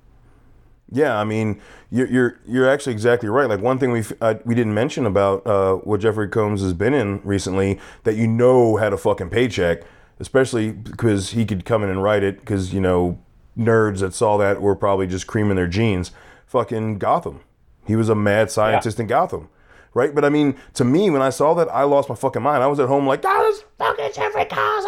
Yeah, 0.92 1.18
I 1.20 1.24
mean, 1.24 1.60
you're 1.90 2.08
you're, 2.08 2.40
you're 2.46 2.70
actually 2.70 2.94
exactly 2.94 3.30
right. 3.30 3.50
Like 3.50 3.62
one 3.62 3.80
thing 3.80 3.92
we 3.92 4.04
uh, 4.22 4.36
we 4.46 4.54
didn't 4.54 4.76
mention 4.76 5.08
about 5.08 5.46
uh, 5.48 5.76
what 5.78 6.02
Jeffrey 6.02 6.28
Combs 6.28 6.62
has 6.62 6.74
been 6.74 6.94
in 6.94 7.20
recently 7.24 7.80
that 8.04 8.16
you 8.16 8.28
know 8.28 8.78
had 8.78 8.94
a 8.94 8.98
fucking 8.98 9.30
paycheck, 9.30 9.82
especially 10.20 10.72
because 10.72 11.32
he 11.32 11.46
could 11.46 11.66
come 11.66 11.84
in 11.84 11.90
and 11.90 12.04
write 12.04 12.22
it. 12.22 12.40
Because 12.42 12.74
you 12.76 12.82
know, 12.82 13.18
nerds 13.58 14.02
that 14.02 14.14
saw 14.14 14.38
that 14.38 14.62
were 14.62 14.76
probably 14.76 15.08
just 15.08 15.26
creaming 15.26 15.56
their 15.56 15.68
jeans. 15.68 16.12
Fucking 16.54 17.00
Gotham. 17.00 17.42
He 17.86 17.98
was 17.98 18.08
a 18.08 18.16
mad 18.16 18.50
scientist 18.50 18.98
yeah. 18.98 19.02
in 19.02 19.08
Gotham, 19.08 19.50
right? 19.94 20.16
But 20.16 20.24
I 20.24 20.30
mean, 20.30 20.56
to 20.76 20.86
me, 20.86 21.10
when 21.10 21.22
I 21.22 21.30
saw 21.30 21.54
that, 21.56 21.68
I 21.68 21.84
lost 21.84 22.08
my 22.08 22.16
fucking 22.16 22.42
mind. 22.42 22.64
I 22.64 22.68
was 22.68 22.80
at 22.80 22.88
home 22.88 23.06
like, 23.06 23.22
that 23.24 23.46
is 23.48 23.64
fucking 23.78 24.12
Jeffrey 24.14 24.46
Combs. 24.46 24.86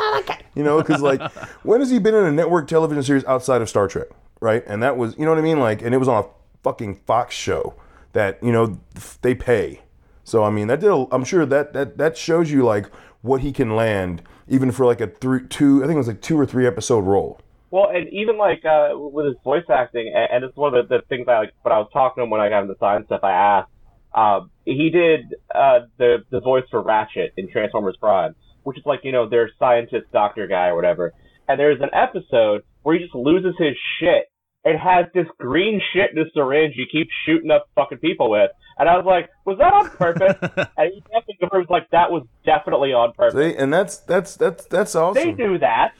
You 0.55 0.63
know, 0.63 0.77
because 0.77 1.01
like, 1.01 1.21
when 1.63 1.81
has 1.81 1.89
he 1.89 1.99
been 1.99 2.15
in 2.15 2.23
a 2.23 2.31
network 2.31 2.69
television 2.69 3.03
series 3.03 3.25
outside 3.25 3.61
of 3.61 3.67
Star 3.67 3.89
Trek? 3.89 4.07
right? 4.39 4.63
And 4.67 4.81
that 4.83 4.97
was, 4.97 5.17
you 5.17 5.25
know 5.25 5.31
what 5.31 5.39
I 5.39 5.43
mean? 5.43 5.59
Like, 5.59 5.81
and 5.81 5.93
it 5.93 5.97
was 5.97 6.07
on 6.07 6.23
a 6.23 6.27
fucking 6.63 6.95
Fox 7.07 7.35
show 7.35 7.73
that, 8.13 8.41
you 8.43 8.51
know, 8.51 8.79
they 9.21 9.35
pay. 9.35 9.81
So, 10.23 10.43
I 10.43 10.49
mean, 10.49 10.67
that 10.67 10.79
did, 10.79 10.91
a, 10.91 11.05
I'm 11.11 11.23
sure 11.23 11.45
that, 11.45 11.73
that, 11.73 11.97
that 11.97 12.17
shows 12.17 12.51
you 12.51 12.63
like 12.63 12.87
what 13.21 13.41
he 13.41 13.51
can 13.51 13.75
land 13.75 14.21
even 14.47 14.71
for 14.71 14.85
like 14.85 15.01
a 15.01 15.07
three, 15.07 15.47
two, 15.47 15.83
I 15.83 15.87
think 15.87 15.95
it 15.95 15.99
was 15.99 16.07
like 16.07 16.21
two 16.21 16.39
or 16.39 16.45
three 16.45 16.67
episode 16.67 16.99
role. 16.99 17.39
Well, 17.75 17.89
and 17.89 18.07
even 18.13 18.37
like 18.37 18.63
uh, 18.63 18.91
with 18.95 19.25
his 19.25 19.35
voice 19.43 19.65
acting, 19.69 20.09
and, 20.15 20.45
it's 20.45 20.55
one 20.55 20.73
of 20.73 20.87
the, 20.87 20.99
the 20.99 21.01
things 21.09 21.27
I 21.27 21.39
like. 21.39 21.53
But 21.61 21.73
I 21.73 21.79
was 21.79 21.89
talking 21.91 22.21
to 22.21 22.23
him 22.23 22.29
when 22.29 22.39
I 22.39 22.47
got 22.47 22.61
him 22.61 22.69
the 22.69 22.77
science 22.79 23.07
stuff. 23.07 23.19
I 23.21 23.31
asked. 23.31 23.71
Um, 24.15 24.49
he 24.63 24.89
did 24.89 25.35
uh, 25.53 25.79
the 25.97 26.19
the 26.31 26.39
voice 26.39 26.63
for 26.71 26.81
Ratchet 26.81 27.33
in 27.35 27.51
Transformers 27.51 27.97
Prime, 27.99 28.33
which 28.63 28.77
is 28.77 28.85
like 28.85 29.01
you 29.03 29.11
know 29.11 29.27
their 29.27 29.51
scientist 29.59 30.05
doctor 30.13 30.47
guy 30.47 30.67
or 30.67 30.77
whatever. 30.77 31.11
And 31.49 31.59
there's 31.59 31.81
an 31.81 31.89
episode 31.91 32.61
where 32.83 32.95
he 32.95 33.03
just 33.03 33.13
loses 33.13 33.55
his 33.59 33.75
shit 33.99 34.31
and 34.63 34.79
has 34.79 35.07
this 35.13 35.27
green 35.37 35.81
shit 35.91 36.11
in 36.15 36.17
a 36.19 36.29
syringe 36.33 36.75
he 36.77 36.85
keeps 36.89 37.11
shooting 37.25 37.51
up 37.51 37.67
fucking 37.75 37.97
people 37.97 38.29
with. 38.29 38.51
And 38.79 38.87
I 38.87 38.95
was 38.95 39.05
like, 39.05 39.29
was 39.43 39.57
that 39.57 39.73
on 39.73 39.89
purpose? 39.89 40.37
and 40.77 40.93
he 40.93 41.01
definitely 41.01 41.35
confirms 41.41 41.67
like 41.69 41.89
that 41.91 42.09
was 42.09 42.23
definitely 42.45 42.93
on 42.93 43.11
purpose. 43.11 43.35
See, 43.35 43.57
and 43.57 43.73
that's 43.73 43.97
that's 43.97 44.37
that's 44.37 44.63
that's 44.67 44.95
awesome. 44.95 45.21
They 45.21 45.33
do 45.33 45.57
that. 45.57 45.91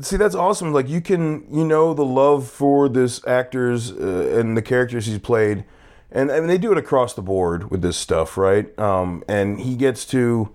See, 0.00 0.16
that's 0.16 0.34
awesome. 0.34 0.72
Like 0.72 0.88
you 0.88 1.00
can, 1.00 1.46
you 1.52 1.64
know, 1.64 1.94
the 1.94 2.04
love 2.04 2.48
for 2.48 2.88
this 2.88 3.26
actors 3.26 3.90
uh, 3.90 4.38
and 4.38 4.56
the 4.56 4.62
characters 4.62 5.06
he's 5.06 5.18
played, 5.18 5.64
and 6.12 6.30
I 6.30 6.38
mean 6.38 6.48
they 6.48 6.58
do 6.58 6.70
it 6.70 6.78
across 6.78 7.14
the 7.14 7.22
board 7.22 7.70
with 7.70 7.82
this 7.82 7.96
stuff, 7.96 8.36
right? 8.36 8.76
Um, 8.78 9.24
and 9.28 9.60
he 9.60 9.74
gets 9.74 10.04
to 10.06 10.50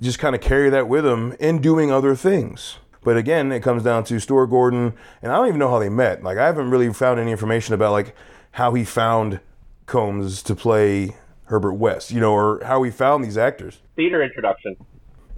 just 0.00 0.18
kind 0.18 0.34
of 0.34 0.40
carry 0.40 0.70
that 0.70 0.88
with 0.88 1.06
him 1.06 1.34
in 1.38 1.60
doing 1.60 1.92
other 1.92 2.16
things. 2.16 2.78
But 3.02 3.16
again, 3.16 3.52
it 3.52 3.62
comes 3.62 3.82
down 3.82 4.04
to 4.04 4.18
Stuart 4.18 4.48
Gordon, 4.48 4.94
and 5.22 5.32
I 5.32 5.36
don't 5.36 5.48
even 5.48 5.58
know 5.58 5.70
how 5.70 5.78
they 5.78 5.88
met. 5.88 6.22
Like 6.24 6.38
I 6.38 6.46
haven't 6.46 6.70
really 6.70 6.92
found 6.92 7.20
any 7.20 7.30
information 7.30 7.74
about 7.74 7.92
like 7.92 8.14
how 8.52 8.74
he 8.74 8.84
found 8.84 9.40
Combs 9.86 10.42
to 10.42 10.54
play 10.54 11.16
Herbert 11.44 11.74
West, 11.74 12.10
you 12.10 12.20
know, 12.20 12.32
or 12.32 12.62
how 12.64 12.82
he 12.82 12.90
found 12.90 13.24
these 13.24 13.38
actors. 13.38 13.78
Theater 13.96 14.22
introduction. 14.22 14.76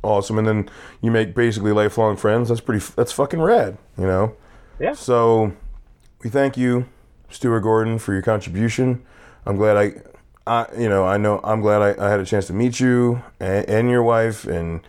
Awesome, 0.03 0.39
and 0.39 0.47
then 0.47 0.71
you 1.01 1.11
make 1.11 1.35
basically 1.35 1.73
lifelong 1.73 2.17
friends. 2.17 2.49
That's 2.49 2.61
pretty. 2.61 2.85
That's 2.97 3.13
fucking 3.13 3.41
rad, 3.41 3.79
you 3.97 4.05
know. 4.05 4.35
Yeah. 4.81 4.95
So 4.95 5.53
we 6.25 6.31
thank 6.31 6.57
you, 6.57 6.87
Stuart 7.31 7.61
Gordon, 7.61 7.99
for 7.99 8.13
your 8.13 8.23
contribution. 8.23 9.05
I'm 9.47 9.57
glad 9.57 9.77
I, 9.77 10.03
I 10.47 10.67
you 10.77 10.89
know, 10.89 11.05
I 11.05 11.19
know 11.19 11.41
I'm 11.45 11.61
glad 11.61 11.83
I, 11.83 12.07
I 12.07 12.11
had 12.11 12.21
a 12.21 12.25
chance 12.25 12.47
to 12.49 12.53
meet 12.53 12.81
you 12.81 13.23
and, 13.39 13.69
and 13.69 13.91
your 13.91 14.03
wife 14.03 14.45
and 14.45 14.81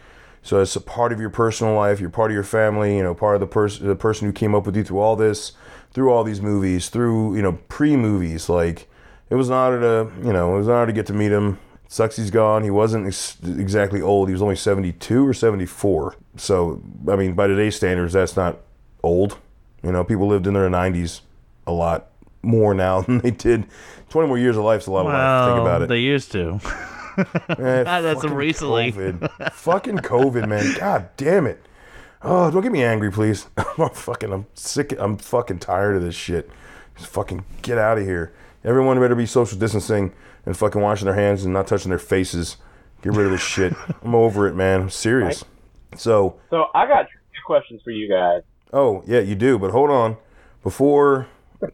so 0.44 0.60
it's 0.60 0.76
a 0.76 0.82
part 0.82 1.14
of 1.14 1.22
your 1.22 1.30
personal 1.30 1.74
life. 1.74 2.02
You're 2.02 2.10
part 2.10 2.30
of 2.30 2.36
your 2.36 2.44
family. 2.44 2.98
You 2.98 3.04
know, 3.04 3.16
part 3.16 3.36
of 3.36 3.40
the 3.40 3.48
person, 3.48 3.88
the 3.88 3.96
person 3.96 4.28
who 4.28 4.34
came 4.34 4.54
up 4.54 4.66
with 4.66 4.76
you 4.76 4.84
through 4.84 5.00
all 5.00 5.16
this, 5.16 5.54
through 5.92 6.12
all 6.12 6.24
these 6.24 6.42
movies, 6.42 6.90
through 6.90 7.36
you 7.36 7.42
know 7.42 7.54
pre-movies. 7.70 8.50
Like 8.50 8.90
it 9.30 9.36
was 9.36 9.48
an 9.48 9.56
honor 9.56 9.80
to, 9.80 10.12
you 10.22 10.34
know, 10.34 10.54
it 10.54 10.58
was 10.58 10.68
an 10.68 10.74
honor 10.74 10.88
to 10.88 10.94
get 10.94 11.06
to 11.08 11.14
meet 11.14 11.32
him. 11.32 11.60
Sucks 11.94 12.16
he's 12.16 12.32
gone. 12.32 12.64
He 12.64 12.72
wasn't 12.72 13.06
ex- 13.06 13.38
exactly 13.44 14.02
old. 14.02 14.28
He 14.28 14.34
was 14.34 14.42
only 14.42 14.56
72 14.56 15.28
or 15.28 15.34
74. 15.34 16.16
So 16.38 16.82
I 17.08 17.16
mean, 17.16 17.34
by 17.34 17.48
today's 17.48 17.76
standards, 17.76 18.14
that's 18.14 18.36
not 18.36 18.58
old. 19.04 19.38
You 19.84 19.92
know, 19.92 20.04
people 20.04 20.28
lived 20.28 20.48
in 20.48 20.56
their 20.56 20.70
90s 20.70 21.22
a 21.68 21.72
lot 21.72 22.08
more 22.42 22.74
now 22.74 23.02
than 23.04 23.20
they 23.20 23.32
did. 23.32 23.66
20 24.10 24.28
more 24.28 24.40
years 24.40 24.58
of 24.58 24.64
life 24.64 24.82
is 24.82 24.88
a 24.88 24.92
lot 24.92 25.06
well, 25.06 25.16
of 25.16 25.48
life. 25.48 25.56
Think 25.56 25.68
about 25.68 25.82
it. 25.84 25.90
They 25.90 26.00
used 26.00 26.32
to. 26.34 26.60
Eh, 27.16 27.84
That's 27.84 28.24
recently. 28.24 28.92
COVID. 28.92 29.52
fucking 29.54 30.00
COVID, 30.00 30.48
man. 30.48 30.74
God 30.80 31.10
damn 31.16 31.46
it. 31.46 31.64
Oh, 32.24 32.50
don't 32.50 32.64
get 32.64 32.72
me 32.72 32.84
angry, 32.84 33.12
please. 33.12 33.46
I'm 33.78 33.92
fucking, 33.92 34.34
I'm 34.34 34.48
sick. 34.56 34.96
I'm 34.98 35.18
fucking 35.18 35.60
tired 35.60 35.96
of 35.96 36.02
this 36.02 36.16
shit. 36.16 36.50
Just 36.98 37.12
fucking 37.12 37.46
get 37.62 37.78
out 37.78 38.00
of 38.00 38.06
here. 38.06 38.34
Everyone 38.64 39.00
better 39.00 39.14
be 39.14 39.28
social 39.28 39.60
distancing 39.60 40.12
and 40.46 40.58
fucking 40.58 40.82
washing 40.82 41.06
their 41.06 41.16
hands 41.16 41.44
and 41.44 41.54
not 41.54 41.68
touching 41.68 41.90
their 41.90 42.00
faces. 42.00 42.58
Get 43.02 43.14
rid 43.14 43.26
of 43.26 43.32
this 43.32 43.42
shit. 43.42 43.74
I'm 44.04 44.16
over 44.16 44.48
it, 44.48 44.56
man. 44.56 44.82
I'm 44.82 44.90
serious. 44.90 45.44
Right. 45.92 46.00
So. 46.00 46.40
So 46.50 46.68
I 46.74 46.88
got 46.88 47.08
two 47.10 47.42
questions 47.46 47.82
for 47.84 47.92
you 47.92 48.10
guys. 48.10 48.44
Oh 48.72 49.04
yeah, 49.06 49.20
you 49.20 49.36
do. 49.36 49.60
But 49.60 49.72
hold 49.72 49.90
on, 49.90 50.18
before 50.64 51.28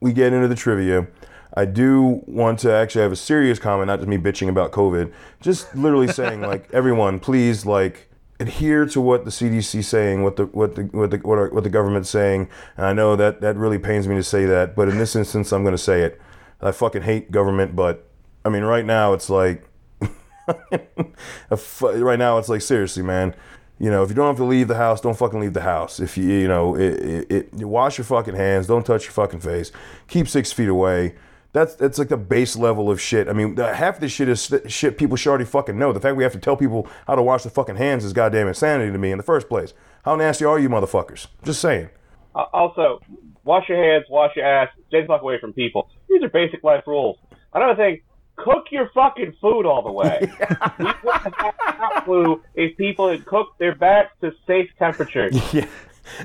we 0.00 0.12
get 0.12 0.32
into 0.32 0.48
the 0.48 0.54
trivia, 0.54 1.06
I 1.54 1.64
do 1.64 2.22
want 2.26 2.60
to 2.60 2.72
actually 2.72 3.02
have 3.02 3.12
a 3.12 3.16
serious 3.16 3.58
comment, 3.58 3.88
not 3.88 3.98
just 3.98 4.08
me 4.08 4.16
bitching 4.16 4.48
about 4.48 4.72
COVID. 4.72 5.12
Just 5.40 5.74
literally 5.74 6.08
saying, 6.12 6.40
like, 6.40 6.72
everyone, 6.72 7.20
please, 7.20 7.66
like, 7.66 8.08
adhere 8.40 8.86
to 8.86 9.00
what 9.00 9.24
the 9.24 9.30
CDC 9.30 9.82
saying, 9.84 10.22
what 10.22 10.36
the 10.36 10.46
what 10.46 10.76
the 10.76 10.84
what 10.84 11.10
the 11.10 11.18
what, 11.18 11.38
our, 11.38 11.50
what 11.50 11.64
the 11.64 11.70
government's 11.70 12.10
saying. 12.10 12.48
And 12.76 12.86
I 12.86 12.92
know 12.92 13.16
that 13.16 13.40
that 13.40 13.56
really 13.56 13.78
pains 13.78 14.06
me 14.06 14.14
to 14.14 14.22
say 14.22 14.44
that, 14.46 14.76
but 14.76 14.88
in 14.88 14.98
this 14.98 15.16
instance, 15.16 15.52
I'm 15.52 15.64
going 15.64 15.74
to 15.74 15.78
say 15.78 16.02
it. 16.02 16.20
I 16.60 16.72
fucking 16.72 17.02
hate 17.02 17.30
government, 17.30 17.76
but 17.76 18.07
I 18.44 18.48
mean, 18.48 18.62
right 18.62 18.84
now 18.84 19.12
it's 19.12 19.30
like, 19.30 19.64
right 20.70 22.18
now 22.18 22.38
it's 22.38 22.48
like 22.48 22.62
seriously, 22.62 23.02
man. 23.02 23.34
You 23.78 23.90
know, 23.90 24.02
if 24.02 24.08
you 24.08 24.14
don't 24.16 24.26
have 24.26 24.36
to 24.38 24.44
leave 24.44 24.66
the 24.66 24.76
house, 24.76 25.00
don't 25.00 25.16
fucking 25.16 25.38
leave 25.38 25.52
the 25.52 25.60
house. 25.60 26.00
If 26.00 26.18
you, 26.18 26.24
you 26.24 26.48
know, 26.48 26.74
it, 26.74 27.30
it, 27.30 27.48
it 27.52 27.64
wash 27.64 27.98
your 27.98 28.04
fucking 28.04 28.34
hands, 28.34 28.66
don't 28.66 28.84
touch 28.84 29.04
your 29.04 29.12
fucking 29.12 29.40
face, 29.40 29.70
keep 30.08 30.26
six 30.28 30.50
feet 30.50 30.68
away. 30.68 31.14
That's 31.52 31.76
that's 31.76 31.98
like 31.98 32.08
the 32.08 32.16
base 32.16 32.56
level 32.56 32.90
of 32.90 33.00
shit. 33.00 33.28
I 33.28 33.32
mean, 33.32 33.56
half 33.56 34.00
this 34.00 34.12
shit 34.12 34.28
is 34.28 34.52
shit 34.66 34.98
people 34.98 35.16
should 35.16 35.30
already 35.30 35.44
fucking 35.44 35.78
know. 35.78 35.92
The 35.92 36.00
fact 36.00 36.16
we 36.16 36.22
have 36.22 36.32
to 36.32 36.38
tell 36.38 36.56
people 36.56 36.88
how 37.06 37.14
to 37.14 37.22
wash 37.22 37.44
their 37.44 37.50
fucking 37.50 37.76
hands 37.76 38.04
is 38.04 38.12
goddamn 38.12 38.48
insanity 38.48 38.92
to 38.92 38.98
me 38.98 39.12
in 39.12 39.18
the 39.18 39.24
first 39.24 39.48
place. 39.48 39.72
How 40.04 40.16
nasty 40.16 40.44
are 40.44 40.58
you, 40.58 40.68
motherfuckers? 40.68 41.28
Just 41.44 41.60
saying. 41.60 41.88
Uh, 42.34 42.44
also, 42.52 43.00
wash 43.44 43.68
your 43.68 43.82
hands, 43.82 44.04
wash 44.10 44.36
your 44.36 44.44
ass, 44.44 44.68
stay 44.88 45.02
the 45.02 45.06
fuck 45.06 45.22
away 45.22 45.40
from 45.40 45.52
people. 45.52 45.88
These 46.08 46.22
are 46.22 46.28
basic 46.28 46.62
life 46.62 46.84
rules. 46.86 47.16
Another 47.54 47.74
thing, 47.74 48.00
cook 48.38 48.66
your 48.70 48.90
fucking 48.94 49.34
food 49.40 49.66
all 49.66 49.82
the 49.82 49.92
way. 49.92 50.20
we 50.78 50.92
wouldn't 51.02 51.34
have 51.36 51.54
had 51.58 52.00
flu 52.04 52.42
if 52.54 52.76
people 52.76 53.08
had 53.08 53.26
cooked 53.26 53.58
their 53.58 53.74
bats 53.74 54.10
to 54.20 54.32
safe 54.46 54.70
temperatures. 54.78 55.36
yeah, 55.52 55.66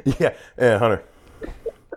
yeah, 0.05 0.33
yeah, 0.57 0.77
Hunter. 0.77 1.03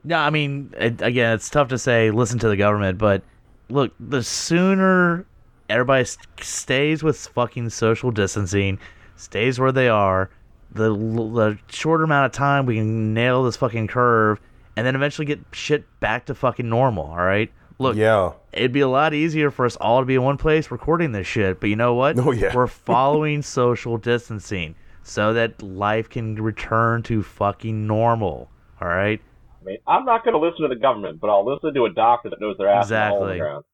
No, 0.05 0.19
I 0.19 0.31
mean, 0.31 0.73
it, 0.77 1.03
again, 1.03 1.35
it's 1.35 1.51
tough 1.51 1.69
to 1.69 1.79
say 1.79 2.11
listen 2.11 2.39
to 2.41 2.49
the 2.49 2.57
government, 2.57 2.99
but 2.99 3.23
look, 3.69 3.93
the 4.01 4.23
sooner 4.23 5.27
everybody 5.69 6.05
st- 6.05 6.27
stays 6.41 7.03
with 7.03 7.19
fucking 7.19 7.71
social 7.71 8.11
distancing, 8.11 8.79
stays 9.17 9.59
where 9.59 9.73
they 9.73 9.89
are, 9.89 10.31
the 10.73 10.91
the 10.91 11.59
shorter 11.69 12.05
amount 12.05 12.27
of 12.27 12.33
time 12.33 12.67
we 12.67 12.77
can 12.77 13.15
nail 13.15 13.45
this 13.45 13.57
fucking 13.57 13.89
curve, 13.89 14.41
and 14.77 14.87
then 14.87 14.95
eventually 14.95 15.27
get 15.27 15.41
shit 15.53 15.85
back 16.01 16.27
to 16.27 16.35
fucking 16.35 16.69
normal. 16.69 17.05
All 17.07 17.17
right. 17.17 17.51
Look, 17.79 17.97
Yeah, 17.97 18.33
it'd 18.53 18.73
be 18.73 18.81
a 18.81 18.89
lot 18.89 19.13
easier 19.15 19.51
for 19.51 19.67
us 19.67 19.77
all 19.77 20.01
to 20.01 20.07
be 20.07 20.15
in 20.15 20.23
one 20.23 20.39
place 20.39 20.71
recording 20.71 21.13
this 21.13 21.27
shit. 21.27 21.61
But 21.61 21.69
you 21.71 21.77
know 21.77 21.95
what? 21.95 22.19
Oh, 22.19 22.33
yeah. 22.33 22.55
We're 22.55 22.67
following 22.91 23.43
social 23.43 23.99
distancing 23.99 24.75
so 25.03 25.33
that 25.35 25.61
life 25.63 26.09
can 26.09 26.37
return 26.37 27.03
to 27.05 27.23
fucking 27.23 27.87
normal. 27.87 28.51
All 28.81 28.89
right. 28.89 29.21
I 29.61 29.65
mean, 29.65 29.79
I'm 29.87 30.05
not 30.05 30.25
going 30.25 30.33
to 30.35 30.41
listen 30.41 30.63
to 30.63 30.69
the 30.69 30.81
government, 30.81 31.21
but 31.21 31.29
I'll 31.29 31.45
listen 31.45 31.75
to 31.75 31.85
a 31.85 31.93
doctor 31.93 32.31
that 32.31 32.41
knows 32.41 32.57
their 32.59 32.69
ass 32.69 32.89
from 32.89 32.97
a 32.97 32.99
the 32.99 33.07
Exactly. 33.07 33.39
ground. 33.39 33.65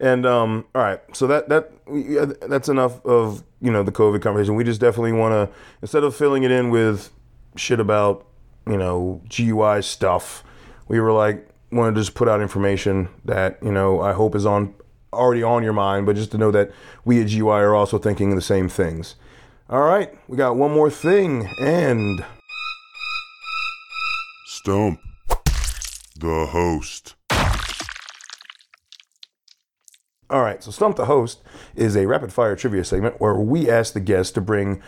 and 0.00 0.26
um, 0.26 0.64
all 0.74 0.82
right, 0.82 1.00
so 1.16 1.26
that 1.28 1.48
that 1.48 1.70
yeah, 1.92 2.26
that's 2.48 2.68
enough 2.68 3.04
of 3.06 3.42
you 3.60 3.70
know 3.70 3.82
the 3.84 3.92
COVID 3.92 4.20
conversation. 4.22 4.56
We 4.56 4.64
just 4.64 4.80
definitely 4.80 5.12
want 5.12 5.32
to 5.32 5.56
instead 5.82 6.02
of 6.04 6.14
filling 6.16 6.42
it 6.42 6.50
in 6.50 6.70
with 6.70 7.10
shit 7.56 7.78
about 7.80 8.26
you 8.68 8.76
know 8.76 9.22
GUI 9.28 9.82
stuff, 9.82 10.42
we 10.88 10.98
were 11.00 11.12
like 11.12 11.48
want 11.70 11.94
to 11.94 12.00
just 12.00 12.14
put 12.14 12.28
out 12.28 12.40
information 12.40 13.08
that 13.24 13.58
you 13.62 13.72
know 13.72 14.00
I 14.00 14.12
hope 14.12 14.34
is 14.34 14.46
on 14.46 14.74
already 15.12 15.42
on 15.42 15.62
your 15.62 15.72
mind, 15.72 16.06
but 16.06 16.16
just 16.16 16.30
to 16.32 16.38
know 16.38 16.50
that 16.50 16.70
we 17.04 17.20
at 17.20 17.28
GUI 17.28 17.50
are 17.50 17.74
also 17.74 17.98
thinking 17.98 18.34
the 18.34 18.42
same 18.42 18.68
things. 18.68 19.16
All 19.68 19.82
right, 19.82 20.16
we 20.28 20.36
got 20.36 20.56
one 20.56 20.72
more 20.72 20.90
thing, 20.90 21.48
and 21.60 22.24
Stump 24.46 25.00
the 26.18 26.46
host. 26.50 27.14
All 30.28 30.42
right, 30.42 30.62
so 30.62 30.72
Stump 30.72 30.96
the 30.96 31.04
Host 31.04 31.40
is 31.76 31.96
a 31.96 32.06
rapid 32.06 32.32
fire 32.32 32.56
trivia 32.56 32.84
segment 32.84 33.20
where 33.20 33.34
we 33.34 33.70
ask 33.70 33.92
the 33.92 34.00
guests 34.00 34.32
to 34.32 34.40
bring 34.40 34.82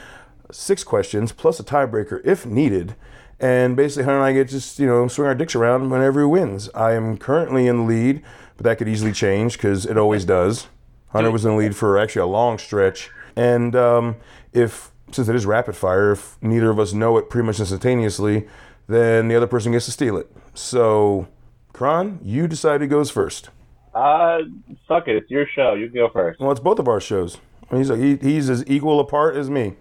six 0.50 0.82
questions 0.82 1.30
plus 1.30 1.60
a 1.60 1.64
tiebreaker 1.64 2.20
if 2.24 2.44
needed. 2.44 2.96
And 3.40 3.76
basically, 3.76 4.04
Hunter 4.04 4.18
and 4.18 4.26
I 4.26 4.32
get 4.32 4.48
just, 4.48 4.78
you 4.78 4.86
know, 4.86 5.06
swing 5.08 5.28
our 5.28 5.34
dicks 5.34 5.54
around 5.54 5.90
whenever 5.90 6.20
who 6.20 6.28
wins. 6.28 6.68
I 6.74 6.92
am 6.92 7.16
currently 7.16 7.66
in 7.66 7.78
the 7.78 7.82
lead, 7.84 8.22
but 8.56 8.64
that 8.64 8.78
could 8.78 8.88
easily 8.88 9.12
change 9.12 9.52
because 9.52 9.86
it 9.86 9.96
always 9.96 10.24
does. 10.24 10.66
Hunter 11.08 11.30
was 11.30 11.44
in 11.44 11.52
the 11.52 11.56
lead 11.56 11.76
for 11.76 11.98
actually 11.98 12.22
a 12.22 12.26
long 12.26 12.58
stretch. 12.58 13.10
And 13.36 13.76
um, 13.76 14.16
if, 14.52 14.90
since 15.12 15.28
it 15.28 15.36
is 15.36 15.46
rapid 15.46 15.76
fire, 15.76 16.12
if 16.12 16.36
neither 16.42 16.70
of 16.70 16.80
us 16.80 16.92
know 16.92 17.16
it 17.16 17.30
pretty 17.30 17.46
much 17.46 17.60
instantaneously, 17.60 18.48
then 18.88 19.28
the 19.28 19.36
other 19.36 19.46
person 19.46 19.72
gets 19.72 19.84
to 19.84 19.92
steal 19.92 20.16
it. 20.16 20.30
So, 20.54 21.28
Kron, 21.72 22.18
you 22.22 22.48
decide 22.48 22.80
who 22.80 22.88
goes 22.88 23.10
first. 23.10 23.50
Uh, 23.94 24.40
fuck 24.86 25.06
it. 25.06 25.16
It's 25.16 25.30
your 25.30 25.46
show. 25.54 25.74
You 25.74 25.86
can 25.86 25.94
go 25.94 26.08
first. 26.12 26.40
Well, 26.40 26.50
it's 26.50 26.60
both 26.60 26.78
of 26.78 26.88
our 26.88 27.00
shows. 27.00 27.38
He's 27.70 27.88
he, 27.88 28.16
he's 28.16 28.48
as 28.50 28.64
equal 28.66 29.00
a 29.00 29.04
part 29.04 29.36
as 29.36 29.50
me. 29.50 29.74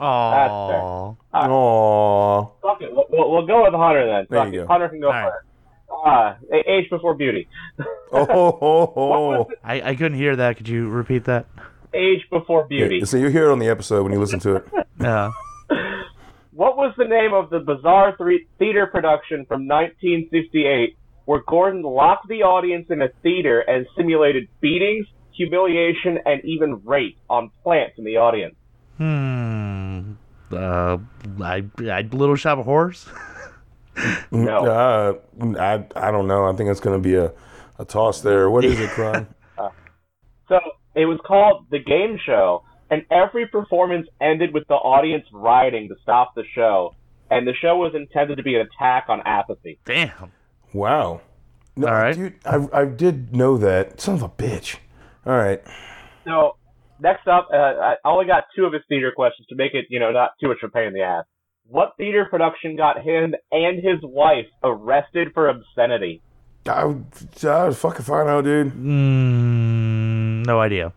Oh. 0.00 1.16
Aww. 1.34 2.52
Fuck 2.62 2.82
it. 2.82 2.92
We'll, 2.92 3.06
we'll, 3.10 3.30
we'll 3.30 3.46
go 3.46 3.64
with 3.64 3.74
Hunter 3.74 4.06
then. 4.06 4.26
There 4.30 4.44
Fuck 4.44 4.52
you 4.54 4.60
it. 4.62 4.66
go. 4.66 4.72
Hunter 4.72 4.88
can 4.88 5.00
go 5.00 5.06
All 5.08 5.12
right. 5.12 5.32
first. 5.32 5.44
Ah, 5.90 6.36
a- 6.52 6.70
age 6.70 6.90
before 6.90 7.14
beauty. 7.14 7.48
Oh, 8.10 8.24
ho, 8.24 8.92
ho. 8.94 9.50
I, 9.62 9.90
I 9.90 9.94
couldn't 9.94 10.16
hear 10.16 10.34
that. 10.36 10.56
Could 10.56 10.66
you 10.68 10.88
repeat 10.88 11.24
that? 11.24 11.44
age 11.92 12.20
before 12.30 12.66
beauty. 12.66 13.04
So 13.04 13.16
you 13.18 13.28
hear 13.28 13.48
it 13.48 13.52
on 13.52 13.58
the 13.58 13.68
episode 13.68 14.02
when 14.02 14.12
you 14.12 14.18
listen 14.20 14.40
to 14.40 14.56
it. 14.56 14.68
Yeah. 15.00 15.30
What 16.52 16.76
was 16.76 16.92
the 16.98 17.04
name 17.04 17.32
of 17.34 17.50
the 17.50 17.60
bizarre 17.60 18.16
three- 18.16 18.46
theater 18.58 18.86
production 18.86 19.44
from 19.46 19.68
1968 19.68 20.96
where 21.26 21.42
Gordon 21.46 21.82
locked 21.82 22.28
the 22.28 22.42
audience 22.42 22.86
in 22.90 23.00
a 23.02 23.08
theater 23.22 23.60
and 23.60 23.86
simulated 23.96 24.48
beatings, 24.60 25.06
humiliation, 25.32 26.18
and 26.24 26.42
even 26.44 26.80
rape 26.84 27.16
on 27.30 27.50
plants 27.62 27.94
in 27.98 28.04
the 28.04 28.16
audience? 28.16 28.54
Hmm. 28.98 30.12
Uh, 30.52 30.98
I, 31.42 31.64
I 31.80 32.02
Little 32.12 32.36
Shop 32.36 32.58
of 32.58 32.64
Horrors. 32.64 33.06
No. 34.30 34.64
Uh, 34.64 35.14
I 35.58 35.84
I 35.96 36.10
don't 36.10 36.28
know. 36.28 36.44
I 36.46 36.54
think 36.54 36.70
it's 36.70 36.80
going 36.80 37.00
to 37.00 37.02
be 37.02 37.16
a, 37.16 37.32
a 37.78 37.84
toss 37.84 38.20
there. 38.20 38.48
What 38.50 38.64
is 38.64 38.78
it, 38.78 38.90
Kron? 38.90 39.26
So 40.48 40.58
it 40.94 41.04
was 41.04 41.20
called 41.26 41.66
The 41.70 41.78
Game 41.78 42.18
Show, 42.24 42.64
and 42.90 43.04
every 43.10 43.46
performance 43.48 44.08
ended 44.18 44.54
with 44.54 44.66
the 44.66 44.76
audience 44.76 45.26
rioting 45.30 45.88
to 45.88 45.94
stop 46.02 46.34
the 46.34 46.44
show. 46.54 46.94
And 47.30 47.46
the 47.46 47.52
show 47.60 47.76
was 47.76 47.92
intended 47.94 48.36
to 48.36 48.42
be 48.42 48.54
an 48.54 48.62
attack 48.66 49.06
on 49.10 49.20
apathy. 49.26 49.78
Damn. 49.84 50.32
Wow. 50.72 51.20
No, 51.76 51.88
All 51.88 51.92
right. 51.92 52.14
dude, 52.14 52.34
I 52.46 52.66
I 52.72 52.84
did 52.86 53.36
know 53.36 53.58
that. 53.58 54.00
Son 54.00 54.14
of 54.14 54.22
a 54.22 54.28
bitch. 54.30 54.76
All 55.26 55.36
right. 55.36 55.62
So 56.24 56.56
next 57.00 57.26
up, 57.26 57.48
uh, 57.52 57.56
I 57.56 57.94
only 58.04 58.26
got 58.26 58.44
two 58.56 58.64
of 58.64 58.72
his 58.72 58.82
theater 58.88 59.12
questions 59.14 59.46
to 59.48 59.56
make 59.56 59.74
it, 59.74 59.86
you 59.90 60.00
know, 60.00 60.10
not 60.10 60.30
too 60.40 60.48
much 60.48 60.58
of 60.62 60.70
a 60.70 60.72
pain 60.72 60.88
in 60.88 60.94
the 60.94 61.02
ass. 61.02 61.24
What 61.66 61.92
theater 61.98 62.26
production 62.30 62.76
got 62.76 63.02
him 63.02 63.34
and 63.52 63.76
his 63.76 63.98
wife 64.02 64.46
arrested 64.62 65.28
for 65.34 65.48
obscenity? 65.48 66.22
I, 66.66 66.94
I 67.46 67.72
fucking 67.72 68.04
fine 68.04 68.28
out, 68.28 68.44
dude. 68.44 68.72
Mm, 68.72 70.46
no 70.46 70.60
idea. 70.60 70.92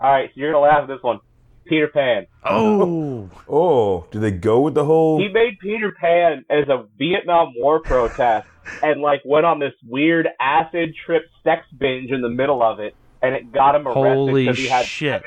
All 0.00 0.12
right, 0.12 0.28
so 0.28 0.32
you're 0.36 0.52
gonna 0.52 0.64
laugh 0.64 0.82
at 0.82 0.88
this 0.88 1.02
one. 1.02 1.18
Peter 1.66 1.88
Pan. 1.88 2.26
Oh. 2.44 3.30
Oh, 3.46 4.06
did 4.10 4.22
they 4.22 4.30
go 4.30 4.60
with 4.60 4.74
the 4.74 4.84
whole? 4.84 5.18
He 5.18 5.28
made 5.28 5.58
Peter 5.60 5.92
Pan 6.00 6.44
as 6.48 6.66
a 6.68 6.86
Vietnam 6.98 7.52
War 7.56 7.80
protest, 7.80 8.48
and 8.82 9.02
like 9.02 9.20
went 9.24 9.44
on 9.44 9.58
this 9.58 9.74
weird 9.86 10.28
acid 10.40 10.94
trip 11.04 11.24
sex 11.42 11.62
binge 11.78 12.10
in 12.10 12.22
the 12.22 12.30
middle 12.30 12.62
of 12.62 12.80
it, 12.80 12.96
and 13.24 13.34
it 13.34 13.52
got 13.52 13.74
him 13.74 13.86
arrested 13.86 14.14
Holy 14.14 14.44
because 14.44 14.58
he 14.58 14.66
had 14.66 14.86
shit. 14.86 15.22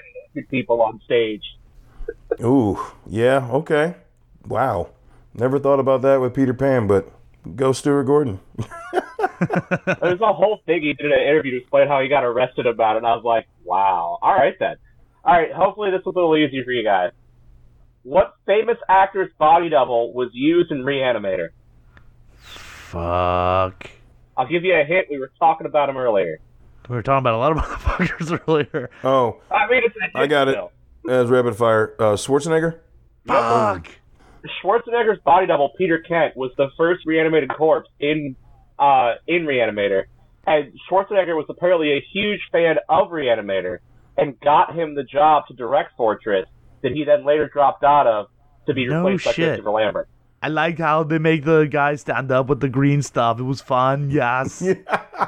people 0.49 0.81
on 0.81 1.01
stage. 1.05 1.43
Ooh, 2.41 2.79
yeah, 3.07 3.49
okay. 3.51 3.95
Wow. 4.47 4.89
Never 5.33 5.59
thought 5.59 5.79
about 5.79 6.01
that 6.03 6.21
with 6.21 6.33
Peter 6.33 6.53
Pan, 6.53 6.87
but 6.87 7.11
go 7.55 7.71
Stuart 7.71 8.03
Gordon. 8.03 8.39
There's 10.01 10.21
a 10.21 10.33
whole 10.33 10.61
thing 10.65 10.81
he 10.81 10.93
did 10.93 11.05
in 11.05 11.11
an 11.11 11.21
interview 11.21 11.51
to 11.51 11.57
explain 11.57 11.87
how 11.87 12.01
he 12.01 12.07
got 12.07 12.23
arrested 12.23 12.65
about 12.65 12.95
it, 12.95 12.99
and 12.99 13.07
I 13.07 13.15
was 13.15 13.23
like, 13.23 13.47
wow. 13.63 14.17
All 14.21 14.33
right 14.33 14.55
then. 14.59 14.75
All 15.23 15.33
right, 15.33 15.51
hopefully 15.51 15.91
this 15.91 16.01
was 16.05 16.15
a 16.15 16.19
little 16.19 16.37
easier 16.37 16.63
for 16.63 16.71
you 16.71 16.83
guys. 16.83 17.11
What 18.03 18.35
famous 18.45 18.77
actor's 18.87 19.31
body 19.37 19.69
double 19.69 20.13
was 20.13 20.29
used 20.33 20.71
in 20.71 20.83
Reanimator? 20.83 21.49
Fuck. 22.37 23.89
I'll 24.37 24.47
give 24.47 24.63
you 24.63 24.73
a 24.73 24.85
hint. 24.85 25.07
We 25.09 25.19
were 25.19 25.31
talking 25.39 25.67
about 25.67 25.89
him 25.89 25.97
earlier. 25.97 26.39
We 26.89 26.95
were 26.95 27.01
talking 27.03 27.19
about 27.19 27.33
a 27.33 27.37
lot 27.37 27.51
of 27.51 27.57
motherfuckers 27.63 28.39
earlier. 28.47 28.89
Oh, 29.03 29.41
I 29.51 29.69
mean, 29.69 29.81
it's 29.85 29.95
a 29.97 30.01
hint 30.01 30.11
I 30.15 30.27
got 30.27 30.47
it. 30.47 30.57
as 31.09 31.29
rapid 31.29 31.55
fire. 31.55 31.95
Uh, 31.99 32.13
Schwarzenegger? 32.13 32.79
Fuck. 33.25 33.89
Schwarzenegger's 34.63 35.19
body 35.25 35.47
double, 35.47 35.71
Peter 35.77 35.99
Kent, 35.99 36.37
was 36.37 36.51
the 36.57 36.67
first 36.77 37.05
reanimated 37.05 37.49
corpse 37.57 37.89
in 37.99 38.35
uh, 38.79 39.15
in 39.27 39.45
Reanimator, 39.45 40.03
and 40.45 40.71
Schwarzenegger 40.89 41.35
was 41.35 41.45
apparently 41.49 41.93
a 41.93 42.05
huge 42.13 42.39
fan 42.51 42.75
of 42.87 43.09
Reanimator 43.09 43.79
and 44.17 44.39
got 44.39 44.73
him 44.75 44.95
the 44.95 45.03
job 45.03 45.43
to 45.47 45.53
direct 45.53 45.97
Fortress, 45.97 46.45
that 46.83 46.91
he 46.91 47.03
then 47.03 47.25
later 47.25 47.49
dropped 47.51 47.83
out 47.83 48.07
of 48.07 48.27
to 48.67 48.73
be 48.73 48.87
No 48.87 49.03
replaced 49.03 49.25
by 49.25 49.31
shit. 49.31 49.45
Christopher 49.49 49.71
Lambert. 49.71 50.07
I 50.41 50.49
liked 50.49 50.79
how 50.79 51.03
they 51.03 51.17
make 51.19 51.43
the 51.43 51.65
guy 51.65 51.95
stand 51.95 52.31
up 52.31 52.47
with 52.47 52.59
the 52.59 52.69
green 52.69 53.01
stuff. 53.01 53.39
It 53.39 53.43
was 53.43 53.61
fun. 53.61 54.11
Yes. 54.11 54.61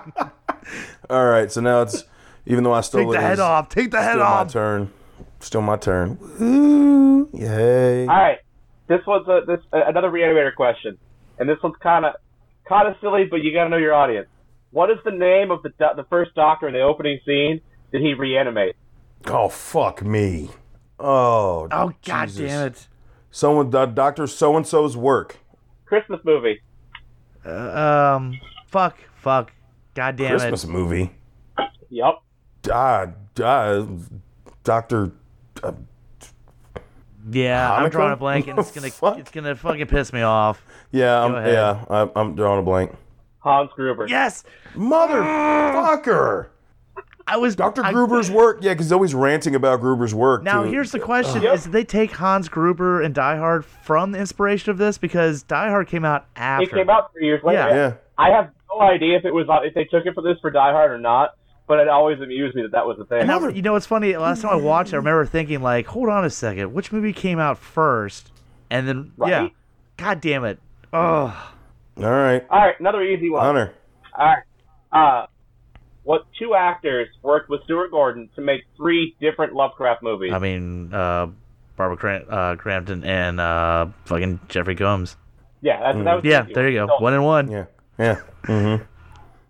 All 1.09 1.25
right, 1.25 1.51
so 1.51 1.61
now 1.61 1.81
it's 1.81 2.03
even 2.45 2.63
though 2.63 2.73
I 2.73 2.81
stole 2.81 3.01
Take 3.11 3.19
the 3.19 3.25
it, 3.25 3.29
head 3.29 3.39
off. 3.39 3.69
Take 3.69 3.91
the 3.91 4.01
head 4.01 4.13
Still 4.13 4.19
my 4.23 4.25
off. 4.25 4.51
turn. 4.53 4.91
Still 5.39 5.61
my 5.61 5.77
turn. 5.77 6.17
Ooh, 6.41 7.29
yay! 7.33 8.01
All 8.01 8.15
right, 8.15 8.39
this 8.87 8.99
was 9.07 9.25
a, 9.27 9.45
this 9.45 9.63
uh, 9.73 9.81
another 9.87 10.09
Reanimator 10.09 10.53
question, 10.55 10.97
and 11.37 11.47
this 11.49 11.57
one's 11.63 11.75
kind 11.81 12.05
of 12.05 12.15
kind 12.67 12.87
of 12.87 12.95
silly, 13.01 13.25
but 13.29 13.37
you 13.37 13.53
got 13.53 13.63
to 13.65 13.69
know 13.69 13.77
your 13.77 13.93
audience. 13.93 14.27
What 14.71 14.91
is 14.91 14.97
the 15.05 15.11
name 15.11 15.49
of 15.51 15.63
the 15.63 15.69
do- 15.69 15.95
the 15.95 16.05
first 16.09 16.35
Doctor 16.35 16.67
in 16.67 16.73
the 16.73 16.81
opening 16.81 17.19
scene? 17.25 17.61
Did 17.91 18.01
he 18.01 18.13
reanimate? 18.13 18.75
Oh 19.27 19.49
fuck 19.49 20.03
me! 20.03 20.49
Oh, 20.99 21.67
Oh 21.71 21.93
god 22.05 22.25
Jesus. 22.27 22.39
damn 22.51 22.67
it. 22.67 22.87
Someone, 23.31 23.69
do- 23.69 23.87
Doctor 23.87 24.27
So 24.27 24.55
and 24.57 24.65
So's 24.67 24.97
work. 24.97 25.37
Christmas 25.85 26.19
movie. 26.23 26.61
Uh, 27.45 28.15
um. 28.17 28.39
Fuck. 28.67 28.97
Fuck. 29.15 29.51
God 29.99 30.15
damn 30.15 30.29
Christmas 30.29 30.63
it. 30.63 30.69
movie. 30.69 31.11
Yep. 31.89 32.13
Ah, 32.71 33.07
ah, 33.43 33.85
Doctor. 34.63 35.11
Uh, 35.61 35.73
Yeah, 37.29 37.73
I'm 37.73 37.89
drawing 37.89 38.13
a 38.13 38.15
blank, 38.15 38.47
and 38.47 38.57
it's 38.57 38.71
gonna 38.75 38.89
Fuck. 38.91 39.17
it's 39.19 39.29
gonna 39.29 39.57
fucking 39.57 39.87
piss 39.87 40.13
me 40.13 40.21
off. 40.21 40.65
yeah, 40.93 41.21
I'm, 41.21 41.33
yeah, 41.45 41.83
I'm, 41.89 42.11
I'm 42.15 42.35
drawing 42.35 42.59
a 42.59 42.63
blank. 42.63 42.95
Hans 43.39 43.71
Gruber. 43.75 44.07
Yes. 44.07 44.45
Motherfucker! 44.73 46.47
I 47.27 47.35
was 47.35 47.57
Dr. 47.57 47.83
I- 47.83 47.91
Gruber's 47.91 48.31
work, 48.31 48.59
yeah, 48.61 48.71
because 48.71 48.85
he's 48.85 48.93
always 48.93 49.13
ranting 49.13 49.53
about 49.53 49.81
Gruber's 49.81 50.15
work. 50.15 50.43
Now 50.43 50.63
too. 50.63 50.69
here's 50.71 50.93
the 50.93 50.99
question: 50.99 51.41
Yep. 51.41 51.55
Is 51.55 51.63
did 51.63 51.73
they 51.73 51.83
take 51.83 52.11
Hans 52.11 52.47
Gruber 52.47 53.01
and 53.01 53.13
Die 53.13 53.35
Hard 53.37 53.65
from 53.65 54.13
the 54.13 54.19
inspiration 54.19 54.71
of 54.71 54.77
this? 54.77 54.97
Because 54.97 55.43
Die 55.43 55.67
Hard 55.69 55.87
came 55.89 56.05
out 56.05 56.25
after. 56.37 56.63
It 56.63 56.71
came 56.71 56.89
out 56.89 57.11
three 57.11 57.25
years 57.25 57.43
later. 57.43 57.59
Yeah. 57.67 57.75
Yeah. 57.75 57.93
I 58.17 58.29
have 58.29 58.49
no 58.73 58.81
idea 58.81 59.17
if 59.17 59.25
it 59.25 59.33
was 59.33 59.47
if 59.63 59.73
they 59.73 59.85
took 59.85 60.05
it 60.05 60.13
for 60.13 60.21
this 60.21 60.37
for 60.41 60.51
Die 60.51 60.71
Hard 60.71 60.91
or 60.91 60.97
not, 60.99 61.35
but 61.67 61.79
it 61.79 61.87
always 61.87 62.19
amused 62.19 62.55
me 62.55 62.61
that 62.63 62.71
that 62.71 62.85
was 62.85 62.97
the 62.97 63.05
thing. 63.05 63.29
And 63.29 63.55
you 63.55 63.61
know 63.61 63.73
what's 63.73 63.85
funny? 63.85 64.15
Last 64.17 64.41
time 64.41 64.51
I 64.51 64.55
watched, 64.55 64.89
it, 64.91 64.95
I 64.95 64.97
remember 64.97 65.25
thinking 65.25 65.61
like, 65.61 65.87
"Hold 65.87 66.09
on 66.09 66.25
a 66.25 66.29
second, 66.29 66.73
which 66.73 66.91
movie 66.91 67.13
came 67.13 67.39
out 67.39 67.57
first? 67.57 68.31
And 68.69 68.87
then 68.87 69.11
yeah, 69.25 69.41
Right? 69.41 69.53
God 69.97 70.21
damn 70.21 70.43
it! 70.45 70.59
Oh, 70.93 71.51
All 71.97 72.03
right, 72.03 72.45
All 72.49 72.59
right, 72.59 72.79
another 72.79 73.03
easy 73.03 73.29
one. 73.29 73.43
Hunter. 73.43 73.73
All 74.17 74.25
right. 74.25 74.43
Uh, 74.91 75.25
what 76.03 76.25
two 76.39 76.55
actors 76.55 77.07
worked 77.21 77.49
with 77.49 77.63
Stuart 77.65 77.91
Gordon 77.91 78.29
to 78.35 78.41
make 78.41 78.61
three 78.75 79.15
different 79.21 79.53
Lovecraft 79.53 80.01
movies? 80.01 80.31
I 80.33 80.39
mean, 80.39 80.91
uh, 80.93 81.27
Barbara 81.75 81.97
Cram- 81.97 82.25
uh, 82.29 82.55
Crampton 82.55 83.03
and 83.03 83.39
uh, 83.39 83.87
fucking 84.05 84.39
Jeffrey 84.49 84.75
Combs. 84.75 85.15
yeah, 85.61 85.79
that's, 85.93 86.03
that 86.03 86.15
was 86.15 86.25
Yeah, 86.25 86.43
there 86.51 86.69
you 86.69 86.85
go, 86.87 86.97
one 86.97 87.13
and 87.13 87.23
one. 87.23 87.51
Yeah, 87.51 87.65
yeah. 87.99 88.21
Mm-hmm. 88.43 88.83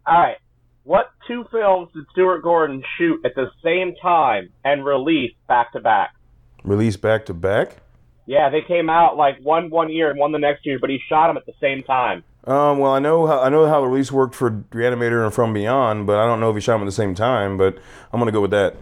All 0.06 0.20
right. 0.20 0.38
What 0.84 1.12
two 1.28 1.46
films 1.52 1.90
did 1.94 2.06
Stuart 2.12 2.42
Gordon 2.42 2.84
shoot 2.98 3.24
at 3.26 3.36
the 3.36 3.52
same 3.64 3.94
time 4.02 4.50
and 4.64 4.84
release 4.86 5.34
back 5.48 5.74
to 5.74 5.80
back? 5.80 6.16
Release 6.64 6.98
back 6.98 7.26
to 7.28 7.34
back. 7.34 7.78
Yeah, 8.26 8.50
they 8.50 8.62
came 8.62 8.90
out 8.90 9.18
like 9.18 9.40
one 9.42 9.70
one 9.70 9.90
year 9.92 10.10
and 10.10 10.20
one 10.20 10.32
the 10.32 10.40
next 10.40 10.66
year, 10.66 10.78
but 10.80 10.90
he 10.90 11.00
shot 11.10 11.28
them 11.28 11.38
at 11.38 11.46
the 11.46 11.54
same 11.62 11.84
time. 11.84 12.24
Um, 12.46 12.80
well, 12.80 12.94
I 12.94 13.00
know 13.00 13.28
how 13.28 13.42
I 13.42 13.50
know 13.50 13.68
how 13.68 13.82
the 13.82 13.88
release 13.88 14.12
worked 14.12 14.34
for 14.36 14.52
Reanimator 14.72 15.24
and 15.24 15.34
From 15.34 15.54
Beyond, 15.54 16.08
but 16.08 16.18
I 16.18 16.26
don't 16.26 16.40
know 16.40 16.50
if 16.50 16.56
he 16.56 16.62
shot 16.62 16.74
them 16.74 16.84
at 16.84 16.86
the 16.86 16.92
same 16.92 17.14
time. 17.14 17.58
But 17.58 17.78
I'm 18.12 18.20
gonna 18.20 18.32
go 18.32 18.42
with 18.42 18.52
that. 18.52 18.76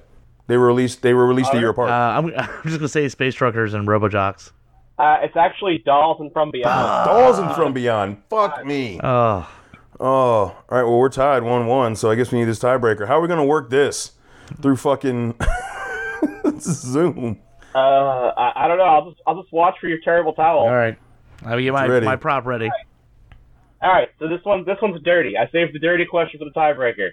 They 0.48 0.56
were 0.58 0.68
released. 0.68 1.02
They 1.02 1.14
were 1.14 1.26
released 1.28 1.54
a 1.54 1.58
year 1.60 1.70
Uh, 1.70 1.72
apart. 1.72 1.90
I'm, 1.90 2.26
I'm 2.38 2.64
just 2.64 2.78
gonna 2.78 2.88
say 2.88 3.10
Space 3.10 3.36
Truckers 3.36 3.74
and 3.74 3.88
Robot 3.88 4.12
Jox. 4.12 4.52
Uh, 4.98 5.18
it's 5.22 5.36
actually 5.36 5.80
Dolls 5.86 6.18
and 6.22 6.32
From 6.34 6.52
Beyond. 6.52 7.06
Dolls 7.08 7.40
and 7.40 7.54
From 7.56 7.74
Beyond. 7.74 8.18
Fuck 8.30 8.66
me. 8.66 9.00
Oh, 9.04 9.50
Oh, 10.00 10.06
all 10.08 10.56
right. 10.70 10.84
Well, 10.84 10.98
we're 11.00 11.10
tied 11.10 11.44
one-one, 11.44 11.96
so 11.96 12.12
I 12.12 12.16
guess 12.16 12.32
we 12.32 12.40
need 12.40 12.46
this 12.46 12.60
tiebreaker. 12.60 13.08
How 13.08 13.18
are 13.18 13.22
we 13.22 13.28
gonna 13.28 13.46
work 13.46 13.70
this 13.70 14.12
through 14.62 14.76
fucking 14.78 15.36
Zoom? 16.60 17.40
Uh, 17.74 17.78
I, 17.80 18.66
I 18.66 18.68
don't 18.68 18.78
know. 18.78 18.84
I'll 18.84 19.10
just 19.10 19.22
I'll 19.28 19.42
just 19.42 19.52
watch 19.54 19.76
for 19.82 19.88
your 19.88 20.00
terrible 20.04 20.34
towel. 20.34 20.60
all 20.60 20.72
right. 20.74 20.98
I'll 21.46 21.60
get 21.60 21.72
my 21.74 21.86
Ready. 21.88 22.06
my 22.06 22.16
prop 22.16 22.46
ready. 22.46 22.70
All 23.80 23.92
right, 23.92 24.10
so 24.18 24.28
this 24.28 24.40
one 24.44 24.66
this 24.66 24.78
one's 24.82 25.02
dirty. 25.04 25.38
I 25.38 25.48
saved 25.52 25.74
the 25.74 25.80
dirty 25.80 26.06
question 26.06 26.40
for 26.40 26.46
the 26.46 26.52
tiebreaker. 26.52 27.10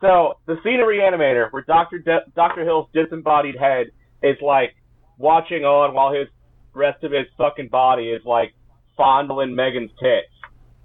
So 0.00 0.38
the 0.46 0.56
scene 0.64 0.74
in 0.74 0.80
Reanimator 0.80 1.52
where 1.52 1.62
Doctor 1.62 1.98
De- 1.98 2.24
Doctor 2.34 2.64
Hill's 2.64 2.88
disembodied 2.92 3.56
head 3.56 3.88
is 4.22 4.36
like 4.42 4.74
watching 5.16 5.64
on 5.64 5.94
while 5.94 6.12
his 6.12 6.26
rest 6.74 7.04
of 7.04 7.12
his 7.12 7.26
fucking 7.36 7.68
body 7.68 8.08
is 8.10 8.22
like 8.24 8.52
fondling 8.96 9.54
Megan's 9.54 9.90
tits. 10.00 10.26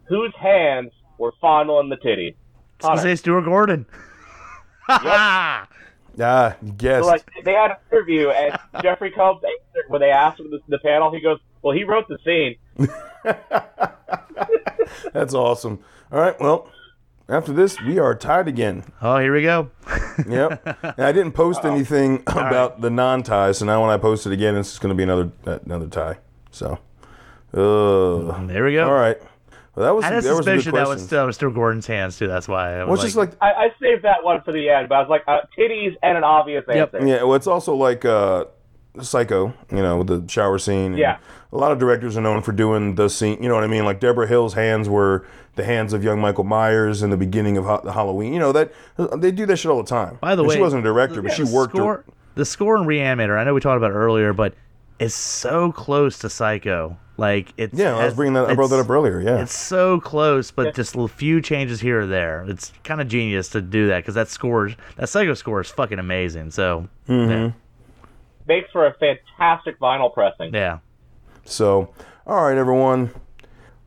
Whose 0.07 0.33
hands 0.39 0.91
were 1.17 1.33
fondling 1.41 1.89
the 1.89 1.97
titties? 1.97 2.35
I'm 2.83 2.97
Connor. 2.97 3.01
say 3.01 3.15
Stuart 3.15 3.43
Gordon. 3.43 3.85
Ah, 6.21 6.55
you 6.61 6.71
guessed. 6.73 7.05
So 7.05 7.09
like 7.09 7.23
they 7.43 7.53
had 7.53 7.71
an 7.71 7.77
interview 7.91 8.29
and 8.29 8.55
Jeffrey 8.83 9.09
Combs 9.09 9.41
answered 9.43 9.89
when 9.89 9.99
they 9.99 10.11
asked 10.11 10.39
him 10.39 10.51
this 10.51 10.59
in 10.67 10.69
the 10.69 10.77
panel. 10.77 11.11
He 11.11 11.19
goes, 11.19 11.39
"Well, 11.63 11.75
he 11.75 11.83
wrote 11.85 12.07
the 12.07 12.19
scene." 12.23 12.55
That's 15.13 15.33
awesome. 15.33 15.79
All 16.11 16.19
right. 16.19 16.39
Well, 16.39 16.69
after 17.27 17.51
this, 17.53 17.81
we 17.81 17.97
are 17.97 18.13
tied 18.13 18.47
again. 18.47 18.83
oh, 19.01 19.17
here 19.17 19.33
we 19.33 19.41
go. 19.41 19.71
Yep. 20.27 20.77
and 20.83 20.99
I 21.05 21.11
didn't 21.11 21.31
post 21.31 21.65
anything 21.65 22.21
about 22.27 22.81
the 22.81 22.91
non-tie, 22.91 23.53
so 23.53 23.65
now 23.65 23.81
when 23.81 23.89
I 23.89 23.97
post 23.97 24.27
it 24.27 24.33
again, 24.33 24.55
it's 24.55 24.69
just 24.69 24.81
going 24.81 24.95
to 24.95 24.95
be 24.95 25.01
another 25.03 25.31
another 25.65 25.87
tie. 25.87 26.17
So, 26.51 26.77
uh, 27.55 28.45
There 28.45 28.65
we 28.65 28.73
go. 28.73 28.85
all 28.87 28.93
right. 28.93 29.17
Well, 29.75 29.85
that 29.85 29.95
was 29.95 30.03
I 30.05 30.07
had 30.09 30.17
a 30.17 30.21
that 30.21 30.35
was 30.35 30.47
a 30.47 30.49
that 30.49 30.55
was, 30.55 30.63
question. 30.99 31.07
that 31.17 31.23
was 31.23 31.35
Stuart 31.35 31.51
Gordon's 31.55 31.87
hands 31.87 32.17
too. 32.19 32.27
That's 32.27 32.47
why. 32.47 32.73
I 32.75 32.77
Well, 32.83 32.89
was 32.89 33.03
it's 33.03 33.15
like, 33.15 33.31
just 33.31 33.41
like 33.41 33.55
I, 33.57 33.65
I 33.65 33.69
saved 33.81 34.03
that 34.03 34.23
one 34.23 34.41
for 34.43 34.51
the 34.51 34.69
end, 34.69 34.87
but 34.89 34.95
I 34.95 34.99
was 34.99 35.09
like, 35.09 35.23
uh, 35.27 35.39
titties 35.57 35.95
and 36.03 36.17
an 36.17 36.23
obvious 36.23 36.63
Yep. 36.67 36.93
answer. 36.93 37.07
yeah. 37.07 37.23
Well, 37.23 37.33
it's 37.35 37.47
also 37.47 37.73
like 37.75 38.05
uh, 38.05 38.45
Psycho, 39.01 39.53
you 39.71 39.77
know, 39.81 39.97
with 39.97 40.07
the 40.07 40.23
shower 40.31 40.59
scene. 40.59 40.91
and 40.91 40.97
Yeah. 40.97 41.17
A 41.51 41.57
lot 41.57 41.71
of 41.71 41.79
directors 41.79 42.15
are 42.17 42.21
known 42.21 42.41
for 42.43 42.51
doing 42.51 42.95
the 42.95 43.09
scene. 43.09 43.41
You 43.41 43.49
know 43.49 43.55
what 43.55 43.63
I 43.63 43.67
mean? 43.67 43.85
Like 43.85 43.99
Deborah 43.99 44.27
Hill's 44.27 44.53
hands 44.53 44.87
were 44.89 45.25
the 45.55 45.63
hands 45.63 45.93
of 45.93 46.03
young 46.03 46.19
Michael 46.19 46.43
Myers 46.43 47.01
in 47.01 47.09
the 47.09 47.17
beginning 47.17 47.57
of 47.57 47.65
ha- 47.65 47.81
Halloween. 47.91 48.33
You 48.33 48.39
know 48.39 48.51
that 48.51 48.71
they 49.17 49.31
do 49.31 49.45
that 49.47 49.57
shit 49.57 49.71
all 49.71 49.81
the 49.81 49.89
time. 49.89 50.17
By 50.21 50.35
the 50.35 50.43
And 50.43 50.49
way, 50.49 50.55
she 50.55 50.61
wasn't 50.61 50.81
a 50.81 50.83
director, 50.83 51.21
but 51.23 51.31
she 51.33 51.43
the 51.43 51.53
worked. 51.53 51.77
her- 51.77 52.05
the 52.35 52.45
score 52.45 52.75
in 52.77 52.83
Reanimator. 52.87 53.37
I 53.37 53.43
know 53.43 53.53
we 53.53 53.59
talked 53.61 53.77
about 53.77 53.91
it 53.91 53.95
earlier, 53.95 54.33
but 54.33 54.53
it's 55.03 55.15
so 55.15 55.71
close 55.71 56.19
to 56.19 56.29
Psycho. 56.29 56.97
Like 57.17 57.53
it's 57.57 57.77
yeah, 57.77 57.95
I 57.95 58.05
was 58.05 58.15
bringing 58.15 58.33
that. 58.33 58.49
I 58.49 58.55
brought 58.55 58.69
that 58.71 58.79
up 58.79 58.89
earlier. 58.89 59.21
Yeah. 59.21 59.41
It's 59.41 59.55
so 59.55 59.99
close, 59.99 60.49
but 60.49 60.73
just 60.73 60.95
a 60.95 61.07
few 61.07 61.41
changes 61.41 61.79
here 61.79 62.01
or 62.01 62.07
there. 62.07 62.43
It's 62.47 62.71
kind 62.83 62.99
of 63.01 63.07
genius 63.07 63.49
to 63.49 63.61
do 63.61 63.87
that 63.89 63.99
because 63.99 64.15
that 64.15 64.29
score, 64.29 64.71
that 64.97 65.09
Psycho 65.09 65.35
score 65.35 65.61
is 65.61 65.69
fucking 65.69 65.99
amazing. 65.99 66.49
So 66.51 66.87
Mm-hmm. 67.07 67.55
Makes 68.47 68.71
for 68.71 68.87
a 68.87 68.93
fantastic 68.95 69.79
vinyl 69.79 70.13
pressing. 70.13 70.53
yeah, 70.53 70.59
yeah. 70.59 70.77
So, 71.45 71.93
all 72.27 72.43
right, 72.45 72.57
everyone, 72.57 73.11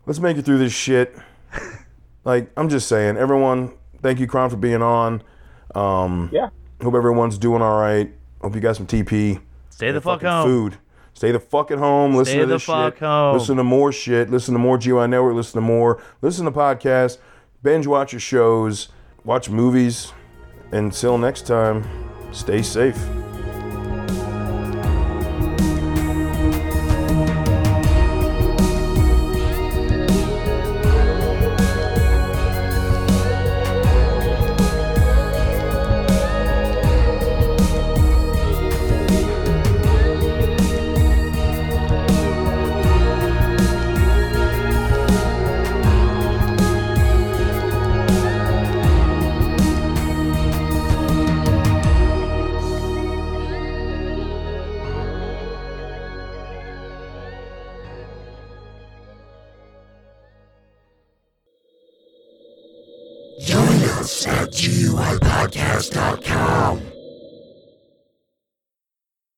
let's 0.06 0.18
make 0.20 0.36
it 0.38 0.44
through 0.46 0.58
this 0.58 0.72
shit. 0.72 1.14
like, 2.24 2.50
I'm 2.56 2.68
just 2.68 2.88
saying, 2.88 3.16
everyone, 3.18 3.72
thank 4.02 4.18
you, 4.20 4.26
Kron, 4.26 4.48
for 4.50 4.56
being 4.56 4.80
on. 4.82 5.22
Um, 5.74 6.30
Yeah. 6.32 6.48
hope 6.82 6.94
everyone's 6.94 7.36
doing 7.38 7.60
all 7.60 7.78
right. 7.78 8.10
Hope 8.40 8.54
you 8.54 8.60
got 8.62 8.76
some 8.76 8.86
TP. 8.86 9.40
Stay 9.70 9.90
the 9.90 10.00
fuck 10.00 10.20
fucking 10.22 10.28
home. 10.28 10.48
Food. 10.48 10.78
Stay 11.16 11.32
the 11.32 11.40
fuck 11.40 11.70
at 11.70 11.78
home. 11.78 12.14
Listen 12.14 12.32
Stay 12.32 12.40
to 12.40 12.46
the 12.46 12.54
this 12.56 12.64
fuck 12.64 12.96
shit. 12.96 13.02
home. 13.02 13.38
Listen 13.38 13.56
to 13.56 13.64
more 13.64 13.90
shit. 13.90 14.28
Listen 14.28 14.52
to 14.52 14.58
more 14.58 14.76
GY 14.76 15.06
Network. 15.06 15.34
Listen 15.34 15.54
to 15.62 15.66
more. 15.66 15.98
Listen 16.20 16.44
to 16.44 16.50
podcasts. 16.50 17.16
Binge 17.62 17.86
watch 17.86 18.12
your 18.12 18.20
shows. 18.20 18.90
Watch 19.24 19.48
movies. 19.48 20.12
Until 20.72 21.16
next 21.16 21.46
time, 21.46 21.88
stay 22.32 22.60
safe. 22.60 22.98